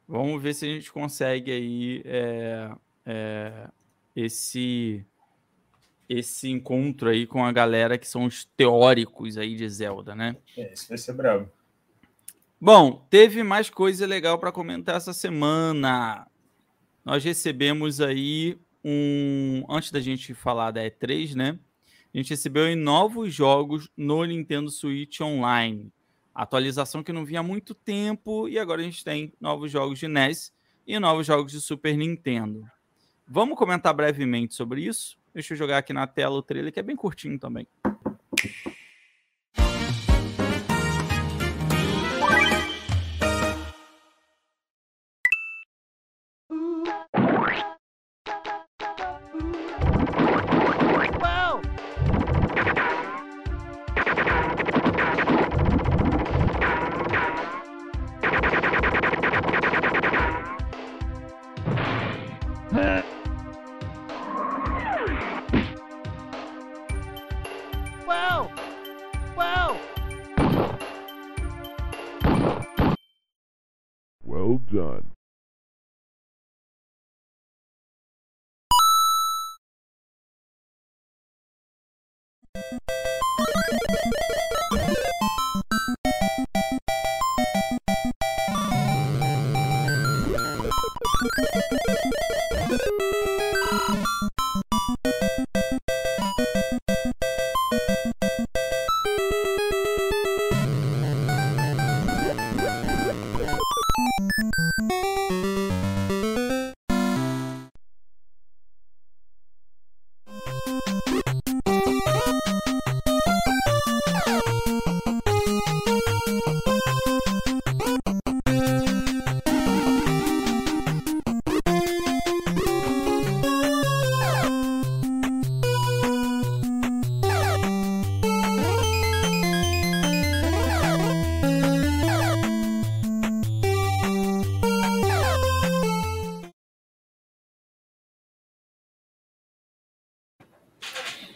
[0.06, 2.70] Vamos ver se a gente consegue aí é,
[3.05, 3.69] é,
[4.14, 5.05] esse
[6.09, 10.36] esse encontro aí com a galera que são os teóricos aí de Zelda, né?
[10.56, 11.51] É, isso vai ser brabo.
[12.64, 16.28] Bom, teve mais coisa legal para comentar essa semana.
[17.05, 19.64] Nós recebemos aí um.
[19.68, 21.59] Antes da gente falar da E3, né?
[22.14, 25.93] A gente recebeu novos jogos no Nintendo Switch Online.
[26.32, 30.06] Atualização que não vinha há muito tempo e agora a gente tem novos jogos de
[30.06, 30.52] NES
[30.86, 32.62] e novos jogos de Super Nintendo.
[33.26, 35.18] Vamos comentar brevemente sobre isso?
[35.34, 37.66] Deixa eu jogar aqui na tela o trailer que é bem curtinho também.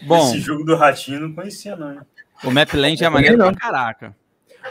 [0.06, 1.92] Bom, Esse jogo do Ratinho eu não conhecia, não.
[1.94, 2.00] hein?
[2.44, 4.16] o Mapland é maneiro pra caraca.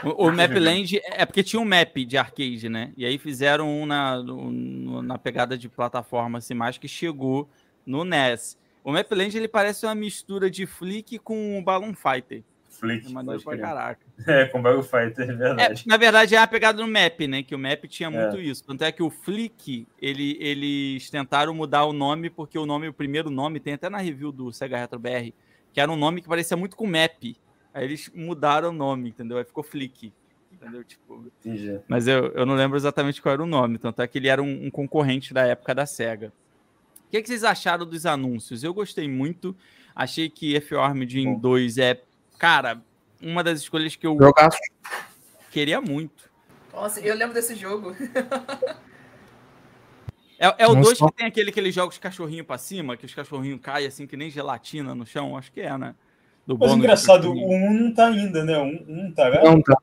[0.04, 2.92] O, o Mapland é porque tinha um map de arcade, né?
[2.96, 7.48] E aí fizeram um na, no- na pegada de plataforma assim, mais que chegou
[7.84, 8.58] no NES.
[8.84, 12.42] O Mapland ele parece uma mistura de Flick com Balloon Fighter.
[12.78, 13.06] Flick.
[13.06, 14.00] É maneiro pra caraca.
[14.26, 15.84] É, com Battle Fighter, é É, verdade.
[15.86, 17.42] na verdade, é a pegada do map, né?
[17.42, 18.10] Que o map tinha É.
[18.10, 18.64] muito isso.
[18.64, 22.92] Tanto é que o Flick, ele, eles tentaram mudar o nome, porque o nome, o
[22.92, 25.32] primeiro nome, tem até na review do Sega Retro BR,
[25.72, 27.22] que era um nome que parecia muito com map.
[27.74, 29.36] Aí eles mudaram o nome, entendeu?
[29.38, 30.12] Aí ficou Flick.
[30.50, 30.82] Entendeu?
[30.82, 31.78] Tipo, Entendi.
[31.86, 33.76] mas eu, eu não lembro exatamente qual era o nome.
[33.76, 36.32] Tanto é que ele era um, um concorrente da época da SEGA.
[37.06, 38.64] O que, que vocês acharam dos anúncios?
[38.64, 39.54] Eu gostei muito.
[39.94, 41.38] Achei que F-Armed em Bom.
[41.40, 42.00] 2 é,
[42.38, 42.82] cara,
[43.22, 44.58] uma das escolhas que eu Jogaço.
[45.50, 46.30] queria muito.
[46.72, 47.94] Nossa, eu lembro desse jogo.
[50.38, 50.94] É, é o Nossa.
[50.94, 53.86] 2 que tem aquele que ele joga os cachorrinhos pra cima, que os cachorrinhos caem
[53.86, 55.34] assim que nem gelatina no chão?
[55.34, 55.94] Acho que é, né?
[56.46, 57.70] Do Mas engraçado, o cachorrinho.
[57.70, 58.58] 1 não tá ainda, né?
[58.58, 59.42] O 1 tá, né?
[59.42, 59.76] Não, tá.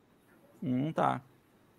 [0.62, 1.20] Não tá.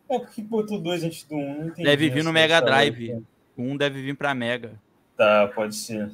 [0.10, 1.84] É porque botou dois antes do 1, não entendi.
[1.84, 3.24] Deve vir no Mega Drive.
[3.56, 4.74] O 1 deve vir pra Mega,
[5.16, 6.12] Tá, pode ser.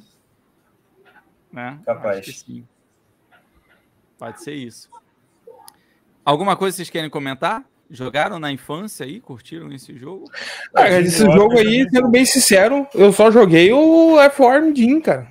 [1.52, 1.80] né?
[1.84, 2.20] Capaz.
[2.20, 2.68] Acho que sim.
[4.22, 4.88] Pode ser isso.
[6.24, 7.64] Alguma coisa vocês querem comentar?
[7.90, 9.18] Jogaram na infância aí?
[9.18, 10.30] Curtiram esse jogo?
[10.76, 15.26] Jim esse jogo aí, sendo bem sincero, eu só joguei o F-Arm Jim, cara.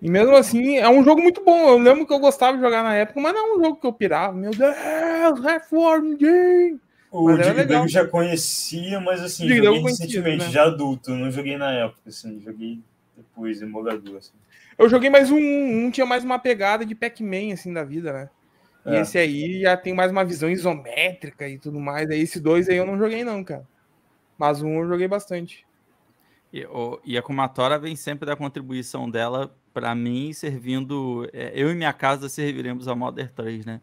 [0.00, 1.70] E mesmo assim, é um jogo muito bom.
[1.70, 3.86] Eu lembro que eu gostava de jogar na época, mas não é um jogo que
[3.88, 4.32] eu pirava.
[4.32, 6.78] Meu Deus, F-Arm Jim!
[7.10, 7.36] O.
[7.36, 10.50] Dug já conhecia, mas assim, joguei eu recentemente, né?
[10.52, 11.10] já adulto.
[11.10, 12.78] Não joguei na época, assim, joguei
[13.16, 14.18] depois, emulador.
[14.18, 14.30] Assim.
[14.78, 18.30] Eu joguei mais um, um tinha mais uma pegada de Pac-Man, assim, da vida, né?
[18.86, 19.00] E É.
[19.00, 22.08] esse aí já tem mais uma visão isométrica e tudo mais.
[22.10, 23.66] Aí esse dois aí eu não joguei, não, cara.
[24.38, 25.66] Mas um eu joguei bastante.
[26.52, 31.28] E, o- e a Kumatora vem sempre da contribuição dela para mim, servindo.
[31.32, 33.80] é, eu e minha casa serviremos a Modern 3, né?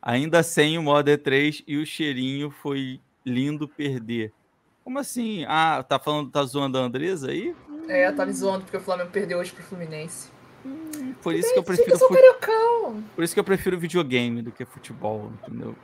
[0.00, 4.32] Ainda sem o Modern 3 e o cheirinho foi lindo perder.
[4.84, 5.44] Como assim?
[5.48, 7.54] Ah, tá falando, tá zoando a Andresa aí?
[7.88, 10.30] É, tá me zoando porque o Flamengo perdeu hoje pro Fluminense.
[11.22, 13.02] Por isso que eu prefiro, Eu sou fu- cariocão.
[13.14, 15.74] por isso que eu prefiro videogame do que futebol, entendeu?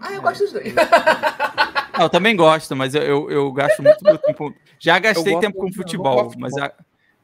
[0.00, 0.72] Ah, eu gosto dos dois.
[1.92, 4.54] Ah, eu também gosto, mas eu, eu, eu gasto muito meu tempo.
[4.78, 6.72] Já gastei tempo com não futebol, mas a-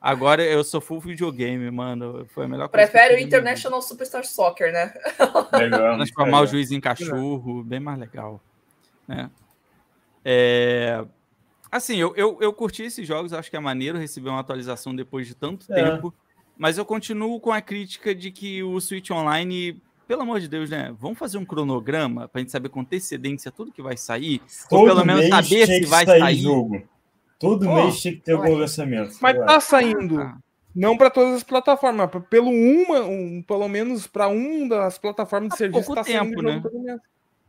[0.00, 2.26] agora eu sou full videogame, mano.
[2.28, 2.86] Foi a melhor coisa.
[2.86, 3.18] Prefere o.
[3.24, 4.92] International Superstar Soccer, né?
[5.54, 5.94] Legal.
[5.96, 6.42] transformar legal.
[6.42, 8.38] o juiz em cachorro, bem mais legal.
[9.08, 9.30] Né?
[10.24, 11.04] É,
[11.70, 15.26] Assim, eu, eu, eu curti esses jogos, acho que é maneiro receber uma atualização depois
[15.26, 15.74] de tanto É.
[15.74, 16.12] tempo,
[16.56, 20.70] mas eu continuo com a crítica de que o Switch Online, pelo amor de Deus,
[20.70, 20.94] né?
[20.98, 24.40] Vamos fazer um cronograma pra gente saber com antecedência tudo que vai sair?
[24.70, 26.36] Ou Todo pelo menos mês saber se que vai sair sair.
[26.36, 26.82] jogo.
[27.38, 29.16] Todo Pô, mês tinha que ter algum lançamento.
[29.20, 29.44] Mas lá.
[29.46, 30.20] tá saindo.
[30.20, 30.38] Ah,
[30.74, 35.54] Não para todas as plataformas, pelo uma, um, pelo menos para um das plataformas de
[35.54, 36.62] Há serviço pouco tá tempo, né?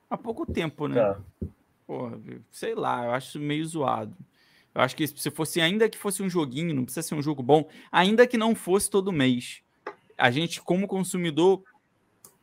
[0.10, 0.96] há pouco tempo, né?
[1.02, 1.20] Tá.
[1.86, 2.20] Porra,
[2.52, 4.14] sei lá, eu acho meio zoado.
[4.78, 7.42] Eu acho que se fosse, ainda que fosse um joguinho, não precisa ser um jogo
[7.42, 9.62] bom, ainda que não fosse todo mês,
[10.16, 11.64] a gente, como consumidor,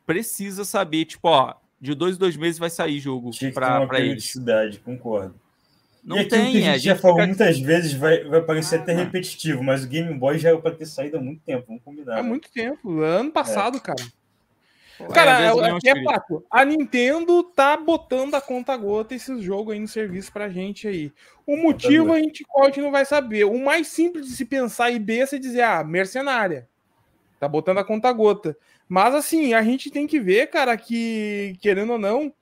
[0.04, 3.30] precisa saber, tipo, ó, de dois em dois meses vai sair jogo
[3.98, 3.98] eles.
[4.02, 5.38] periodicidade, concordo.
[6.02, 8.24] Não e aquilo tem, que a a gente já gente falou fica- muitas vezes vai,
[8.24, 8.96] vai parecer até Ah.
[8.96, 12.18] repetitivo, mas o Game Boy já era pra ter saído há muito tempo, vamos combinar.
[12.18, 12.28] Há né?
[12.28, 14.04] muito tempo, ano passado, cara.
[15.12, 16.44] Cara, é, um aqui é fato.
[16.50, 21.12] A Nintendo tá botando a conta gota esses jogos aí no serviço pra gente aí.
[21.46, 23.44] O motivo a gente pode não vai saber.
[23.44, 26.68] O mais simples de se pensar e besta é dizer, ah, mercenária.
[27.40, 28.56] Tá botando a conta gota.
[28.88, 32.32] Mas assim, a gente tem que ver, cara, que querendo ou não,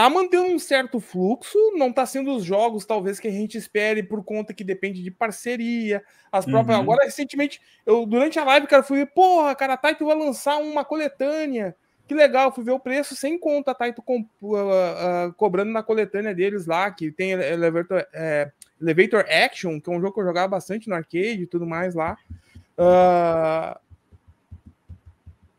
[0.00, 4.02] tá mantendo um certo fluxo, não tá sendo os jogos, talvez, que a gente espere
[4.02, 6.02] por conta que depende de parceria.
[6.32, 6.78] As próprias.
[6.78, 6.84] Uhum.
[6.84, 10.56] Agora, recentemente, eu durante a live, cara, fui ver, porra, cara, a Taito vai lançar
[10.56, 11.76] uma coletânea.
[12.08, 15.82] Que legal, fui ver o preço sem conta, a Taito com, uh, uh, cobrando na
[15.82, 18.50] coletânea deles lá, que tem Elevator, é,
[18.80, 21.94] Elevator Action, que é um jogo que eu jogava bastante no arcade e tudo mais
[21.94, 22.16] lá.
[22.78, 23.78] Uh,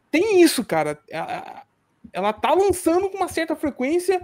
[0.09, 0.97] tem isso, cara.
[2.13, 4.21] Ela tá lançando com uma certa frequência,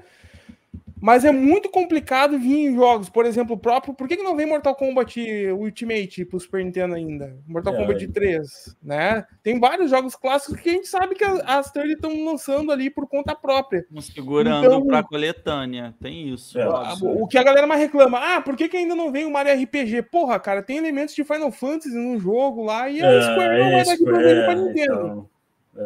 [1.00, 3.08] mas é muito complicado vir em jogos.
[3.08, 3.94] Por exemplo, o próprio.
[3.94, 7.38] Por que, que não vem Mortal Kombat Ultimate pro Super Nintendo ainda?
[7.48, 9.24] Mortal É, Kombat 3, né?
[9.44, 13.08] Tem vários jogos clássicos que a gente sabe que as- third estão lançando ali por
[13.08, 13.86] conta própria.
[14.02, 15.94] Segurando Então- pra coletânea.
[16.02, 16.58] Tem isso.
[16.60, 16.68] É.
[17.04, 19.54] O que a galera mais reclama, ah, por que, que ainda não vem o Mario
[19.54, 20.02] RPG?
[20.02, 23.86] Porra, cara, tem elementos de Final Fantasy no jogo lá e a Square não vai
[23.86, 24.94] dar de problema pra Nintendo.
[24.94, 25.30] então,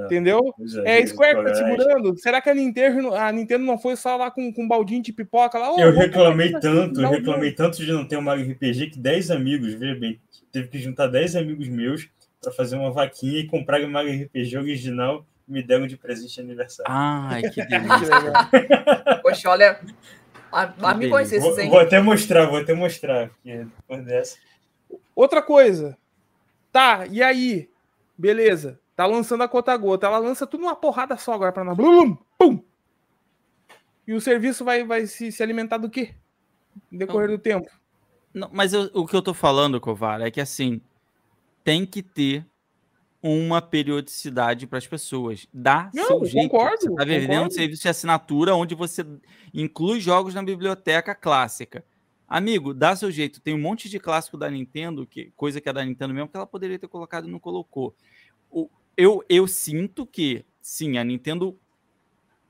[0.05, 0.53] Entendeu?
[0.57, 2.17] pois É a Square tá segurando.
[2.17, 5.11] Será que a Nintendo, a Nintendo não foi só lá com, com um baldinho de
[5.11, 5.73] pipoca lá?
[5.73, 9.31] Ô, Eu reclamei tanto, eu reclamei tanto de não ter um Mario RPG que 10
[9.31, 10.19] amigos, veja bem,
[10.51, 12.07] teve que juntar 10 amigos meus
[12.41, 16.35] pra fazer uma vaquinha e comprar o Mario RPG original e me deram de presente
[16.35, 16.91] de aniversário.
[16.91, 19.19] Ai, que delícia.
[19.21, 19.79] Poxa, olha.
[20.51, 21.21] a- beleza.
[21.35, 21.69] esses, vou, hein?
[21.69, 24.37] vou até mostrar, vou até mostrar, porque depois dessa.
[25.15, 25.97] Outra coisa.
[26.71, 27.69] Tá, e aí?
[28.17, 28.79] Beleza.
[29.01, 30.05] Tá lançando a conta gota.
[30.05, 31.75] Ela lança tudo numa porrada só agora pra nós.
[31.75, 32.63] Blum, pum.
[34.07, 36.13] E o serviço vai, vai se, se alimentar do quê?
[36.91, 37.67] No decorrer do tempo.
[38.31, 40.79] Não, mas eu- o que eu tô falando, Covar, é que assim,
[41.63, 42.45] tem que ter
[43.23, 45.47] uma periodicidade para as pessoas.
[45.51, 46.49] Dá Não, seu jeito.
[46.51, 47.53] concordo, Você tá vendendo um concordo.
[47.55, 49.03] serviço de assinatura onde você
[49.51, 51.83] inclui jogos na biblioteca clássica.
[52.27, 53.41] Amigo, dá seu jeito.
[53.41, 56.37] Tem um monte de clássico da Nintendo, que coisa que é da Nintendo mesmo, que
[56.37, 57.95] ela poderia ter colocado e não colocou.
[58.51, 61.57] O- eu, eu sinto que, sim, a Nintendo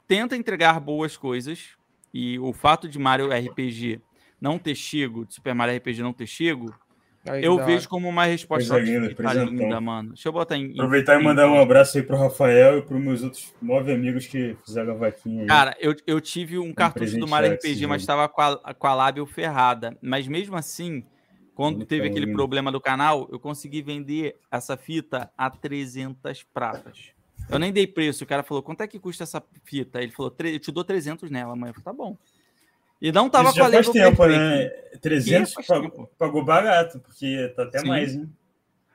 [0.07, 1.69] tenta entregar boas coisas,
[2.13, 4.01] e o fato de Mario RPG
[4.39, 6.76] não ter chego, de Super Mario RPG não ter chego,
[7.23, 10.09] Aí eu dá- vejo como uma resposta Coisa linda, tá linda, mano.
[10.09, 10.65] Deixa eu botar em.
[10.72, 13.93] em- Aproveitar e em- mandar um abraço aí pro Rafael e pros meus outros nove
[13.93, 15.47] amigos que fizeram a vaquinha aí.
[15.47, 18.95] Cara, eu, eu tive um cartucho do Mario RPG, mas estava com a, com a
[18.95, 19.95] lábio ferrada.
[20.01, 21.05] Mas mesmo assim,
[21.61, 27.09] quando teve aquele problema do canal, eu consegui vender essa fita a 300 pratas.
[27.49, 28.23] Eu nem dei preço.
[28.23, 30.01] O cara falou: quanto é que custa essa fita?
[30.01, 31.69] Ele falou: "Tre- eu te dou 300 nela, mãe.
[31.69, 32.17] Eu falei: tá bom.
[33.01, 34.39] E não tava Isso já faz tempo, perfeita.
[34.39, 34.69] né?
[35.01, 36.09] 300 faz pagou, tempo.
[36.17, 37.88] pagou barato, porque tá até Sim.
[37.88, 38.31] mais, hein?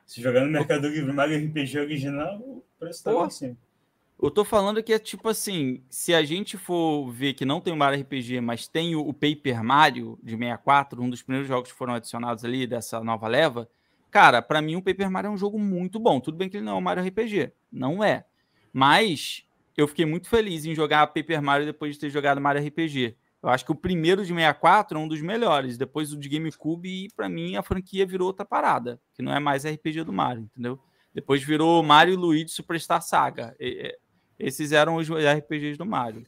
[0.06, 3.20] Se jogar no Mercado Livre Mario RPG original, o preço tá Pô.
[3.22, 3.56] lá em cima.
[4.20, 7.72] Eu tô falando que é tipo assim, se a gente for ver que não tem
[7.72, 11.70] o Mario RPG, mas tem o, o Paper Mario de 64, um dos primeiros jogos
[11.70, 13.68] que foram adicionados ali dessa nova leva,
[14.10, 16.18] cara, pra mim o Paper Mario é um jogo muito bom.
[16.18, 18.24] Tudo bem que ele não é um Mario RPG, não é.
[18.72, 19.44] Mas
[19.76, 23.14] eu fiquei muito feliz em jogar Paper Mario depois de ter jogado Mario RPG.
[23.43, 26.88] Eu acho que o primeiro de 64 é um dos melhores, depois o de GameCube
[26.88, 30.44] e pra mim a franquia virou outra parada, que não é mais RPG do Mario,
[30.44, 30.80] entendeu?
[31.14, 33.55] Depois virou Mario e Luigi Superstar Saga.
[33.60, 33.98] E-
[34.38, 36.24] esses eram os RPGs do Mario.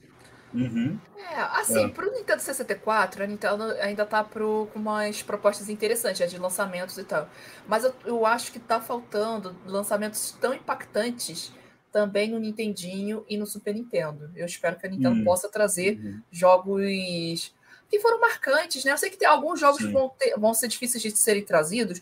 [0.55, 0.99] Uhum.
[1.31, 1.89] É, assim, É.
[1.89, 6.97] pro Nintendo 64, a Nintendo ainda tá pro, com umas propostas interessantes, né, de lançamentos
[6.97, 7.29] e tal.
[7.67, 11.53] Mas eu, eu acho que tá faltando lançamentos tão impactantes
[11.93, 14.31] também no Nintendinho e no Super Nintendo.
[14.35, 15.25] Eu espero que a Nintendo Hum.
[15.25, 16.21] possa trazer Uhum.
[16.31, 17.55] jogos
[17.91, 18.93] que foram marcantes, né?
[18.93, 19.87] Eu sei que tem alguns jogos Sim.
[19.89, 22.01] que vão, ter- vão ser difíceis de serem trazidos,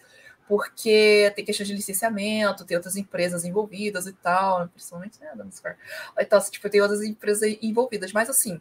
[0.49, 5.77] porque tem questão de licenciamento, tem outras empresas envolvidas e tal, principalmente né, da Square.
[6.19, 8.13] Então, assim, tipo, tem outras empresas envolvidas.
[8.13, 8.61] Mas, assim,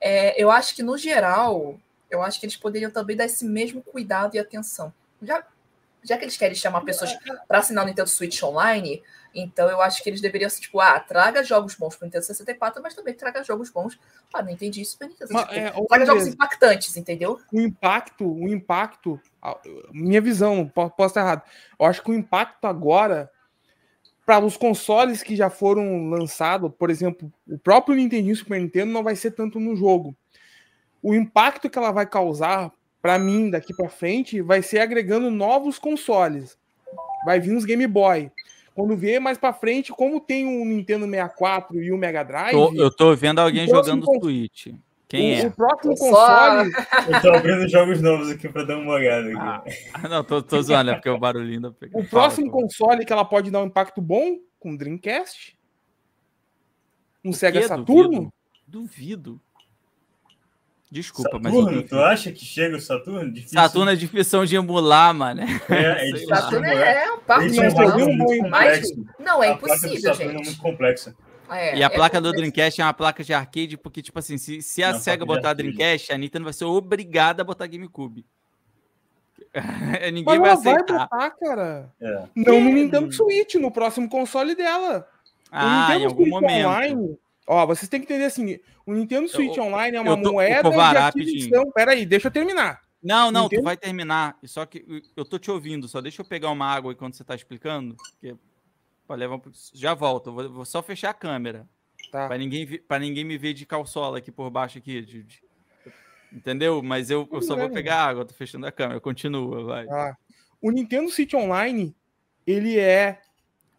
[0.00, 1.78] é, eu acho que, no geral,
[2.10, 4.92] eu acho que eles poderiam também dar esse mesmo cuidado e atenção.
[5.22, 5.44] Já,
[6.02, 7.16] já que eles querem chamar pessoas
[7.48, 9.02] para assinar o Nintendo Switch Online,
[9.38, 12.24] então eu acho que eles deveriam ser, tipo, ah, traga jogos bons para o Nintendo
[12.24, 13.98] 64, mas também traga jogos bons
[14.30, 15.32] para Nintendo e Super Nintendo.
[15.32, 17.40] Mas, Tipo, é, traga jogos Andrés, impactantes, entendeu?
[17.52, 19.20] o impacto, o impacto,
[19.92, 21.42] minha visão, po- posso estar errado.
[21.78, 23.30] Eu acho que o impacto agora
[24.24, 29.04] para os consoles que já foram lançados, por exemplo, o próprio Nintendo Super Nintendo não
[29.04, 30.16] vai ser tanto no jogo.
[31.00, 35.78] O impacto que ela vai causar para mim daqui para frente vai ser agregando novos
[35.78, 36.58] consoles.
[37.24, 38.32] Vai vir uns Game Boy.
[38.76, 42.74] Quando vier mais para frente, como tem o Nintendo 64 e o Mega Drive, Tô-
[42.74, 44.66] eu tô vendo alguém jogando con- Switch.
[45.08, 45.46] Quem o, é?
[45.46, 46.72] o próximo Só- console
[47.08, 49.30] Eu tô abrindo jogos novos aqui pra dar uma olhada.
[49.30, 49.70] Aqui.
[49.94, 53.24] Ah, não, tô, tô zoando, é porque o barulhinho da O próximo console que ela
[53.24, 55.56] pode dar um impacto bom com o Dreamcast.
[57.24, 57.66] Um Sega quê?
[57.66, 58.30] Saturno.
[58.68, 59.40] Duvido.
[60.96, 61.52] Desculpa, mas.
[61.52, 63.30] Saturno, tu acha que chega o Saturno?
[63.30, 63.60] Difícil.
[63.60, 65.42] Saturno é difícil de emular, mano.
[65.68, 66.16] é, é.
[66.26, 66.88] Saturno emular.
[66.88, 68.16] é um parque de Mas tem jogo um
[69.18, 70.46] não, é A placa do impossível, Saturno é gente.
[70.46, 71.14] muito complexa.
[71.50, 74.38] É, E a é placa do Dreamcast é uma placa de arcade, porque, tipo assim,
[74.38, 75.70] se, se a Não, SEGA botar arcade.
[75.74, 78.24] Dreamcast, a Nintendo vai ser obrigada a botar GameCube.
[80.12, 80.98] Ninguém Mas vai ela vai aceitar.
[81.10, 81.92] botar, cara.
[82.00, 82.22] É.
[82.34, 85.06] Não no Nintendo Switch, no próximo console dela.
[85.52, 86.66] Ah, em algum Switch momento.
[86.68, 87.18] Online.
[87.46, 90.68] Ó, vocês têm que entender assim: o Nintendo Switch Eu- Online é uma tô- moeda
[90.68, 91.70] ô, Kovar, de aquisição.
[91.72, 92.80] Peraí, deixa eu terminar.
[93.02, 94.36] Não, não, tu vai terminar.
[94.44, 94.84] Só que
[95.16, 97.94] eu tô te ouvindo, só deixa eu pegar uma água enquanto você tá explicando.
[97.96, 98.34] Porque
[99.10, 99.40] levar
[99.72, 101.68] Já volto, vou, vou só fechar a câmera.
[102.10, 102.26] Tá.
[102.26, 105.02] Pra ninguém, pra ninguém me ver de calçola aqui por baixo aqui.
[105.02, 105.46] de- de-
[106.32, 106.82] Entendeu?
[106.82, 107.74] Mas eu, eu só vou bem.
[107.74, 109.00] pegar água, tô fechando a câmera.
[109.00, 109.86] Continua, vai.
[109.88, 110.16] Ah,
[110.60, 111.94] o Nintendo Switch Online,
[112.44, 113.20] ele é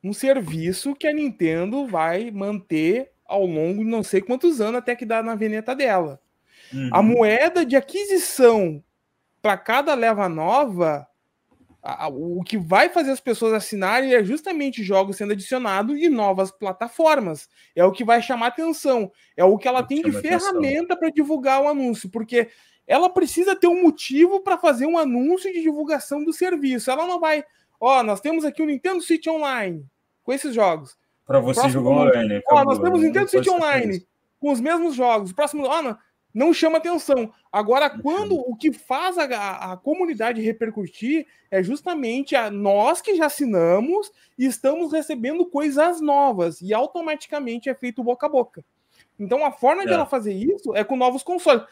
[0.02, 4.96] um serviço que a Nintendo vai manter ao longo de não sei quantos anos até
[4.96, 6.20] que dá na veneta dela.
[6.74, 6.90] Uhum.
[6.94, 8.84] A moeda de aquisição
[9.42, 11.08] para cada leva nova,
[11.82, 16.10] a- a- o que vai fazer as pessoas assinarem é justamente jogos sendo adicionados e
[16.10, 17.48] novas plataformas.
[17.76, 19.12] É o que vai chamar atenção.
[19.36, 22.50] É o que ela tem de ferramenta para divulgar o anúncio, porque
[22.86, 26.90] ela precisa ter um motivo para fazer um anúncio de divulgação do serviço.
[26.90, 27.44] Ela não vai,
[27.80, 29.86] ó, nós temos aqui o Nintendo Switch Online
[30.24, 30.98] com esses jogos.
[31.28, 32.42] Pra você Próximo jogar online.
[32.50, 33.02] Ó, nós temos?
[33.02, 34.08] Nintendo Switch Online isso.
[34.40, 35.32] com os mesmos jogos.
[35.32, 35.98] O próximo, ó, não,
[36.34, 37.32] não chama atenção.
[37.52, 39.26] Agora, quando o que faz a,
[39.74, 44.10] a- comunidade repercutir é justamente a, nós que já assinamos
[44.40, 48.64] e estamos recebendo coisas novas e automaticamente é feito boca a boca.
[49.20, 49.96] Então, a forma de É.
[49.96, 51.64] ela fazer isso é com novos consoles.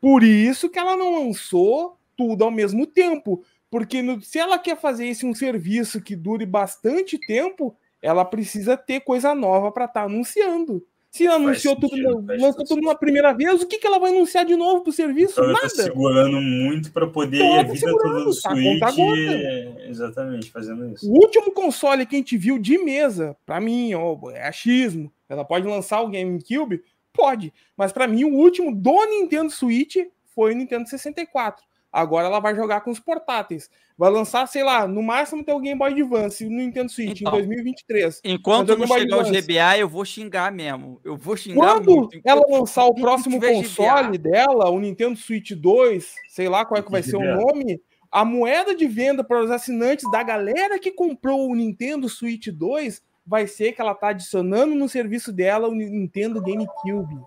[0.00, 3.44] Por isso que ela não lançou tudo ao mesmo tempo.
[3.70, 8.76] Porque no- se ela quer fazer esse um serviço que dure bastante tempo, ela precisa
[8.76, 10.84] ter coisa nova para estar anunciando.
[11.10, 14.10] Se anunciou tudo, sentido, faz lançou tudo numa primeira vez, o que, que ela vai
[14.10, 15.32] anunciar de novo pro serviço?
[15.40, 15.68] Então Nada.
[15.68, 18.80] segurando muito para poder Então, ir a tá vida toda do tá Switch.
[18.96, 19.12] gota.
[19.20, 21.06] é, Exatamente, fazendo isso.
[21.06, 25.12] O último console que a gente viu de mesa, pra mim, ó, é achismo.
[25.28, 26.82] Ela pode lançar o GameCube?
[27.12, 27.52] Pode.
[27.76, 29.96] Mas pra mim, o último do Nintendo Switch
[30.34, 31.62] foi o Nintendo 64.
[31.92, 33.68] Agora ela vai jogar com os portáteis.
[33.98, 37.34] Vai lançar, sei lá, no máximo tem o Game Boy Advance no Nintendo Switch Então.
[37.34, 38.20] em 2023.
[38.24, 39.24] Enquanto não chegar o.
[39.24, 40.98] GBA, eu vou xingar mesmo.
[41.04, 42.18] Eu vou xingar Quando muito.
[42.24, 46.80] ela Enquanto- lançar o próximo console GBA, dela, o Nintendo Switch 2, sei lá qual
[46.80, 47.78] é que vai ser o nome,
[48.10, 53.02] a moeda de venda para os assinantes da galera que comprou o Nintendo Switch 2
[53.26, 57.18] vai ser que ela tá adicionando no serviço dela o Nintendo GameCube.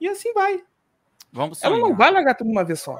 [0.00, 0.60] E assim vai.
[1.32, 2.98] Vamos Ela não vai largar tudo de uma vez só.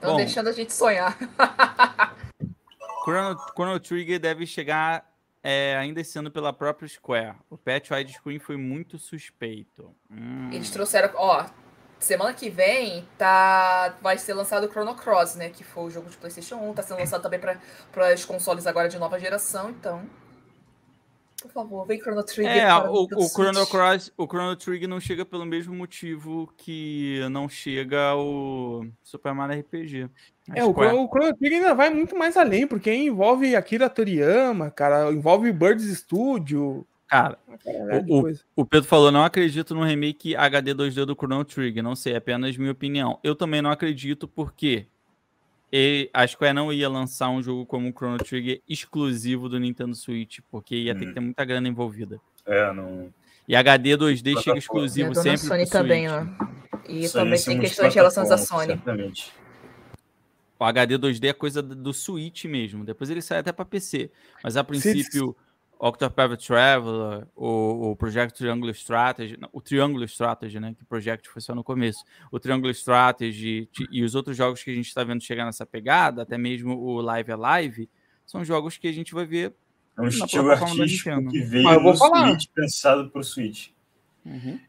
[0.00, 1.16] Estão deixando a gente sonhar.
[3.04, 5.10] Chrono, Chrono Trigger deve chegar
[5.42, 7.36] é, ainda esse ano pela própria Square.
[7.50, 9.94] O patch widescreen foi muito suspeito.
[10.10, 10.50] Hum.
[10.52, 11.46] Eles trouxeram, ó,
[11.98, 16.08] semana que vem tá vai ser lançado o Chrono Cross, né, que foi o jogo
[16.08, 20.02] de PlayStation 1, tá sendo lançado também para os consoles agora de nova geração, então
[21.40, 22.56] por favor, vem Chrono Trigger.
[22.56, 23.66] É, o, o Chrono.
[23.66, 29.60] Cross, o Chrono Trigger não chega pelo mesmo motivo que não chega o Super Mario
[29.60, 30.08] RPG.
[30.54, 30.74] É, o o
[31.08, 36.86] Chrono Trigger ainda vai muito mais além, porque envolve Akira Toriyama, cara, envolve Birds Studio.
[37.08, 37.36] Cara,
[38.04, 38.40] de O- coisa.
[38.54, 41.82] o Pedro falou, não acredito no remake HD 2D do Chrono Trigger.
[41.82, 43.18] Não sei, é apenas minha opinião.
[43.24, 44.86] Eu também não acredito porque
[45.72, 49.94] e a Square não ia lançar um jogo como o Chrono Trigger exclusivo do Nintendo
[49.94, 51.14] Switch, porque ia ter que Hum.
[51.14, 52.20] ter muita grana envolvida.
[52.46, 53.12] É, não.
[53.46, 56.28] E HD 2D chega exclusivo E sempre Sony também, Switch.
[56.40, 56.60] ó.
[56.88, 58.66] E Só também tem questões relacionadas à Sony.
[58.68, 59.32] Certamente.
[60.58, 62.84] O HD 2D é coisa do- do Switch mesmo.
[62.84, 64.10] Depois ele sai até para PC.
[64.44, 65.34] Mas a princípio,
[65.82, 70.74] Octopath Traveler, o, o Project Triangle Strategy, o Triangle Strategy, né?
[70.76, 72.04] Que o Project foi só no começo.
[72.30, 76.20] O Triangle Strategy e os outros jogos que a gente está vendo chegar nessa pegada,
[76.20, 77.88] até mesmo o Live Alive,
[78.26, 79.54] são jogos que a gente vai ver.
[79.96, 82.28] É um Na estilo plataforma da artístico que veio Mas eu vou no falar.
[82.28, 83.70] Switch, pensado pro Switch.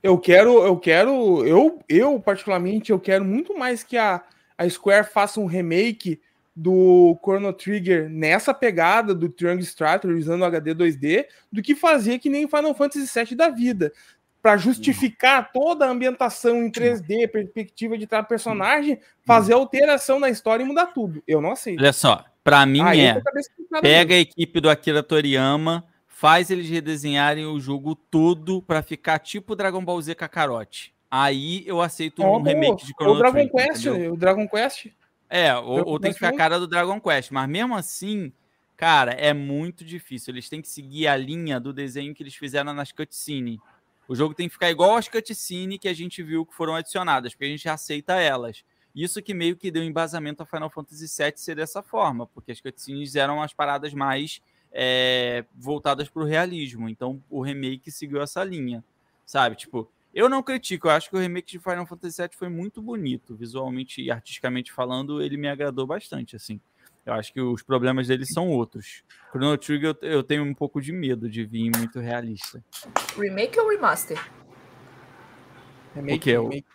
[0.01, 4.23] Eu quero, eu quero, eu, eu particularmente, eu quero muito mais que a,
[4.57, 6.21] a Square faça um remake
[6.55, 12.29] do Chrono Trigger nessa pegada do Triangle Strategy usando HD 2D do que fazer que
[12.29, 13.91] nem Final Fantasy VII da vida.
[14.41, 20.63] Para justificar toda a ambientação em 3D, perspectiva de cada personagem, fazer alteração na história
[20.63, 21.21] e mudar tudo.
[21.27, 21.79] Eu não aceito.
[21.79, 23.21] Olha só, para mim Aí é.
[23.81, 29.55] Pega a equipe do Akira Toriyama, faz eles redesenharem o jogo todo para ficar tipo
[29.55, 30.93] Dragon Ball Z Kakarote.
[31.09, 32.37] Aí eu aceito mesmo.
[32.37, 34.13] um remake de o Chrono Dragon Trigger, Quest, entendeu?
[34.13, 34.87] o Dragon Quest.
[35.33, 38.33] É, ou, ou tem que ficar a cara do Dragon Quest, mas mesmo assim,
[38.75, 40.33] cara, é muito difícil.
[40.33, 43.57] Eles têm que seguir a linha do desenho que eles fizeram nas cutscenes.
[44.09, 47.31] O jogo tem que ficar igual às cutscenes que a gente viu que foram adicionadas,
[47.33, 48.65] porque a gente aceita elas.
[48.93, 52.59] Isso que meio que deu embasamento a Final Fantasy VII ser dessa forma, porque as
[52.59, 56.89] cutscenes eram as paradas mais é, voltadas para o realismo.
[56.89, 58.83] Então o remake seguiu essa linha,
[59.25, 59.55] sabe?
[59.55, 62.81] Tipo, eu não critico, eu acho que o remake de Final Fantasy VII foi muito
[62.81, 66.59] bonito, visualmente e artisticamente falando, ele me agradou bastante, assim.
[67.05, 69.03] Eu acho que os problemas dele são outros.
[69.31, 72.63] Chrono Trigger eu, eu tenho um pouco de medo de vir muito realista.
[73.17, 74.19] Remake ou remaster?
[75.95, 76.65] Remake, O remake.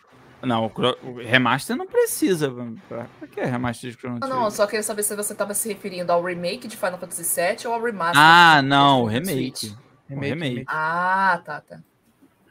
[0.43, 2.51] Não, o, cro- o remaster não precisa.
[2.87, 4.43] Pra, pra que remaster de Chrono Não, Trigger?
[4.43, 7.67] não, só queria saber se você estava se referindo ao remake de Final Fantasy VII
[7.67, 8.21] ou ao remaster.
[8.21, 9.57] Ah, não, o Nintendo remake.
[9.57, 9.73] Switch.
[9.73, 10.49] O Remake, remake.
[10.49, 10.67] remake.
[10.69, 11.79] Ah, tá, tá.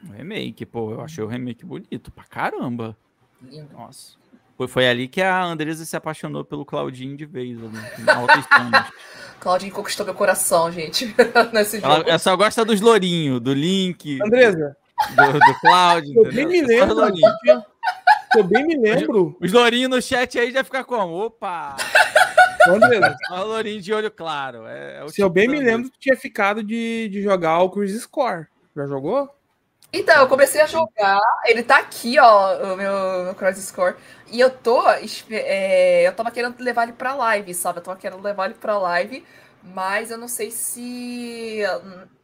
[0.03, 2.95] O remake, pô, eu achei o remake bonito pra caramba.
[3.41, 3.69] Lindo.
[3.73, 4.17] Nossa.
[4.57, 7.57] Foi, foi ali que a Andresa se apaixonou pelo Claudinho de vez,
[8.49, 8.91] tomas.
[9.39, 11.15] Claudinho conquistou meu coração, gente,
[11.53, 12.09] nesse Ela, jogo.
[12.09, 14.75] ela só gosta dos lourinhos, do Link, Andresa,
[15.09, 16.97] do, do Claudio, eu bem me lembro.
[18.35, 19.37] Eu bem me lembro.
[19.39, 21.13] Os lourinhos no chat aí já fica como?
[21.13, 21.77] Opa!
[22.67, 24.65] Andresa, Só o lourinho de olho claro.
[24.65, 27.21] É, é o se eu tipo bem da me lembro, tu tinha ficado de, de
[27.21, 28.47] jogar o Cruise Score.
[28.75, 29.29] Já jogou?
[29.91, 31.21] Então, eu comecei a jogar.
[31.45, 33.95] Ele tá aqui, ó, o meu, meu Cross Score.
[34.31, 34.83] E eu tô.
[35.31, 37.79] é, eu tava querendo levar ele pra live, sabe?
[37.79, 39.25] Eu tava querendo levar ele pra live,
[39.63, 41.61] mas eu não sei se.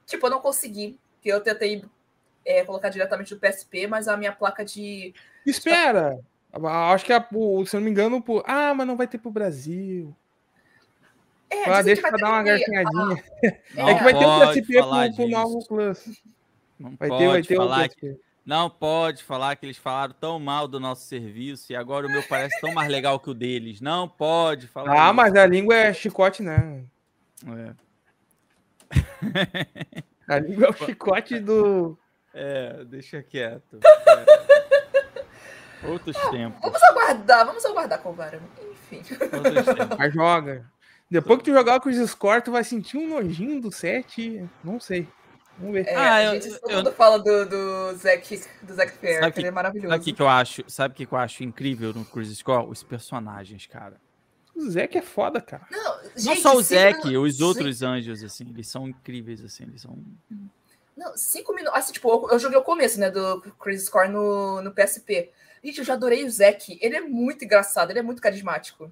[0.06, 1.00] Tipo, eu não consegui.
[1.16, 1.86] Porque eu tentei
[2.46, 5.14] é, colocar diretamente no PSP, mas a minha placa de.
[5.46, 6.20] Espera!
[6.94, 9.32] Acho que, a, se eu não me engano, pô, ah, mas não vai ter pro
[9.32, 10.16] Brasil.
[11.50, 13.24] É, Ah, deixa pra dar uma garfinhadinha.
[13.76, 16.22] Não é que vai ter o pode PSP pro, pro novo Plus.
[16.84, 18.20] Não Vai pode ter, vai ter o falar que.
[18.46, 22.22] Não pode falar que eles falaram tão mal do nosso serviço e agora o meu
[22.24, 23.80] parece tão mais legal que o deles.
[23.80, 25.14] Não pode falar Ah, isso.
[25.14, 26.84] mas a língua é chicote, né?
[27.48, 27.74] É.
[30.28, 31.98] A língua é o chicote do.
[32.36, 33.78] É, deixa quieto.
[35.84, 35.88] É.
[35.88, 36.60] Outros tempos.
[36.64, 38.42] Vamos aguardar, vamos aguardar, Colvara.
[38.72, 39.04] Enfim.
[39.22, 39.98] Outros tempos.
[40.00, 40.66] Mas joga.
[41.12, 44.50] Depois que tu jogar o Cruise Score, tu vai sentir um nojinho do 7.
[44.64, 45.08] Não sei.
[45.58, 45.88] Vamos ver.
[45.88, 49.20] É, Ah, a eu- gente, todo eu- mundo fala do, do Zack, do Zack Fair,
[49.20, 49.90] Sabe que ele é maravilhoso.
[49.90, 50.64] Sabe o que, que eu acho?
[50.68, 52.68] Sabe o que, que eu acho incrível no Cruise Score?
[52.68, 54.02] Os personagens, cara.
[54.56, 55.66] O Zeke é foda, cara.
[55.72, 57.44] Não, Não gente, só o Zack, minu- os Sim.
[57.44, 59.98] outros anjos, assim, eles são incríveis, assim, eles são.
[60.96, 61.78] Não, cinco minutos.
[61.78, 65.32] Assim, tipo, eu, eu joguei o começo, né, do Crazy Score no, no PSP.
[65.64, 66.78] Gente, eu já adorei o Zack.
[66.82, 68.92] Ele é muito engraçado, ele é muito carismático.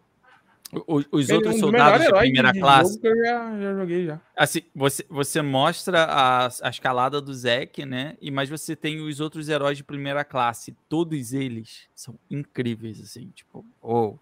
[0.88, 3.00] Os Ele é outros um dos soldados de primeira de classe.
[3.04, 4.22] eu já, já joguei já.
[4.36, 8.16] Assim, você, você mostra a, a escalada do Zack, né?
[8.22, 10.76] E mas você tem os outros heróis de primeira classe.
[10.88, 13.30] Todos eles são incríveis, assim.
[13.36, 14.18] Tipo, oh.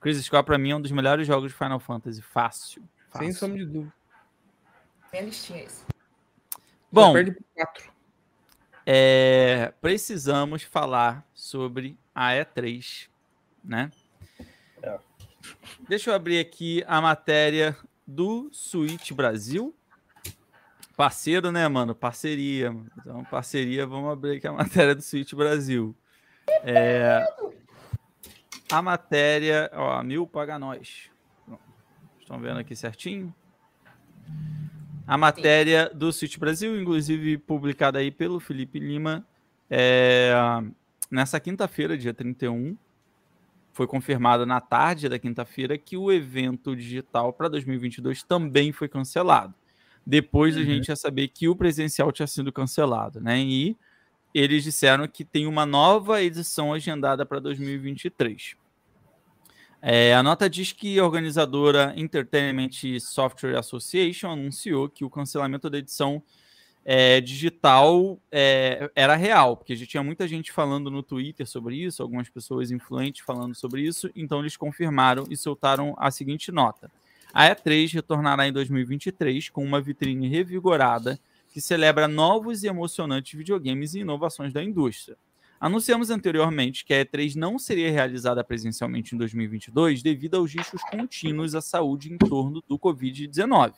[0.00, 2.20] Crisis Core pra mim é um dos melhores jogos de Final Fantasy.
[2.20, 2.82] Fácil.
[3.12, 3.34] Sem fácil.
[3.34, 3.94] sombra de dúvida.
[5.12, 5.86] Minha listinha é isso.
[6.90, 7.92] Bom, Só perde por 4.
[8.84, 13.08] é, precisamos falar sobre a E3,
[13.62, 13.90] né?
[14.82, 14.98] É.
[15.88, 19.74] Deixa eu abrir aqui a matéria do Switch Brasil.
[20.96, 21.94] Parceiro, né, mano?
[21.94, 22.74] Parceria.
[22.98, 25.96] Então, parceria, vamos abrir aqui a matéria do Switch Brasil.
[26.64, 27.26] É,
[28.70, 31.10] a matéria, ó, mil paga nós.
[32.20, 33.34] Estão vendo aqui certinho?
[35.06, 39.26] A matéria do Switch Brasil, inclusive publicada aí pelo Felipe Lima,
[39.68, 40.32] é,
[41.10, 42.76] nessa quinta-feira, dia 31,
[43.72, 49.54] foi confirmado na tarde da quinta-feira que o evento digital para 2022 também foi cancelado.
[50.06, 50.66] Depois a Uhum.
[50.66, 53.38] gente ia saber que o presencial tinha sido cancelado, né?
[53.40, 53.76] E
[54.34, 58.56] eles disseram que tem uma nova edição agendada para 2023.
[59.80, 62.70] É, a nota diz que a organizadora Entertainment
[63.00, 66.22] Software Association anunciou que o cancelamento da edição
[66.84, 72.02] é, digital é, era real, porque já tinha muita gente falando no Twitter sobre isso,
[72.02, 76.90] algumas pessoas influentes falando sobre isso, então eles confirmaram e soltaram a seguinte nota.
[77.32, 81.18] A E3 retornará em 2023 com uma vitrine revigorada
[81.52, 85.16] que celebra novos e emocionantes videogames e inovações da indústria.
[85.60, 91.54] Anunciamos anteriormente que a E3 não seria realizada presencialmente em 2022 devido aos riscos contínuos
[91.54, 93.72] à saúde em torno do Covid-19.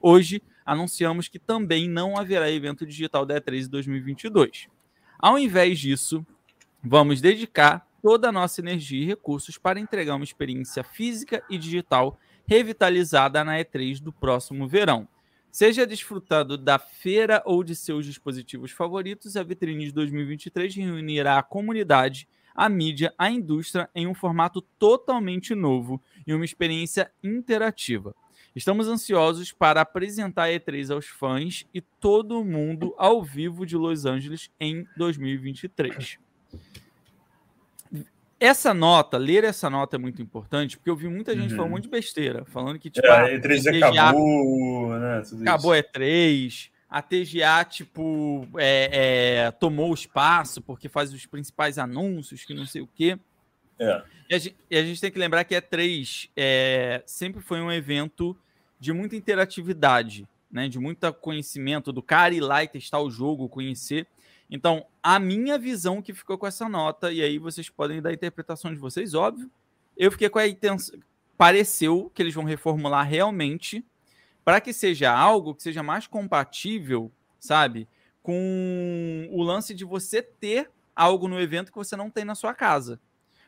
[0.00, 4.68] Hoje, anunciamos que também não haverá evento digital da E3 em 2022.
[5.18, 6.26] Ao invés disso,
[6.82, 12.18] vamos dedicar toda a nossa energia e recursos para entregar uma experiência física e digital
[12.46, 15.08] revitalizada na E3 do próximo verão.
[15.50, 21.42] Seja desfrutado da feira ou de seus dispositivos favoritos, a vitrine de 2023 reunirá a
[21.42, 28.14] comunidade, a mídia, a indústria em um formato totalmente novo e uma experiência interativa.
[28.54, 34.06] Estamos ansiosos para apresentar a E3 aos fãs e todo mundo ao vivo de Los
[34.06, 36.18] Angeles em 2023.
[38.38, 41.56] essa nota, ler essa nota é muito importante, porque eu vi muita gente Uhum.
[41.56, 45.22] falando um monte de besteira, falando que, tipo, É, ah, a E3 TGA acabou, né?
[45.42, 45.88] Acabou isso.
[45.88, 52.52] E3, a TGA, tipo, é, é, tomou o espaço porque faz os principais anúncios, que
[52.54, 53.18] não sei o quê.
[53.78, 54.02] É.
[54.30, 57.60] E a gente, e a gente tem que lembrar que a E3 é, sempre foi
[57.60, 58.36] um evento
[58.84, 60.68] de muita interatividade, né?
[60.68, 64.06] De muito conhecimento, do cara ir lá e testar o jogo, conhecer.
[64.50, 68.12] Então, a minha visão que ficou com essa nota, e aí vocês podem dar a
[68.12, 69.50] interpretação de vocês, óbvio.
[69.96, 70.98] Eu fiquei com a intenção.
[71.34, 73.82] Pareceu que eles vão reformular realmente
[74.44, 77.88] para que seja algo que seja mais compatível, sabe?
[78.22, 82.52] Com o lance de você ter algo no evento que você não tem na sua
[82.52, 83.00] casa.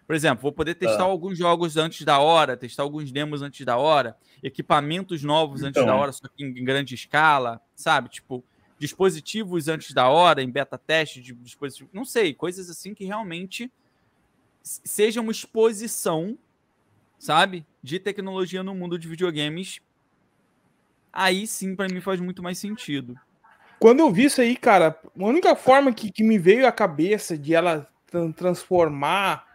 [0.07, 1.03] Por exemplo, vou poder testar Tá.
[1.05, 5.93] alguns jogos antes da hora, testar alguns demos antes da hora, equipamentos novos antes Então.
[5.93, 8.09] da hora, só que em grande escala, sabe?
[8.09, 8.45] Tipo,
[8.79, 13.73] dispositivos antes da hora, em beta teste de dispositivos, não sei, coisas assim que realmente
[14.63, 16.39] seja uma exposição,
[17.19, 19.81] sabe, de tecnologia no mundo de videogames.
[21.13, 23.19] Aí sim, para mim faz muito mais sentido.
[23.81, 27.37] Quando eu vi isso aí, cara, a única forma que, que me veio à cabeça
[27.37, 29.46] de ela tran- transformar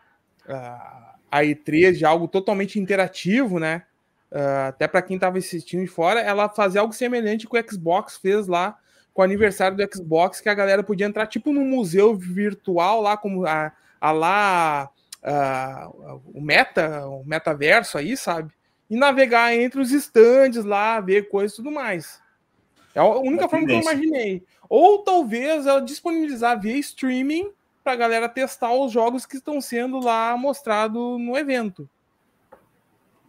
[0.47, 3.83] ah, a E3 de algo totalmente interativo, né?
[4.31, 8.17] Ah, até para quem estava assistindo de fora, ela fazer algo semelhante que o Xbox
[8.17, 8.77] fez lá
[9.13, 13.17] com o aniversário do Xbox, que a galera podia entrar tipo num museu virtual lá,
[13.17, 14.91] como a, a lá
[16.33, 18.51] o meta, o metaverso aí, sabe?
[18.89, 22.21] E navegar entre os estandes lá, ver coisas e tudo mais.
[22.93, 24.43] É a única forma que eu imaginei.
[24.67, 27.51] Ou talvez ela disponibilizar via streaming
[27.83, 31.89] para a galera testar os jogos que estão sendo lá mostrados no evento.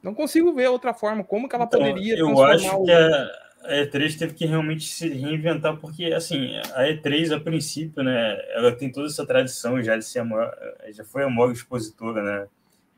[0.02, 1.22] Não consigo ver outra forma.
[1.24, 3.30] Como que ela Então, poderia eu acho o- que a,
[3.64, 8.72] a E3 teve que realmente se reinventar, porque, assim, a E3, a princípio, né, ela
[8.74, 10.52] tem toda essa tradição já de ser a maior,
[10.90, 12.48] já foi a maior expositora, né,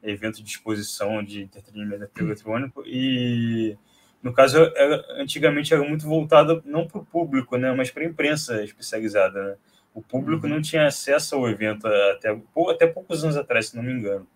[0.03, 3.77] evento de exposição de entretenimento eletrônico, e,
[4.23, 8.07] no caso, ela, antigamente era muito voltada não para o público, né, mas para a
[8.07, 9.57] imprensa especializada, né.
[9.95, 12.37] O público não tinha acesso ao evento até,
[12.71, 14.27] até poucos anos atrás, se não me engano.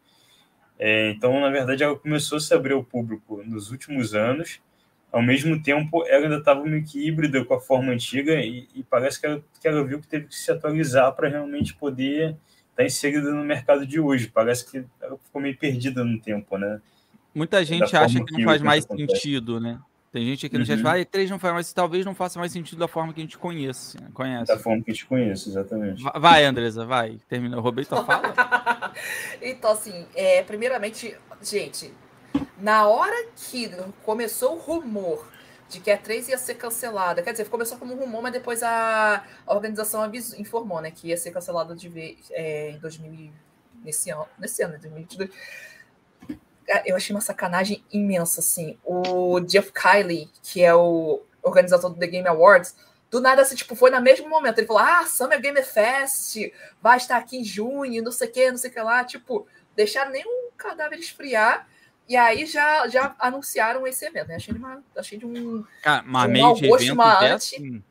[0.78, 4.60] É, então, na verdade, ela começou a se abrir ao público nos últimos anos.
[5.10, 8.84] Ao mesmo tempo, ela ainda estava meio que híbrida com a forma antiga e, e
[8.84, 12.36] parece que ela, que ela viu que teve que se atualizar para realmente poder
[12.70, 14.28] estar inserida no mercado de hoje.
[14.28, 16.80] Parece que ela ficou meio perdida no tempo, né?
[17.34, 19.16] Muita gente acha que não faz mais acontece.
[19.16, 19.80] sentido, né?
[20.12, 20.88] Tem gente aqui no chat que Uhum.
[20.90, 23.22] fala, ah, E3 não faz mais, talvez não faça mais sentido da forma que a
[23.24, 24.00] gente conhece.
[24.00, 24.08] né?
[24.14, 24.46] conhece.
[24.46, 26.02] Da forma que a gente conhece, exatamente.
[26.02, 27.18] Va- Vai, Andresa, vai.
[27.28, 27.56] Termina.
[27.56, 28.32] Eu roubei tua fala?
[29.42, 31.92] então, assim, é, primeiramente, gente,
[32.58, 33.70] na hora que
[34.04, 35.26] começou o rumor
[35.68, 38.62] de que a 3 ia ser cancelada, quer dizer, começou como um rumor, mas depois
[38.62, 43.12] a, a organização avisou, informou, né, que ia ser cancelada de vez é, em 2000,
[43.12, 43.32] e-
[43.84, 45.30] nesse ano, nesse ano, 2022.
[46.68, 48.78] Cara, Eu achei uma sacanagem imensa, assim.
[48.84, 52.76] O Jeff Kiley, que é o organizador do The Game Awards,
[53.10, 54.58] do nada, assim, tipo, foi no mesmo momento.
[54.58, 56.36] Ele falou: Ah, Summer Game Fest
[56.80, 59.02] vai estar aqui em junho, não sei o que, não sei o que lá.
[59.02, 61.66] Tipo, deixaram nem um cadáver esfriar.
[62.06, 64.36] E aí já, já anunciaram esse evento, né?
[64.36, 65.64] Achei de, uma, achei de um.
[65.82, 67.82] Cara, mas Um meio de eventos uma é assim.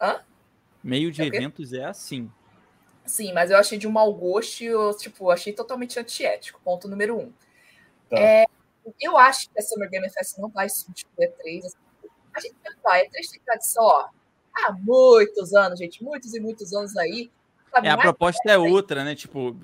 [0.00, 0.20] Hã?
[0.82, 1.36] Meio de É o quê?
[1.36, 2.30] eventos é assim.
[3.04, 6.60] Sim, mas eu achei de um mau gosto, eu, tipo, achei totalmente antiético.
[6.64, 7.32] Ponto número um.
[8.12, 8.20] Tá.
[8.20, 8.44] É,
[9.00, 11.64] eu acho que a Summer Game Fest não vai substituir a E3.
[11.64, 11.76] assim.
[12.34, 14.06] A gente vai, a E3 tem tradição, ó,
[14.54, 17.30] há muitos anos, gente, muitos e muitos anos aí.
[17.70, 19.14] sabe, É, a proposta é outra, né?
[19.14, 19.56] Tipo,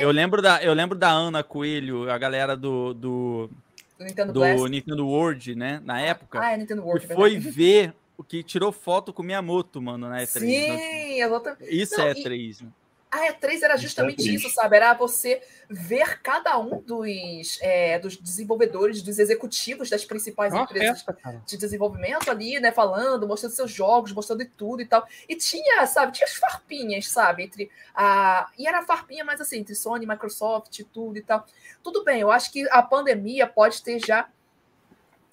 [0.00, 3.50] eu lembro da, eu lembro da Ana Coelho, a galera do, do,
[3.98, 4.68] do Nintendo do Blast.
[4.68, 5.80] Nintendo World, né?
[5.84, 6.40] Na época.
[6.40, 7.50] Ah, é Nintendo World, que é foi verdade.
[7.54, 10.40] ver o que tirou foto com Miyamoto, mano, na E3.
[10.68, 10.78] né?
[10.78, 11.64] Sim, exatamente.
[11.76, 12.62] Isso Não, é e- E3.
[12.62, 12.68] né?
[13.14, 14.74] A E3 era justamente isso, sabe?
[14.76, 20.64] Era você ver cada um dos, é, dos desenvolvedores, dos executivos das principais É uma
[20.64, 22.72] empresas festa, de desenvolvimento ali, né?
[22.72, 25.06] Falando, mostrando seus jogos, mostrando tudo e tal.
[25.28, 27.44] E tinha, sabe, tinha as farpinhas, sabe?
[27.44, 28.50] Entre a.
[28.58, 31.46] E era farpinha, mas assim, entre Sony, Microsoft e tudo e tal.
[31.84, 34.28] Tudo bem, eu acho que a pandemia pode ter já.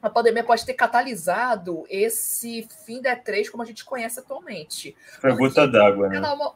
[0.04, 4.96] A pandemia pode ter catalisado esse fim da E3 como a gente conhece atualmente.
[5.20, 6.16] Foi a gota d'água, né?
[6.16, 6.56] Cada uma-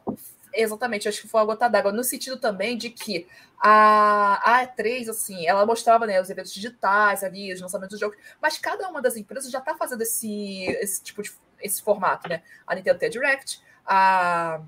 [0.62, 1.92] Exatamente, acho que foi a gota d'água.
[1.92, 3.26] No sentido também de que
[3.58, 8.16] a, a E3, assim, ela mostrava né, os eventos digitais ali, os lançamentos dos jogos,
[8.40, 12.42] mas cada uma das empresas já está fazendo esse, esse tipo de esse formato, né?
[12.66, 14.60] A Nintendo tem a Direct, a.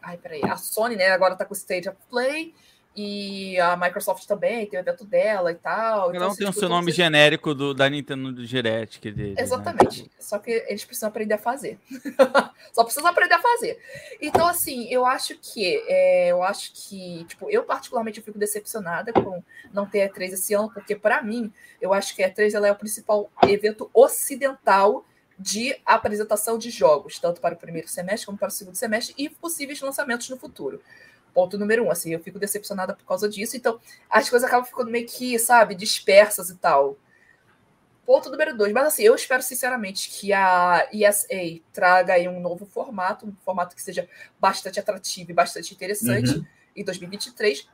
[0.00, 2.52] Ai, peraí, a Sony, né, agora tá com o State of Play.
[2.94, 6.14] E a Microsoft também tem o evento dela e tal.
[6.14, 9.34] Então, assim, tem o seu nome genérico do, da Nintendo do Direct dele.
[9.38, 10.10] Exatamente.
[10.18, 11.78] Só que eles precisam aprender a fazer.
[12.72, 13.78] Só precisam aprender a fazer.
[14.20, 15.82] Então, assim, eu acho que.
[15.88, 17.24] é, eu acho que.
[17.24, 19.42] Tipo, eu particularmente fico decepcionada com
[19.72, 21.50] não ter a E3 esse ano, porque, para mim,
[21.80, 25.04] eu acho que a E3 ela é o principal evento ocidental
[25.38, 29.28] de apresentação de jogos, tanto para o primeiro semestre como para o segundo semestre, e
[29.28, 30.80] possíveis lançamentos no futuro.
[31.34, 33.56] Ponto número um, assim, eu fico decepcionada por causa disso.
[33.56, 33.80] Então,
[34.10, 36.96] as coisas acabam ficando meio que, sabe, dispersas e tal.
[38.04, 38.72] Ponto número dois.
[38.72, 41.28] Mas assim, eu espero sinceramente que a ESA
[41.72, 44.08] traga aí um novo formato, um formato que seja
[44.40, 46.46] bastante atrativo e bastante interessante Uhum.
[46.76, 47.68] em 2023.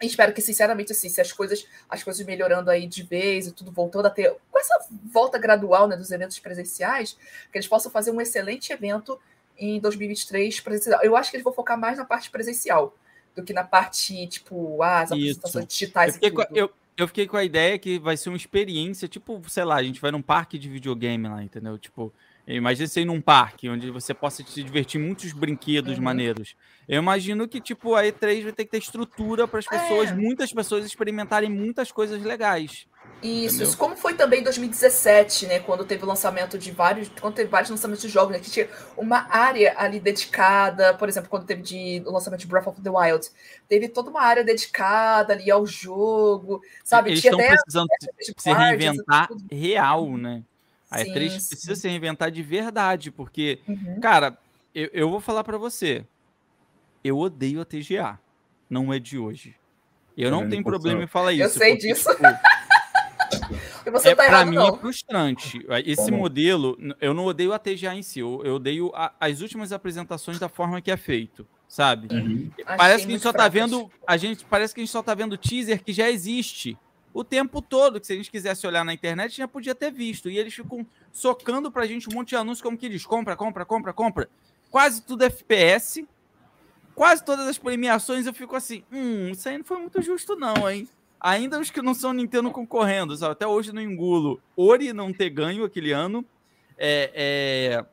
[0.00, 3.52] E espero que, sinceramente, assim, se as coisas, as coisas melhorando aí de vez e
[3.52, 4.34] tudo voltando a ter.
[4.50, 7.18] Com essa volta gradual né, dos eventos presenciais,
[7.50, 9.20] que eles possam fazer um excelente evento
[9.58, 11.00] em 2023 presencial.
[11.02, 12.96] Eu acho que eles vão focar mais na parte presencial
[13.36, 15.14] do que na parte, tipo, ah, as Isso.
[15.14, 16.18] apresentações Eu digitais.
[16.20, 16.56] e com a, tudo.
[16.56, 19.82] eu, eu fiquei com a ideia que vai ser uma experiência, tipo, sei lá, a
[19.82, 21.78] gente vai num parque de videogame lá, entendeu?
[21.78, 22.12] Tipo,
[22.46, 26.02] imagina você ir num parque onde você possa se divertir muitos brinquedos Uhum.
[26.04, 26.56] maneiros.
[26.88, 30.14] Eu imagino que, tipo, a E3 vai ter que ter estrutura para as pessoas, É.
[30.14, 32.86] muitas pessoas experimentarem muitas coisas legais.
[33.22, 33.76] Isso, Entendeu?
[33.78, 35.58] como foi também em 2017, né?
[35.58, 37.08] Quando teve o lançamento de vários.
[37.20, 38.38] Quando teve vários lançamentos de jogos, né?
[38.38, 42.68] Que tinha uma área ali dedicada, por exemplo, quando teve de, o lançamento de Breath
[42.68, 43.28] of the Wild,
[43.68, 47.10] teve toda uma área dedicada ali ao jogo, sabe?
[47.10, 47.88] Eles tinha estão até precisando
[48.36, 49.44] se reinventar tudo.
[49.50, 50.42] real, né?
[50.90, 51.48] A Sim, E3 sim.
[51.48, 54.00] precisa se reinventar de verdade, porque Uhum.
[54.00, 54.38] Cara,
[54.74, 56.04] eu, eu vou falar pra você.
[57.02, 58.18] Eu odeio a TGA.
[58.70, 59.54] Não é de hoje.
[60.16, 61.42] Eu não Também tenho problema em falar isso.
[61.44, 62.10] Eu sei porque, disso.
[62.10, 62.22] tipo,
[63.88, 64.68] é, tá pra errado, mim não.
[64.68, 65.64] é frustrante.
[65.84, 66.18] Esse Como?
[66.18, 68.20] modelo, eu não odeio a TGA em si.
[68.20, 72.08] Eu, eu odeio a- as últimas apresentações da forma que é feito, sabe?
[72.14, 72.50] Uhum.
[72.64, 73.90] Achei Parece que a gente só tá vendo.
[74.06, 76.76] A gente parece que a gente só tá vendo teaser que já existe
[77.12, 78.00] o tempo todo.
[78.00, 80.28] Que se a gente quisesse olhar na internet, já podia ter visto.
[80.30, 83.64] E eles ficam socando pra gente um monte de anúncios como que eles compra, compra,
[83.64, 84.28] compra, compra.
[84.70, 86.06] Quase tudo FPS.
[86.94, 90.68] Quase todas as premiações eu fico assim, hum, isso aí não foi muito justo, não,
[90.68, 90.88] hein?
[91.20, 93.32] Ainda os que não são Nintendo concorrendo, sabe?
[93.32, 94.40] Até hoje não engulo.
[94.56, 96.24] Ori não ter ganho aquele ano.
[96.76, 97.84] É, é,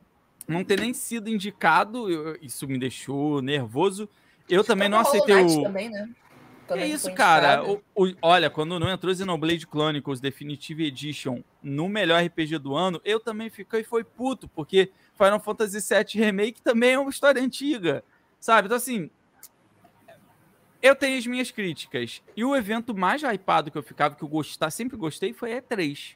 [0.47, 4.07] não ter nem sido indicado, eu- isso me deixou nervoso.
[4.47, 5.64] Eu também não aceitei o.
[5.64, 6.07] Também, né?
[6.07, 7.64] Que Também isso, cara?
[7.64, 12.99] O- o- olha, quando não entrou Xenoblade Chronicles Definitive Edition no melhor RPG do ano,
[13.06, 18.03] eu também fiquei foi puto, porque Final Fantasy VII Remake também é uma história antiga,
[18.39, 18.68] sabe?
[18.68, 19.10] Então, assim,
[20.86, 22.22] eu tenho as minhas críticas.
[22.36, 25.62] E o evento mais hypado que eu ficava, que eu gostar, sempre gostei, foi a
[25.62, 26.16] E3.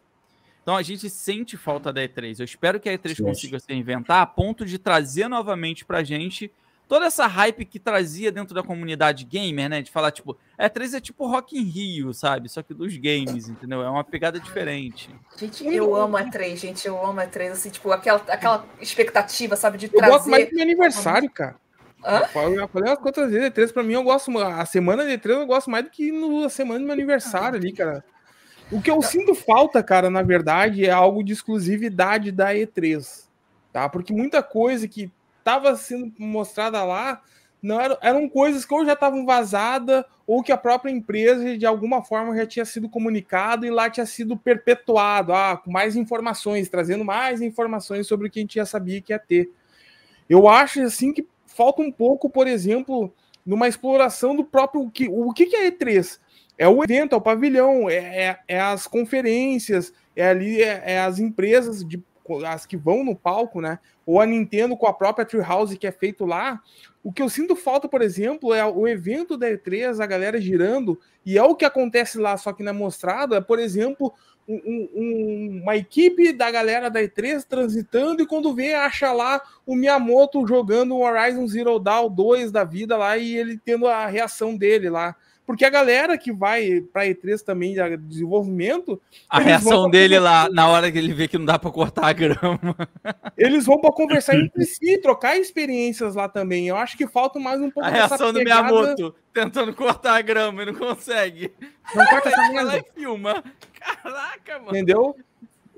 [0.61, 2.39] Então a gente sente falta da E3.
[2.39, 3.23] Eu espero que a E3 Sim.
[3.23, 6.51] consiga se inventar a ponto de trazer novamente pra gente
[6.87, 9.81] toda essa hype que trazia dentro da comunidade gamer, né?
[9.81, 12.49] De falar, tipo, a E3 é tipo Rock in Rio, sabe?
[12.49, 13.81] Só que dos games, entendeu?
[13.81, 15.09] É uma pegada diferente.
[15.37, 16.87] Gente, eu amo a 3, gente.
[16.87, 20.49] Eu amo a 3, assim, tipo, aquela, aquela expectativa, sabe, de Eu gosto mais trazer.
[20.49, 21.55] do meu aniversário, cara.
[22.05, 22.21] Hã?
[22.35, 25.39] Eu eu falei umas quantas vezes, E3 pra mim eu gosto, a semana de E3
[25.39, 28.03] eu gosto mais do que no, a semana do meu aniversário ali, cara.
[28.71, 33.27] O que eu sinto falta, cara, na verdade, é algo de exclusividade da E3,
[33.73, 33.89] tá?
[33.89, 35.11] Porque muita coisa que
[35.43, 37.21] tava sendo mostrada lá
[37.61, 41.65] não eram, eram coisas que ou já estavam vazadas ou que a própria empresa de
[41.65, 46.69] alguma forma já tinha sido comunicado e lá tinha sido perpetuado, ah, com mais informações,
[46.69, 49.51] trazendo mais informações sobre o que a gente já sabia que ia ter.
[50.29, 51.27] Eu acho assim que
[51.59, 53.13] falta um pouco, por exemplo,
[53.45, 56.17] numa exploração do próprio o que, o que é E3?
[56.57, 60.99] É o evento, é o pavilhão, é, é, é as conferências, é ali é, é
[61.01, 62.01] as empresas de
[62.45, 63.79] as que vão no palco, né?
[64.05, 66.61] Ou a Nintendo com a própria Treehouse que é feito lá.
[67.03, 70.99] O que eu sinto falta, por exemplo, é o evento da E3, a galera girando,
[71.25, 74.13] e é o que acontece lá, só que não é mostrado, é, por exemplo,
[74.49, 79.75] um- um- uma equipe da galera da E3 transitando e quando vê, acha lá o
[79.75, 84.57] Miyamoto jogando o Horizon Zero Dawn 2 da vida lá e ele tendo a reação
[84.57, 85.15] dele lá.
[85.49, 90.43] Porque a galera que vai pra E3 também de desenvolvimento, A reação dele conversar.
[90.47, 92.75] lá, na hora que ele vê que não dá pra cortar a grama.
[93.35, 96.67] eles vão para conversar entre si, trocar experiências lá também.
[96.67, 100.21] Eu acho que falta mais um pouco A reação do pegada- Miyamoto tentando cortar a
[100.21, 101.51] grama e não consegue.
[101.95, 102.77] Não corta essa merda.
[102.77, 103.43] e filma.
[103.79, 104.69] Caraca, mano.
[104.69, 105.15] Entendeu?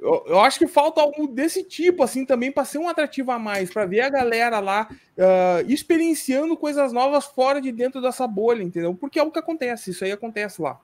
[0.02, 3.38] Eu, eu acho que falta algo desse tipo, assim, também, para ser um atrativo a
[3.38, 8.64] mais, para ver a galera lá ah, experienciando coisas novas fora de dentro dessa bolha,
[8.64, 8.96] entendeu?
[8.96, 10.80] Porque é o que acontece, isso aí acontece lá.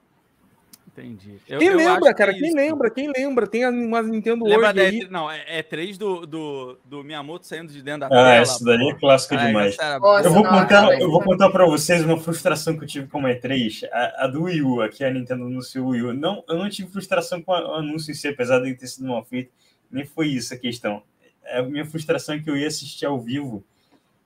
[0.97, 1.35] Entendi.
[1.47, 2.31] Eu- Quem eu lembra, que cara?
[2.31, 2.55] é Quem isso.
[2.57, 2.89] lembra?
[2.89, 3.45] Quem lembra?
[3.47, 4.99] Tem umas Nintendo Lembra World da aí.
[5.01, 8.35] E3, não, é, é 3 do, do, do Miyamoto saindo de dentro da Ah, tela.
[8.35, 8.99] essa daí é pô.
[9.01, 9.73] clássica Caralho, demais.
[9.75, 12.83] essa era Nossa, Eu vou, contar, eu vou isso- contar pra vocês uma frustração que
[12.83, 13.83] eu tive com a E3.
[13.91, 16.13] A, a do Wii U, aqui a Nintendo anunciou o Wii U.
[16.13, 19.23] Não, eu não tive frustração com o anúncio em si, apesar de ter sido mal
[19.23, 19.51] feito.
[19.91, 21.03] Nem foi isso a questão.
[21.49, 23.63] A minha frustração é que eu ia assistir ao vivo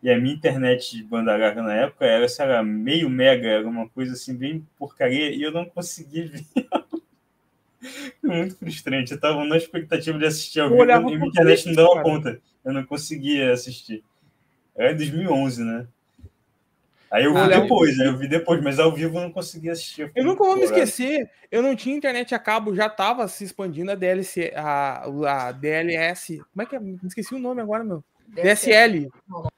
[0.03, 3.67] e a minha internet de banda larga na época era, sei lá, meio mega, era
[3.67, 6.43] uma coisa assim, bem porcaria, e eu não conseguia ver.
[8.19, 9.11] Foi muito frustrante.
[9.13, 11.73] Eu tava na expectativa de assistir ao Eu vivo olhava e minha por internet não
[11.75, 12.03] dava cara.
[12.03, 12.41] conta.
[12.63, 14.03] Eu não conseguia assistir.
[14.75, 15.87] Era em 2011, né?
[17.11, 19.73] Aí eu vi Ah, eu- depois, eu vi depois, mas ao vivo eu não conseguia
[19.73, 20.01] assistir.
[20.03, 23.43] Eu fiquei nunca vou me esquecer, eu não tinha internet a cabo, já tava se
[23.43, 25.03] expandindo a DLC, a,
[25.47, 26.37] a DLS.
[26.37, 26.79] Como é que é?
[26.79, 28.01] Me esqueci o nome agora, meu.
[28.33, 29.09] DSL.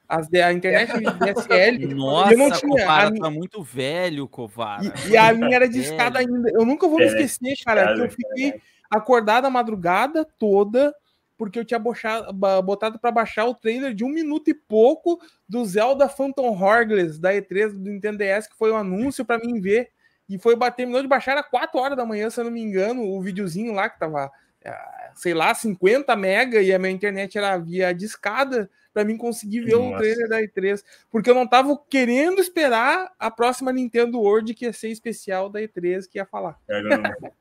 [0.08, 1.94] As, a internet DSL.
[1.94, 2.70] Nossa, eu não tinha.
[2.70, 4.82] Covara, A, mi- tá muito velho, Covara.
[5.06, 6.50] e, e a minha era discada ainda.
[6.52, 8.60] Eu nunca vou me É, esquecer, cara, que eu fiquei
[8.90, 10.94] acordado a madrugada toda
[11.36, 12.32] porque eu tinha bochado-
[12.62, 17.32] botado pra baixar o trailer de um minuto e pouco do Zelda Phantom Hourglass da
[17.34, 19.88] E3 do Nintendo DS, que foi um anúncio pra mim ver.
[20.28, 22.60] E foi bater, terminou de baixar às 4 horas da manhã, se eu não me
[22.62, 24.30] engano, o videozinho lá que tava,
[24.64, 29.60] ah, sei lá, 50 mega e a minha internet era via discada pra mim conseguir
[29.62, 29.98] ver o Nossa.
[29.98, 34.72] trailer da E3, porque eu não tava querendo esperar a próxima Nintendo World que ia
[34.72, 36.58] ser especial da E3 que ia falar.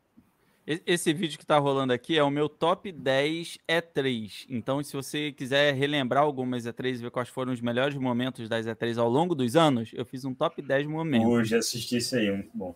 [0.65, 4.45] E- Esse vídeo que tá rolando aqui é o meu top 10 E3.
[4.49, 8.65] Então, se você quiser relembrar algumas E3 e ver quais foram os melhores momentos das
[8.65, 11.27] E3 ao longo dos anos, eu fiz um top 10 momentos.
[11.27, 12.73] Hoje assisti isso aí, muito bom.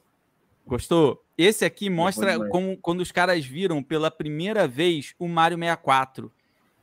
[0.65, 1.23] Gostou?
[1.37, 6.31] Esse aqui mostra como, quando os caras viram pela primeira vez o Mario 64.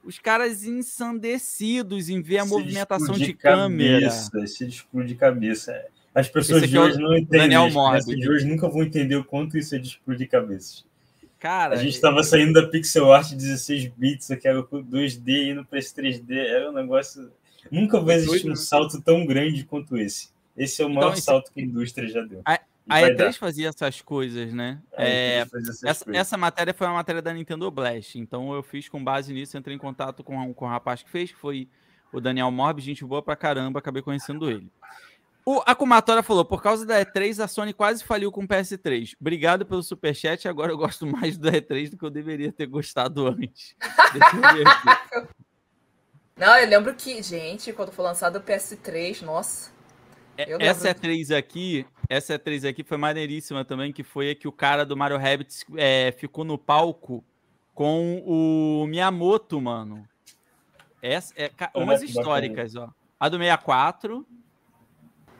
[0.05, 4.01] Os caras ensandecidos em ver a Se movimentação de câmera.
[4.11, 5.85] Cabeça, se explodir cabeça.
[6.15, 7.41] As pessoas de é hoje não entendem.
[7.41, 8.21] Daniel As crianças Morbi.
[8.21, 10.85] de hoje nunca vão entender o quanto isso é de explodir cabeças.
[11.41, 15.79] Cara, A gente estava saindo da pixel art 16 bits, aquela com 2D indo para
[15.79, 17.31] esse 3D, era um negócio.
[17.71, 18.57] Nunca vai existir um né?
[18.57, 20.29] salto tão grande quanto esse.
[20.57, 22.41] Esse é o maior Então, esse- salto que a indústria já deu.
[22.45, 23.33] A- a vai E3 dar.
[23.35, 24.81] fazia essas coisas, né?
[24.97, 26.21] A É, E3 faz essas Essa, coisas.
[26.21, 29.75] essa matéria foi uma matéria da Nintendo Blast, então eu fiz com base nisso, entrei
[29.77, 31.69] em contato com, com o rapaz que fez, que foi
[32.13, 34.71] o Daniel Morbi, gente boa pra caramba, acabei conhecendo ele.
[35.47, 39.15] O Akumatora falou, por causa da E3, a Sony quase faliu com o PS3.
[39.21, 43.27] Obrigado pelo superchat, agora eu gosto mais da E3 do que eu deveria ter gostado
[43.27, 43.75] antes.
[44.15, 45.29] Deixa eu ver aqui.
[46.37, 49.71] Não, eu lembro que, gente, quando foi lançado o PS3, nossa.
[50.39, 51.03] Eu É, Essa lembro.
[51.03, 54.97] E3 aqui, essa E3 aqui foi maneiríssima também, que foi a que o cara do
[54.97, 57.25] Mario Rabbids é, ficou no palco
[57.75, 60.07] com o Miyamoto, mano.
[61.03, 62.89] Essa é Caraca, umas históricas, ó.
[63.19, 64.27] A do 64.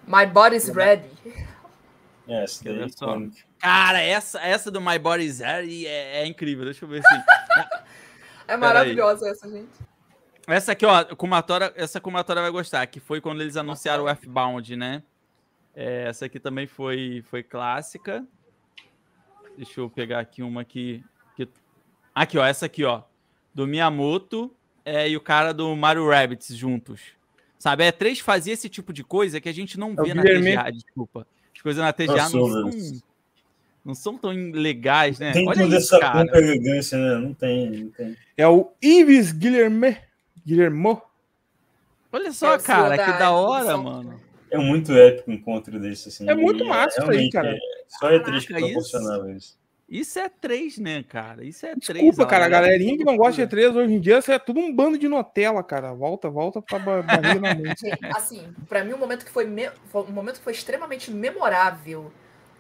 [0.07, 1.09] My body's ready.
[2.29, 3.43] É, é icônica.
[3.59, 6.65] Cara, essa, essa do My Body's Ready é, é incrível.
[6.65, 7.09] Deixa eu ver se.
[8.47, 9.71] É maravilhosa essa, gente.
[10.47, 14.77] Essa aqui, ó, Kumatora, essa Kumatora vai gostar, que foi quando eles anunciaram o F-Bound,
[14.77, 15.03] né?
[15.75, 18.25] É, essa aqui também foi, foi clássica.
[19.57, 21.03] Deixa eu pegar aqui uma que,
[21.37, 21.49] que.
[22.15, 23.03] Aqui, ó, essa aqui, ó.
[23.53, 27.01] Do Miyamoto é, e o cara do Mario Rabbits juntos.
[27.59, 30.23] Sabe, a E3 fazia esse tipo de coisa que a gente não É vê na.
[30.23, 31.27] TGA, desculpa.
[31.55, 32.71] As coisas na TGA não são,
[33.85, 35.33] não são tão legais, né?
[35.33, 36.39] Tem Olha toda isso, essa cara.
[36.39, 37.27] elegância, né?
[37.27, 38.17] Não tem, não tem.
[38.37, 39.97] É o Ives Guilherme.
[40.45, 41.01] Guilhermo.
[42.13, 44.21] Olha só, É cara, que da hora, mano.
[44.55, 46.29] É muito épico um encontro desse, assim.
[46.29, 47.51] É muito massa isso aí, cara.
[47.55, 47.59] é-
[47.89, 49.59] Só é triste que Caraca, isso- proporcionava isso.
[49.87, 51.45] Isso é três, né, cara?
[51.45, 52.03] Isso é três.
[52.05, 54.59] Desculpa, cara, a galerinha que não gosta de E3 hoje em dia, isso é tudo
[54.59, 55.93] um bando de Nutella, cara.
[55.93, 57.85] Volta, volta pra ba- barriga na mente.
[58.17, 62.11] Assim, pra mim, um momento que foi, me- foi um momento que foi extremamente memorável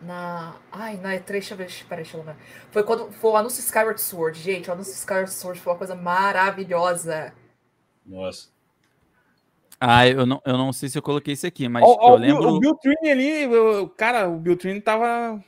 [0.02, 0.54] na.
[0.70, 1.70] Ai, na E3, deixa eu ver.
[1.88, 2.36] Peraí, deixa eu lembrar.
[2.70, 4.38] Foi quando foi o anúncio Skyward Sword.
[4.38, 7.32] Gente, o anúncio Skyward Sword foi uma coisa maravilhosa.
[8.04, 8.48] Nossa.
[9.86, 12.18] Ah, eu não, eu não sei se eu coloquei isso aqui, mas ó, eu o
[12.18, 12.48] Bill- lembro.
[12.54, 15.42] O Bill Trini ali, o- cara, o Bill Trini tava.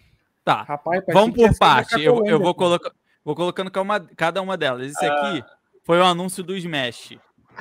[0.45, 2.03] Tá, Rapaz, vamos por parte.
[2.03, 2.91] Eu, eu vou, colocar,
[3.25, 3.71] vou colocando
[4.17, 4.91] cada uma, delas.
[4.91, 5.43] Esse aqui
[5.85, 7.15] foi o anúncio do Smash.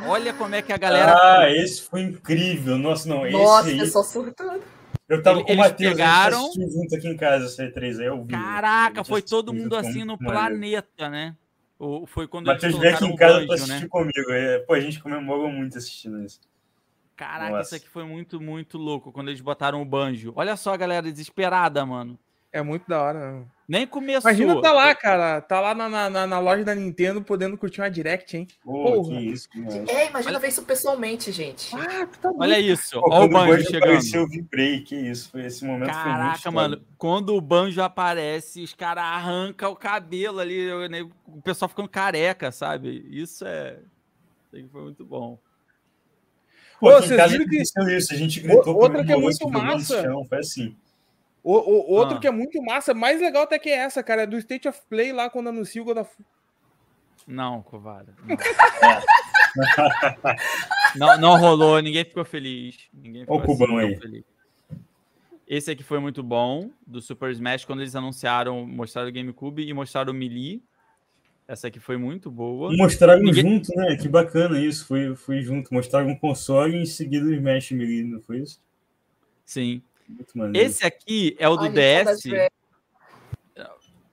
[0.08, 1.16] Olha como é que a galera.
[1.40, 2.78] Ah, esse foi incrível.
[2.78, 3.86] Nossa, não, Nossa, esse aí.
[3.86, 4.62] pessoal surtando.
[5.08, 8.06] Eu tava Ele- com o eles Matheus, pegaram- junto aqui em casa, esse E3 aí,
[8.08, 8.32] eu vi.
[8.32, 11.36] Caraca, foi todo mundo assim no planeta, né?
[11.80, 13.88] O, foi quando Matheus eles veio aqui em casa pra banjo, assistir né?
[13.90, 14.32] comigo.
[14.32, 16.40] é, Pô, a gente comemorou muito assistindo isso.
[17.16, 17.62] Caraca, Nossa.
[17.68, 20.34] isso aqui foi muito, muito louco quando eles botaram o banjo.
[20.36, 22.18] Olha só a galera desesperada, mano.
[22.52, 23.32] É muito da hora.
[23.34, 23.46] né?
[23.68, 24.30] Nem começou.
[24.32, 25.42] Imagina tá lá, cara.
[25.42, 28.48] Tá lá na, na, na loja da Nintendo podendo curtir uma Direct, hein?
[28.64, 28.72] Pô,
[29.04, 29.10] Porra.
[29.18, 29.50] que isso.
[29.90, 31.76] É, imagina ver isso pessoalmente, gente.
[31.76, 33.00] Ah, tá Olha isso.
[33.02, 33.84] Pô, Olha o Banjo Banjo chegando.
[33.84, 36.56] apareceu, eu vibrei, que isso, foi esse momento foi muito Caraca, histórico.
[36.62, 41.90] mano, quando o Banjo aparece, os caras arrancam o cabelo ali, né, o pessoal ficando
[41.90, 43.06] careca, sabe?
[43.10, 43.80] Isso é.
[44.54, 45.38] Isso foi muito bom.
[46.80, 50.02] Pô, Ô, vocês viram que- isso, a gente gritou outra que é muito massa.
[50.02, 50.76] chão, Foi assim.
[51.44, 52.20] O, o- outro Ah.
[52.20, 55.14] que é muito massa, mais legal até que essa, cara, é do State of Play
[55.14, 56.12] lá quando anuncia o God of
[57.28, 58.14] Não, Covara.
[60.96, 61.08] Não.
[61.08, 62.78] não, não rolou, ninguém ficou feliz.
[62.94, 63.96] Ninguém ficou o cubão tão aí.
[63.96, 64.24] feliz.
[65.48, 69.74] Esse aqui foi muito bom, do Super Smash, quando eles anunciaram, mostraram o GameCube e
[69.74, 70.62] mostraram o Melee.
[71.48, 72.76] Essa aqui foi muito boa.
[72.76, 73.96] Mostraram Ninguém- junto, né?
[73.96, 74.86] Que bacana isso.
[74.88, 75.72] Foi, foi junto.
[75.74, 78.60] Mostraram um console e em seguida o Smash Melee, não foi isso?
[79.46, 79.82] Sim.
[80.10, 80.68] Muito maneiro.
[80.68, 82.50] Esse aqui é o do Ai, gente, saudades DS.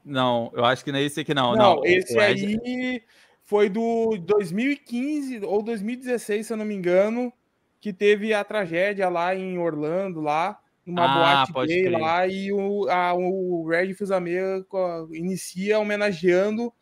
[0.04, 1.54] Não, eu acho que não é esse aqui, não.
[1.54, 1.84] Não, não.
[1.86, 3.02] esse O Red- aí
[3.44, 7.32] foi do 2015 ou 2016, se eu não me engano,
[7.80, 11.04] que teve a tragédia lá em Orlando, lá, numa
[11.42, 11.98] Ah, boate gay crer.
[12.00, 13.94] lá, e o, a, o Red
[14.68, 16.72] co- inicia homenageando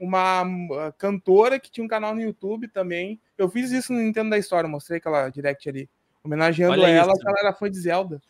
[0.00, 3.20] uma uh, cantora que tinha um canal no YouTube também.
[3.36, 5.88] Eu fiz isso no Nintendo da História, mostrei aquela direct ali.
[6.24, 7.20] Homenageando Olha ela, isso.
[7.20, 8.22] que ela era fã de Zelda.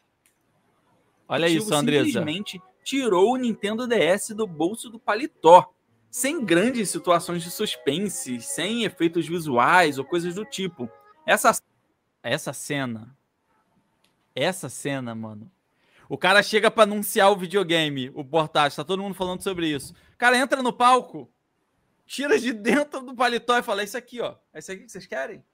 [1.28, 2.04] Olha Tio isso, Andresa.
[2.04, 5.72] simplesmente tirou o Nintendo DS do bolso do paletó,
[6.10, 10.90] sem grandes situações de suspense, sem efeitos visuais ou coisas do tipo.
[11.24, 11.56] Essa
[12.20, 13.16] Essa cena.
[14.34, 15.50] Essa cena, mano.
[16.08, 19.92] O cara chega pra anunciar o videogame, o portátil, tá todo mundo falando sobre isso.
[20.14, 21.30] O cara entra no palco,
[22.10, 24.34] tira de dentro do paletó e fala: É isso aqui, ó.
[24.52, 25.44] É isso aqui que vocês querem?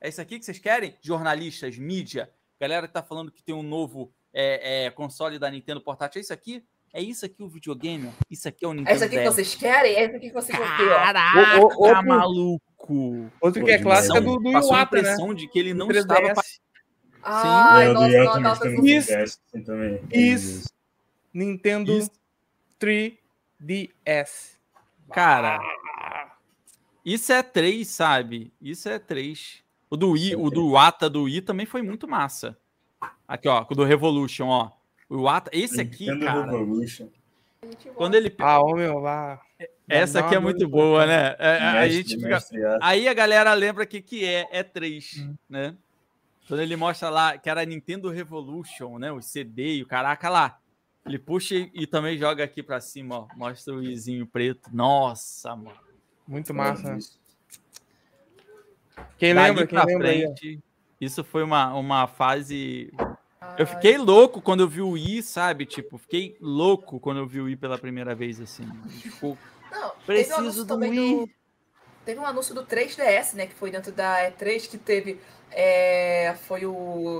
[0.00, 0.94] É isso aqui que vocês querem?
[1.02, 2.30] Jornalistas, mídia,
[2.60, 6.20] galera que tá falando que tem um novo é, é, console da Nintendo portátil.
[6.20, 6.64] É isso aqui?
[6.92, 8.10] É isso aqui o videogame?
[8.30, 9.34] Isso aqui é o Nintendo É isso aqui que DS.
[9.34, 9.94] vocês querem?
[9.96, 10.62] É isso aqui que vocês ó.
[10.64, 13.30] Caraca, O- o- outro- maluco.
[13.40, 14.06] Outro que é demais.
[14.06, 15.00] clássica do, do passou a Iwata, né?
[15.02, 16.00] impressão de que ele não 3DS.
[16.02, 16.42] estava
[17.28, 19.12] Ai, É, o do nossa, Yellow não, também não, está não, no Isso.
[20.12, 20.68] Isso.
[21.34, 22.10] Nintendo Isso.
[22.78, 24.56] 3DS.
[25.12, 25.58] Cara,
[27.06, 28.52] isso é 3, sabe?
[28.60, 29.62] Isso é 3.
[29.88, 32.58] O do Wii, o do Wata do Wii também foi muito massa.
[33.28, 34.70] Aqui, ó, o do Revolution, ó.
[35.08, 37.08] O Wata, esse aqui, Nintendo cara, Revolution.
[37.94, 39.40] quando ele Ah, ô meu, lá.
[39.88, 41.36] essa aqui é muito boa, né?
[41.38, 42.58] É, a gente fica mestre.
[42.82, 45.76] Aí a galera lembra que que é, é 3, né?
[46.48, 49.12] Quando ele mostra lá que era Nintendo Revolution, né?
[49.12, 50.58] O CD e o caraca lá.
[51.04, 53.28] Ele puxa e, e também joga aqui pra cima, ó.
[53.36, 54.68] Mostra o izinho preto.
[54.72, 55.85] Nossa, mano.
[56.26, 56.94] Muito massa.
[56.94, 56.98] né?
[59.18, 59.66] Quem Dali lembra?
[59.66, 60.22] Quem lembra aí?
[60.22, 60.60] frente,
[61.00, 62.92] isso foi uma, uma fase.
[63.40, 65.66] Ai, Eu fiquei louco quando eu vi o I, sabe?
[65.66, 68.68] Tipo, fiquei louco quando eu vi o I pela primeira vez, assim.
[69.00, 69.36] Tipo,
[69.70, 71.26] Não, um Preciso do também Wii.
[71.26, 71.30] do.
[72.04, 73.46] Teve um anúncio do 3DS, né?
[73.46, 75.20] Que foi dentro da E3, que teve.
[75.50, 76.72] é, foi o.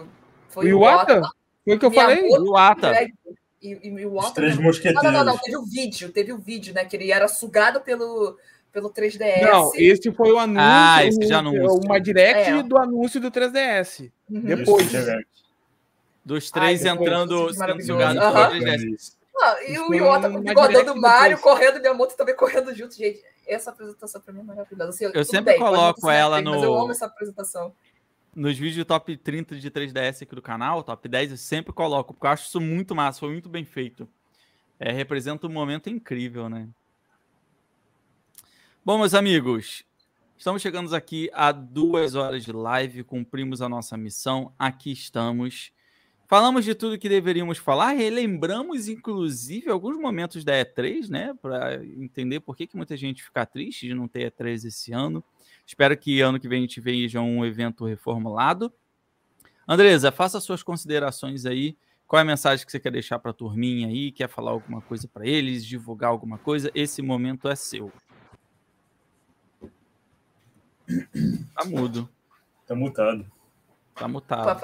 [0.05, 0.07] O
[0.51, 1.21] Foi Iwata?
[1.65, 2.29] Foi o que eu falei?
[2.31, 2.93] O Ata.
[2.93, 3.13] Greg
[3.61, 4.35] E, e o Os Iwata.
[4.35, 5.03] três Não, mosqueteiros.
[5.03, 6.85] não, não, não, teve o vídeo, teve o vídeo, né?
[6.85, 8.39] Que ele era sugado pelo,
[8.77, 9.41] pelo 3DS.
[9.41, 10.61] Não, esse foi o anúncio.
[10.63, 11.81] Ah, esse já o- anúncio.
[11.83, 12.63] Uma direct É.
[12.63, 14.11] do anúncio do 3DS.
[14.31, 14.41] Uhum.
[14.41, 14.93] depois.
[16.23, 18.49] Dos três Ai, entrando, é sendo Aham.
[18.51, 19.17] pelo 3DS.
[19.41, 22.95] Ah, e o bigodando direct do Mario, correndo, Miyamoto também correndo junto.
[22.95, 24.91] Gente, essa apresentação pra mim é maravilhosa.
[24.91, 27.73] Assim, tudo sempre bem, coloco ela perfeito, Mas eu no- amo essa apresentação.
[28.35, 32.27] Nos vídeos top 30 de 3DS aqui do canal, top 10, eu sempre coloco, porque
[32.27, 34.07] eu acho isso muito massa, foi muito bem feito.
[34.79, 36.69] É, representa um momento incrível, né?
[38.87, 39.83] Bom, meus amigos,
[40.39, 45.73] estamos chegando aqui a duas horas de live, cumprimos a nossa missão, aqui estamos.
[46.29, 51.35] Falamos de tudo que deveríamos falar, relembramos, inclusive, alguns momentos da E3, né?
[51.43, 55.25] Para entender por que, que muita gente fica triste de não ter E3 esse ano.
[55.67, 58.73] Espero que ano que vem a gente veja um evento reformulado.
[59.67, 61.77] Andresa, faça suas considerações aí.
[62.07, 64.13] Qual é a mensagem que você quer deixar para a turminha aí?
[64.13, 65.67] Quer falar alguma coisa para eles?
[65.67, 66.71] Divulgar alguma coisa?
[66.73, 67.93] Esse momento é seu.
[71.55, 72.09] Tá mudo.
[72.67, 73.27] Tá mutado.
[73.95, 74.61] Tá mutado.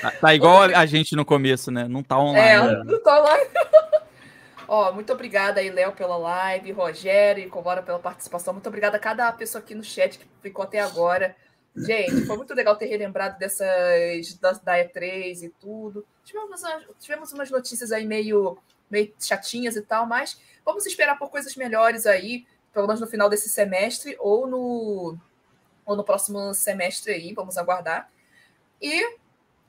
[0.00, 1.86] Tá, tá igual a gente no começo, né?
[1.86, 2.72] Não tá online.
[2.72, 2.82] É, né?
[2.84, 3.36] não tá lá.
[4.66, 8.54] Ó, muito obrigada aí, Léo, pela live, Rogério e Covara pela participação.
[8.54, 11.34] Muito obrigada a cada pessoa aqui no chat que ficou até agora.
[11.76, 16.06] Gente, foi muito legal ter relembrado dessas da, da E3 e tudo.
[16.24, 18.58] Tivemos, umas- tivemos umas notícias aí meio,
[18.90, 23.28] meio chatinhas e tal, mas vamos esperar por coisas melhores aí, pelo menos no final
[23.28, 25.18] desse semestre ou no,
[25.84, 28.10] ou no próximo semestre aí, vamos aguardar.
[28.80, 29.18] E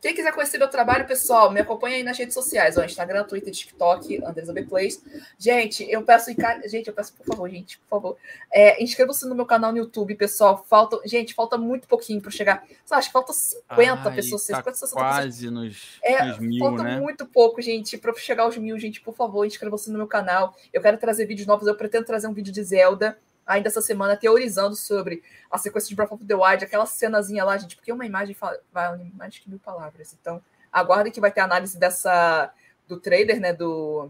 [0.02, 3.53] Quem quiser conhecer meu trabalho, pessoal, me acompanha aí nas redes sociais, ó, Instagram, Twitter,
[3.53, 4.99] TikTok, Andresa Plays.
[5.38, 6.32] Gente, eu peço,
[6.65, 8.18] gente, eu peço, por favor, gente, por favor,
[8.52, 10.65] é, inscreva-se no meu canal no YouTube, pessoal.
[10.68, 12.65] Falta, gente, falta muito pouquinho para chegar.
[12.84, 13.69] Só acho que falta 50
[14.10, 15.52] Ai, pessoas, tá 50, 60 quase pessoas.
[15.52, 16.99] nos, É, nos mil, falta né?
[16.99, 20.56] muito pouco, gente, para chegar aos mil, gente, por favor, inscreva-se no meu canal.
[20.73, 24.15] Eu quero trazer vídeos novos, eu pretendo trazer um vídeo de Zelda ainda essa semana,
[24.15, 28.05] teorizando sobre a sequência de Breath of the Wild, aquela cenazinha lá, gente, porque uma
[28.05, 28.35] imagem
[28.72, 30.15] vale mais que mil palavras.
[30.19, 30.41] Então,
[30.72, 32.53] aguardem que vai ter análise dessa
[32.88, 34.09] do trailer, né, do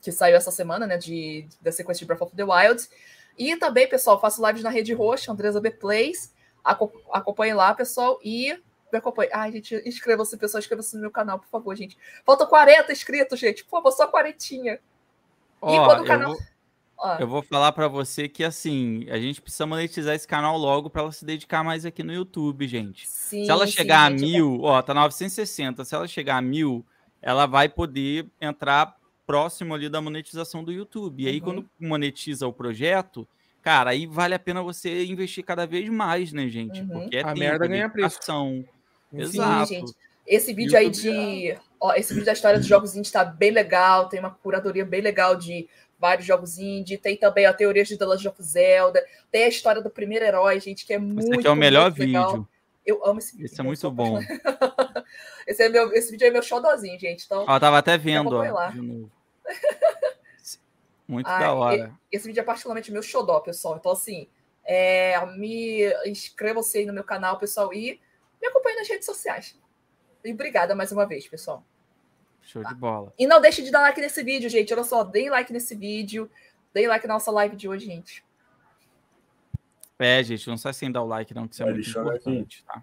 [0.00, 2.88] que saiu essa semana, né, de da sequência de Breath of the Wild.
[3.38, 6.32] E também, pessoal, faço lives na Rede Roxa, Andresa B Plays.
[6.64, 8.52] Aco acompanhe lá, pessoal, e
[8.92, 9.30] me acompanhe.
[9.32, 11.98] Ai, gente, inscreva-se, pessoal, inscreva-se no meu canal, por favor, gente.
[12.24, 13.64] Faltam 40 inscritos, gente.
[13.64, 14.80] Por favor, só 40.
[15.60, 16.32] Ó, e quando o canal.
[16.34, 16.55] vou-
[16.98, 20.88] Ó, Eu vou falar pra você que assim, a gente precisa monetizar esse canal logo
[20.88, 23.06] pra ela se dedicar mais aqui no YouTube, gente.
[23.06, 25.84] sim, se ela sim, chegar gente, a mil, ó, tá 960.
[25.84, 26.84] Se ela chegar a mil,
[27.20, 28.96] ela vai poder entrar
[29.26, 31.24] próximo ali da monetização do YouTube.
[31.24, 31.40] E aí, Uhum.
[31.42, 33.26] quando monetiza o projeto,
[33.60, 36.80] cara, aí vale a pena você investir cada vez mais, né, gente?
[36.80, 36.88] Uhum.
[37.00, 38.18] Porque é A tempo, merda é ganha preço.
[38.22, 38.64] Sim,
[39.12, 39.66] Exato.
[39.72, 39.92] gente.
[40.26, 41.56] Esse vídeo aí de.
[41.80, 44.08] Ó, esse vídeo da história dos jogos indie tá bem legal.
[44.08, 45.68] Tem uma curadoria bem legal de
[45.98, 46.98] vários jogos indie.
[46.98, 49.04] Tem também a teoria de The Legend of Zelda.
[49.30, 51.20] Tem a história do primeiro herói, gente, que é muito.
[51.20, 52.30] Esse aqui é o melhor legal.
[52.30, 52.48] vídeo.
[52.84, 53.46] Eu amo esse vídeo.
[53.46, 54.18] Esse é muito bom.
[55.46, 57.24] esse, é meu, esse vídeo é meu xodózinho, gente.
[57.24, 58.70] Então, Ó, tava até vendo, ó, lá.
[58.70, 59.10] de novo.
[61.08, 61.94] Muito da hora.
[62.10, 63.76] esse vídeo é particularmente meu xodó, pessoal.
[63.76, 64.26] Então, assim,
[64.64, 68.00] é, me inscrevam-se aí no meu canal, pessoal, e
[68.42, 69.56] me acompanhe nas redes sociais.
[70.24, 71.64] E obrigada mais uma vez, pessoal.
[72.46, 73.12] Show de bola.
[73.18, 74.72] E não deixe de dar like nesse vídeo, gente.
[74.72, 76.30] Olha só, deem like nesse vídeo.
[76.72, 78.24] Deem like na nossa live de hoje, gente.
[79.98, 82.00] É, gente, não sai sem dar o like, não, que isso é Vai, muito aqui.
[82.30, 82.82] importante, tá?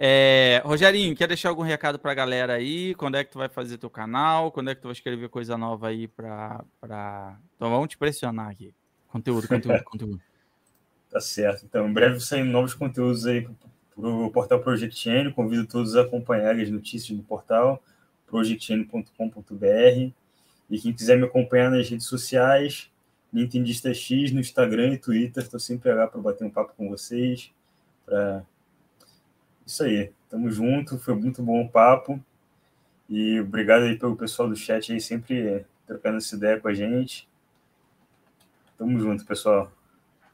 [0.00, 2.94] É, Rogerinho, quer deixar algum recado pra galera aí?
[2.94, 4.52] Quando é que tu vai fazer teu canal?
[4.52, 6.64] Quando é que tu vai escrever coisa nova aí pra.
[6.80, 7.36] pra...
[7.56, 8.72] Então vamos te pressionar aqui.
[9.08, 10.20] Conteúdo, conteúdo, conteúdo.
[11.10, 11.64] Tá certo.
[11.64, 15.32] Então, em breve saem novos conteúdos aí para o portal Project N.
[15.32, 17.82] Convido todos a acompanharem as notícias do portal
[18.28, 20.12] projectn.com.br.
[20.70, 22.90] E quem quiser me acompanhar nas redes sociais,
[23.32, 27.50] Nintendista X no Instagram e Twitter, estou sempre lá para bater um papo com vocês.
[28.04, 28.42] Pra...
[29.66, 30.12] Isso aí.
[30.28, 32.22] Tamo junto, foi muito bom o papo.
[33.08, 37.26] E obrigado aí pelo pessoal do chat aí, sempre trocando essa ideia com a gente.
[38.76, 39.72] Tamo junto, pessoal.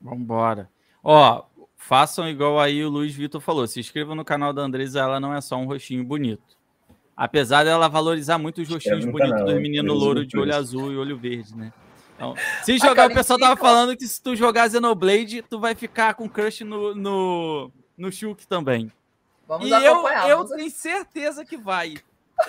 [0.01, 0.69] Vambora.
[1.03, 1.47] Ó,
[1.77, 3.67] façam igual aí o Luiz Vitor falou.
[3.69, 6.54] Se inscrevam no canal da Andresa, ela não é só um rostinho bonito.
[7.17, 10.93] Apesar dela valorizar muito os rostinhos no bonitos canal, dos meninos louro de olho azul
[10.93, 11.73] e olho verde, né?
[12.17, 12.35] Então,
[12.65, 16.15] se jogar, cara, o pessoal tava falando que se tu jogar Xenoblade, tu vai ficar
[16.15, 18.91] com crush no, no, no Shulk também.
[19.47, 21.95] Vamos e eu, eu tenho certeza que vai.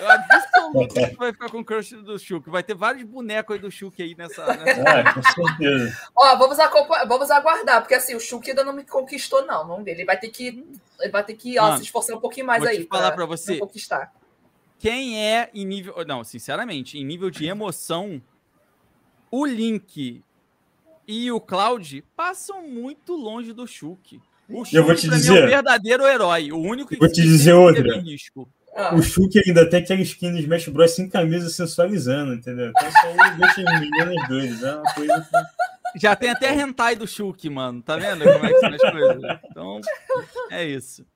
[0.00, 2.50] Eu absoluto que tu vai ficar com crush do Shulk.
[2.50, 4.46] Vai ter vários bonecos aí do Shulk aí nessa.
[4.56, 4.82] nessa...
[4.82, 6.10] Ah, com certeza.
[6.14, 6.56] Ó, vamos,
[7.06, 9.66] vamos aguardar, porque assim, o Shulk ainda não me conquistou, não.
[9.66, 9.92] Vamos ver.
[9.92, 10.64] Ele vai ter que.
[11.00, 12.84] Ele vai ter que ó, Mano, se esforçar um pouquinho mais vou aí.
[12.84, 13.58] te falar pra você.
[13.58, 14.12] conquistar.
[14.78, 15.94] Quem é em nível.
[16.06, 18.20] Não, sinceramente, em nível de emoção,
[19.30, 20.22] o Link
[21.08, 24.20] e o Cloud passam muito longe do Shulk.
[24.48, 25.44] O Shulk, Eu vou te mim, é dizer.
[25.44, 26.52] o verdadeiro herói.
[26.52, 27.98] O único Eu vou que te que dizer outra.
[28.00, 28.48] risco.
[28.74, 30.90] Ah, O Shulk ainda tem aquela skin do Smash Bros.
[30.90, 32.70] sem camisa sensualizando, entendeu?
[32.76, 34.62] Então isso aí deixa os meninos doidos.
[34.62, 35.98] É uma coisa que.
[35.98, 37.80] Já tem até hentai do Shulk, mano.
[37.82, 39.40] Tá vendo como é que são as coisas?
[39.50, 39.80] Então,
[40.50, 41.06] é isso.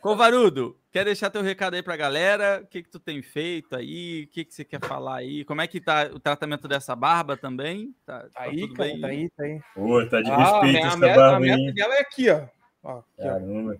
[0.00, 2.60] Covarudo, quer deixar teu recado aí pra galera?
[2.62, 4.24] O que que tu tem feito aí?
[4.24, 5.44] O que que você quer falar aí?
[5.44, 7.94] Como é que tá o tratamento dessa barba também?
[8.06, 9.00] Tá, Tá tá aí, tudo cara, bem?
[9.00, 9.60] tá aí, tá aí.
[9.74, 11.72] Pô, tá de Ah, respeito a, essa meta, a barba meta aí.
[11.74, 12.42] dela é aqui, ó.
[12.82, 13.22] ó, aqui, ó.
[13.24, 13.76] Caramba.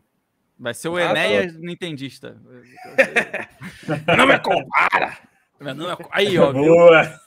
[0.58, 1.02] Vai ser o Ah.
[1.02, 2.36] Enéas Nintendista.
[4.16, 5.18] Não me compara!
[5.60, 6.52] Não é- Aí, ó.
[6.52, 7.20] Boa!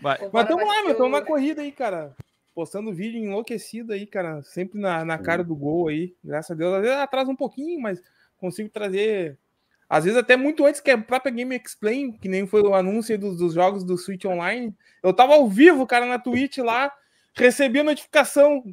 [0.00, 0.18] Vai.
[0.32, 2.14] Mas tamo vai lá, meu, tamo na corrida aí, cara.
[2.56, 4.42] Postando vídeo enlouquecido aí, cara.
[4.42, 6.14] Sempre na, na cara do gol aí.
[6.24, 6.72] Graças a Deus.
[6.72, 8.02] Às vezes atrasa um pouquinho, mas
[8.38, 9.38] consigo trazer.
[9.86, 13.18] Às vezes até muito antes que a própria Game Explain, que nem foi o anúncio
[13.18, 14.74] dos, dos jogos do Switch Online.
[15.02, 16.90] Eu tava ao vivo, cara, na Twitch lá,
[17.34, 18.64] recebi a notificação.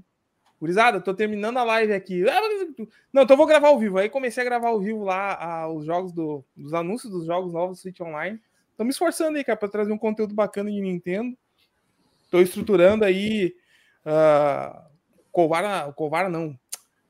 [0.61, 2.23] Gurizada, tô terminando a live aqui.
[3.11, 3.97] Não, então vou gravar ao vivo.
[3.97, 7.51] Aí comecei a gravar ao vivo lá ah, os jogos do, dos anúncios dos jogos
[7.51, 8.39] novos do Switch Online.
[8.77, 11.37] Tô me esforçando aí, cara, pra trazer um conteúdo bacana de Nintendo.
[12.31, 13.53] Tô estruturando aí.
[14.05, 14.81] Uh,
[15.31, 16.57] Covara, Covara não.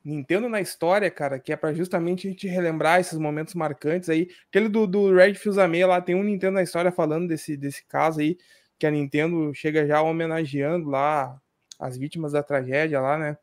[0.04, 4.28] Nintendo na história, cara, que é para justamente a gente relembrar esses momentos marcantes aí.
[4.50, 8.20] Aquele do, do Red Fusame lá, tem um Nintendo na história falando desse, desse caso
[8.20, 8.38] aí,
[8.78, 11.40] que a Nintendo chega já homenageando lá
[11.80, 13.38] as vítimas da tragédia lá, né?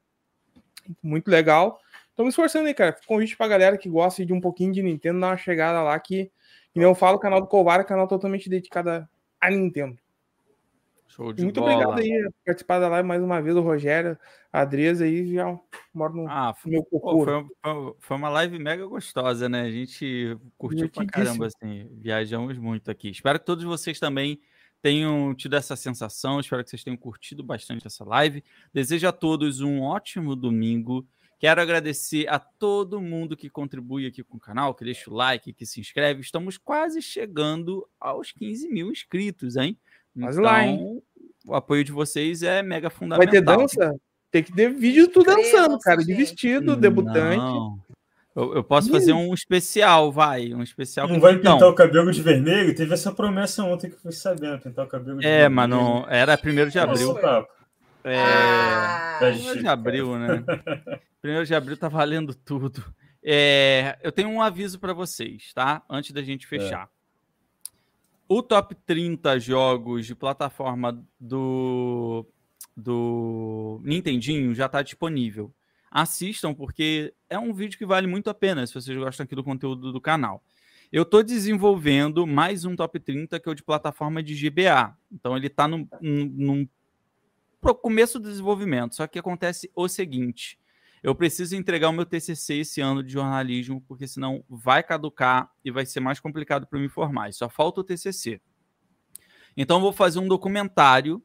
[1.03, 1.79] Muito legal.
[2.15, 2.95] Tô me esforçando aí, cara.
[3.07, 6.31] Convite pra galera que gosta de um pouquinho de Nintendo, dar uma chegada lá que,
[6.75, 9.09] que eu falo, o canal do Covar é canal totalmente dedicado
[9.41, 9.97] a Nintendo.
[11.11, 11.89] Show de Muito bola.
[11.89, 14.17] obrigado aí por participar da live mais uma vez, o Rogério,
[14.53, 15.59] a Adresa aí, já
[15.93, 19.63] moro no Ah, meu Pô, foi, foi- foi uma live mega gostosa, né?
[19.63, 21.89] A gente curtiu pra caramba, assim.
[22.01, 23.11] Viajamos muito aqui.
[23.11, 24.41] Espero que todos vocês também
[24.81, 26.39] tenham tido essa sensação.
[26.41, 28.43] Espero que vocês tenham curtido bastante essa live.
[28.73, 31.07] Desejo a todos um ótimo domingo.
[31.41, 35.53] Quero agradecer a todo mundo que contribui aqui com o canal, que deixa o like,
[35.55, 36.21] que se inscreve.
[36.21, 39.77] Estamos quase chegando aos 15 mil inscritos, hein?
[40.19, 40.75] Quase lá, hein?
[40.81, 41.03] Então,
[41.47, 43.31] O apoio de vocês é mega Vai fundamental.
[43.33, 43.95] ter dança?
[44.31, 47.37] Tem que ter vídeo de tu dançando, cara, de vestido, debutante.
[47.39, 47.79] Não.
[48.37, 50.55] Eu, eu posso fazer um especial, vai.
[50.55, 51.55] Um especial Não vai então.
[51.55, 52.73] pintar o cabelo de vermelho?
[52.75, 55.51] Teve essa promessa ontem que eu fui sabendo, pintar o cabelo de É, vermelho.
[55.57, 56.07] mas não.
[56.09, 57.19] Era primeiro de é abril.
[58.05, 58.17] É.
[58.17, 60.45] Ah, Primeiro de abril, né?
[61.21, 62.85] Primeiro de abril tá valendo tudo.
[63.23, 65.83] É, eu tenho um aviso para vocês, tá?
[65.91, 66.89] Antes da gente fechar.
[68.33, 72.25] O top 30 jogos de plataforma do,
[72.77, 75.53] do Nintendinho já está disponível.
[75.91, 79.43] Assistam, porque é um vídeo que vale muito a pena se vocês gostam aqui do
[79.43, 80.45] conteúdo do canal.
[80.93, 84.97] Eu estou desenvolvendo mais um top 30 que é o de plataforma de GBA.
[85.11, 86.69] Então ele está num, num
[87.61, 88.95] pro começo do desenvolvimento.
[88.95, 90.57] Só que acontece o seguinte:
[91.03, 95.71] eu preciso entregar o meu TCC esse ano de jornalismo, porque senão vai caducar e
[95.71, 97.33] vai ser mais complicado para me formar.
[97.33, 98.41] Só falta o TCC.
[99.57, 101.23] Então eu vou fazer um documentário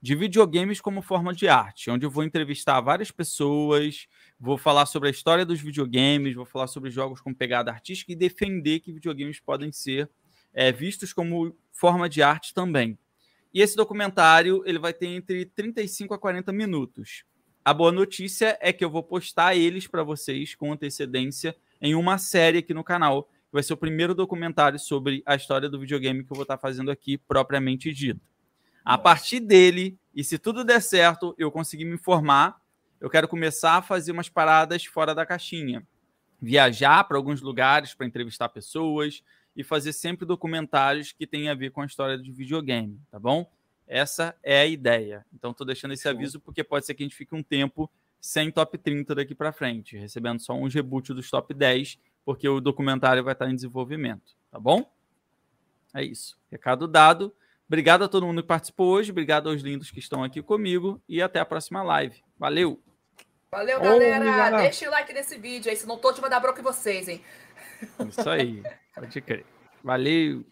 [0.00, 4.06] de videogames como forma de arte, onde eu vou entrevistar várias pessoas,
[4.38, 8.16] vou falar sobre a história dos videogames, vou falar sobre jogos com pegada artística e
[8.16, 10.08] defender que videogames podem ser
[10.52, 12.98] é, vistos como forma de arte também.
[13.52, 17.24] E esse documentário ele vai ter entre 35 a 40 minutos.
[17.66, 22.16] A boa notícia é que eu vou postar eles para vocês com antecedência em uma
[22.16, 26.22] série aqui no canal, que vai ser o primeiro documentário sobre a história do videogame
[26.22, 28.20] que eu vou estar fazendo aqui propriamente dito.
[28.84, 32.56] A partir dele, e se tudo der certo, eu conseguir me formar,
[33.00, 35.84] eu quero começar a fazer umas paradas fora da caixinha.
[36.40, 39.24] Viajar para alguns lugares para entrevistar pessoas
[39.56, 43.50] e fazer sempre documentários que tenham a ver com a história do videogame, tá bom?
[43.86, 45.24] Essa é a ideia.
[45.32, 47.90] Então, estou deixando esse aviso porque pode ser que a gente fique um tempo
[48.20, 52.60] sem top 30 daqui para frente, recebendo só uns reboot dos top 10, porque o
[52.60, 54.90] documentário vai estar em desenvolvimento, tá bom?
[55.94, 56.36] É isso.
[56.50, 57.32] Recado dado.
[57.68, 61.22] Obrigado a todo mundo que participou hoje, obrigado aos lindos que estão aqui comigo e
[61.22, 62.22] até a próxima live.
[62.38, 62.82] Valeu!
[63.50, 64.16] Valeu, galera.
[64.16, 64.56] obrigado.
[64.58, 67.20] Deixa o like nesse vídeo aí, senão tô de mandar bronca em vocês, hein?
[68.08, 68.62] Isso aí,
[68.94, 69.46] pode crer.
[69.82, 70.44] Valeu!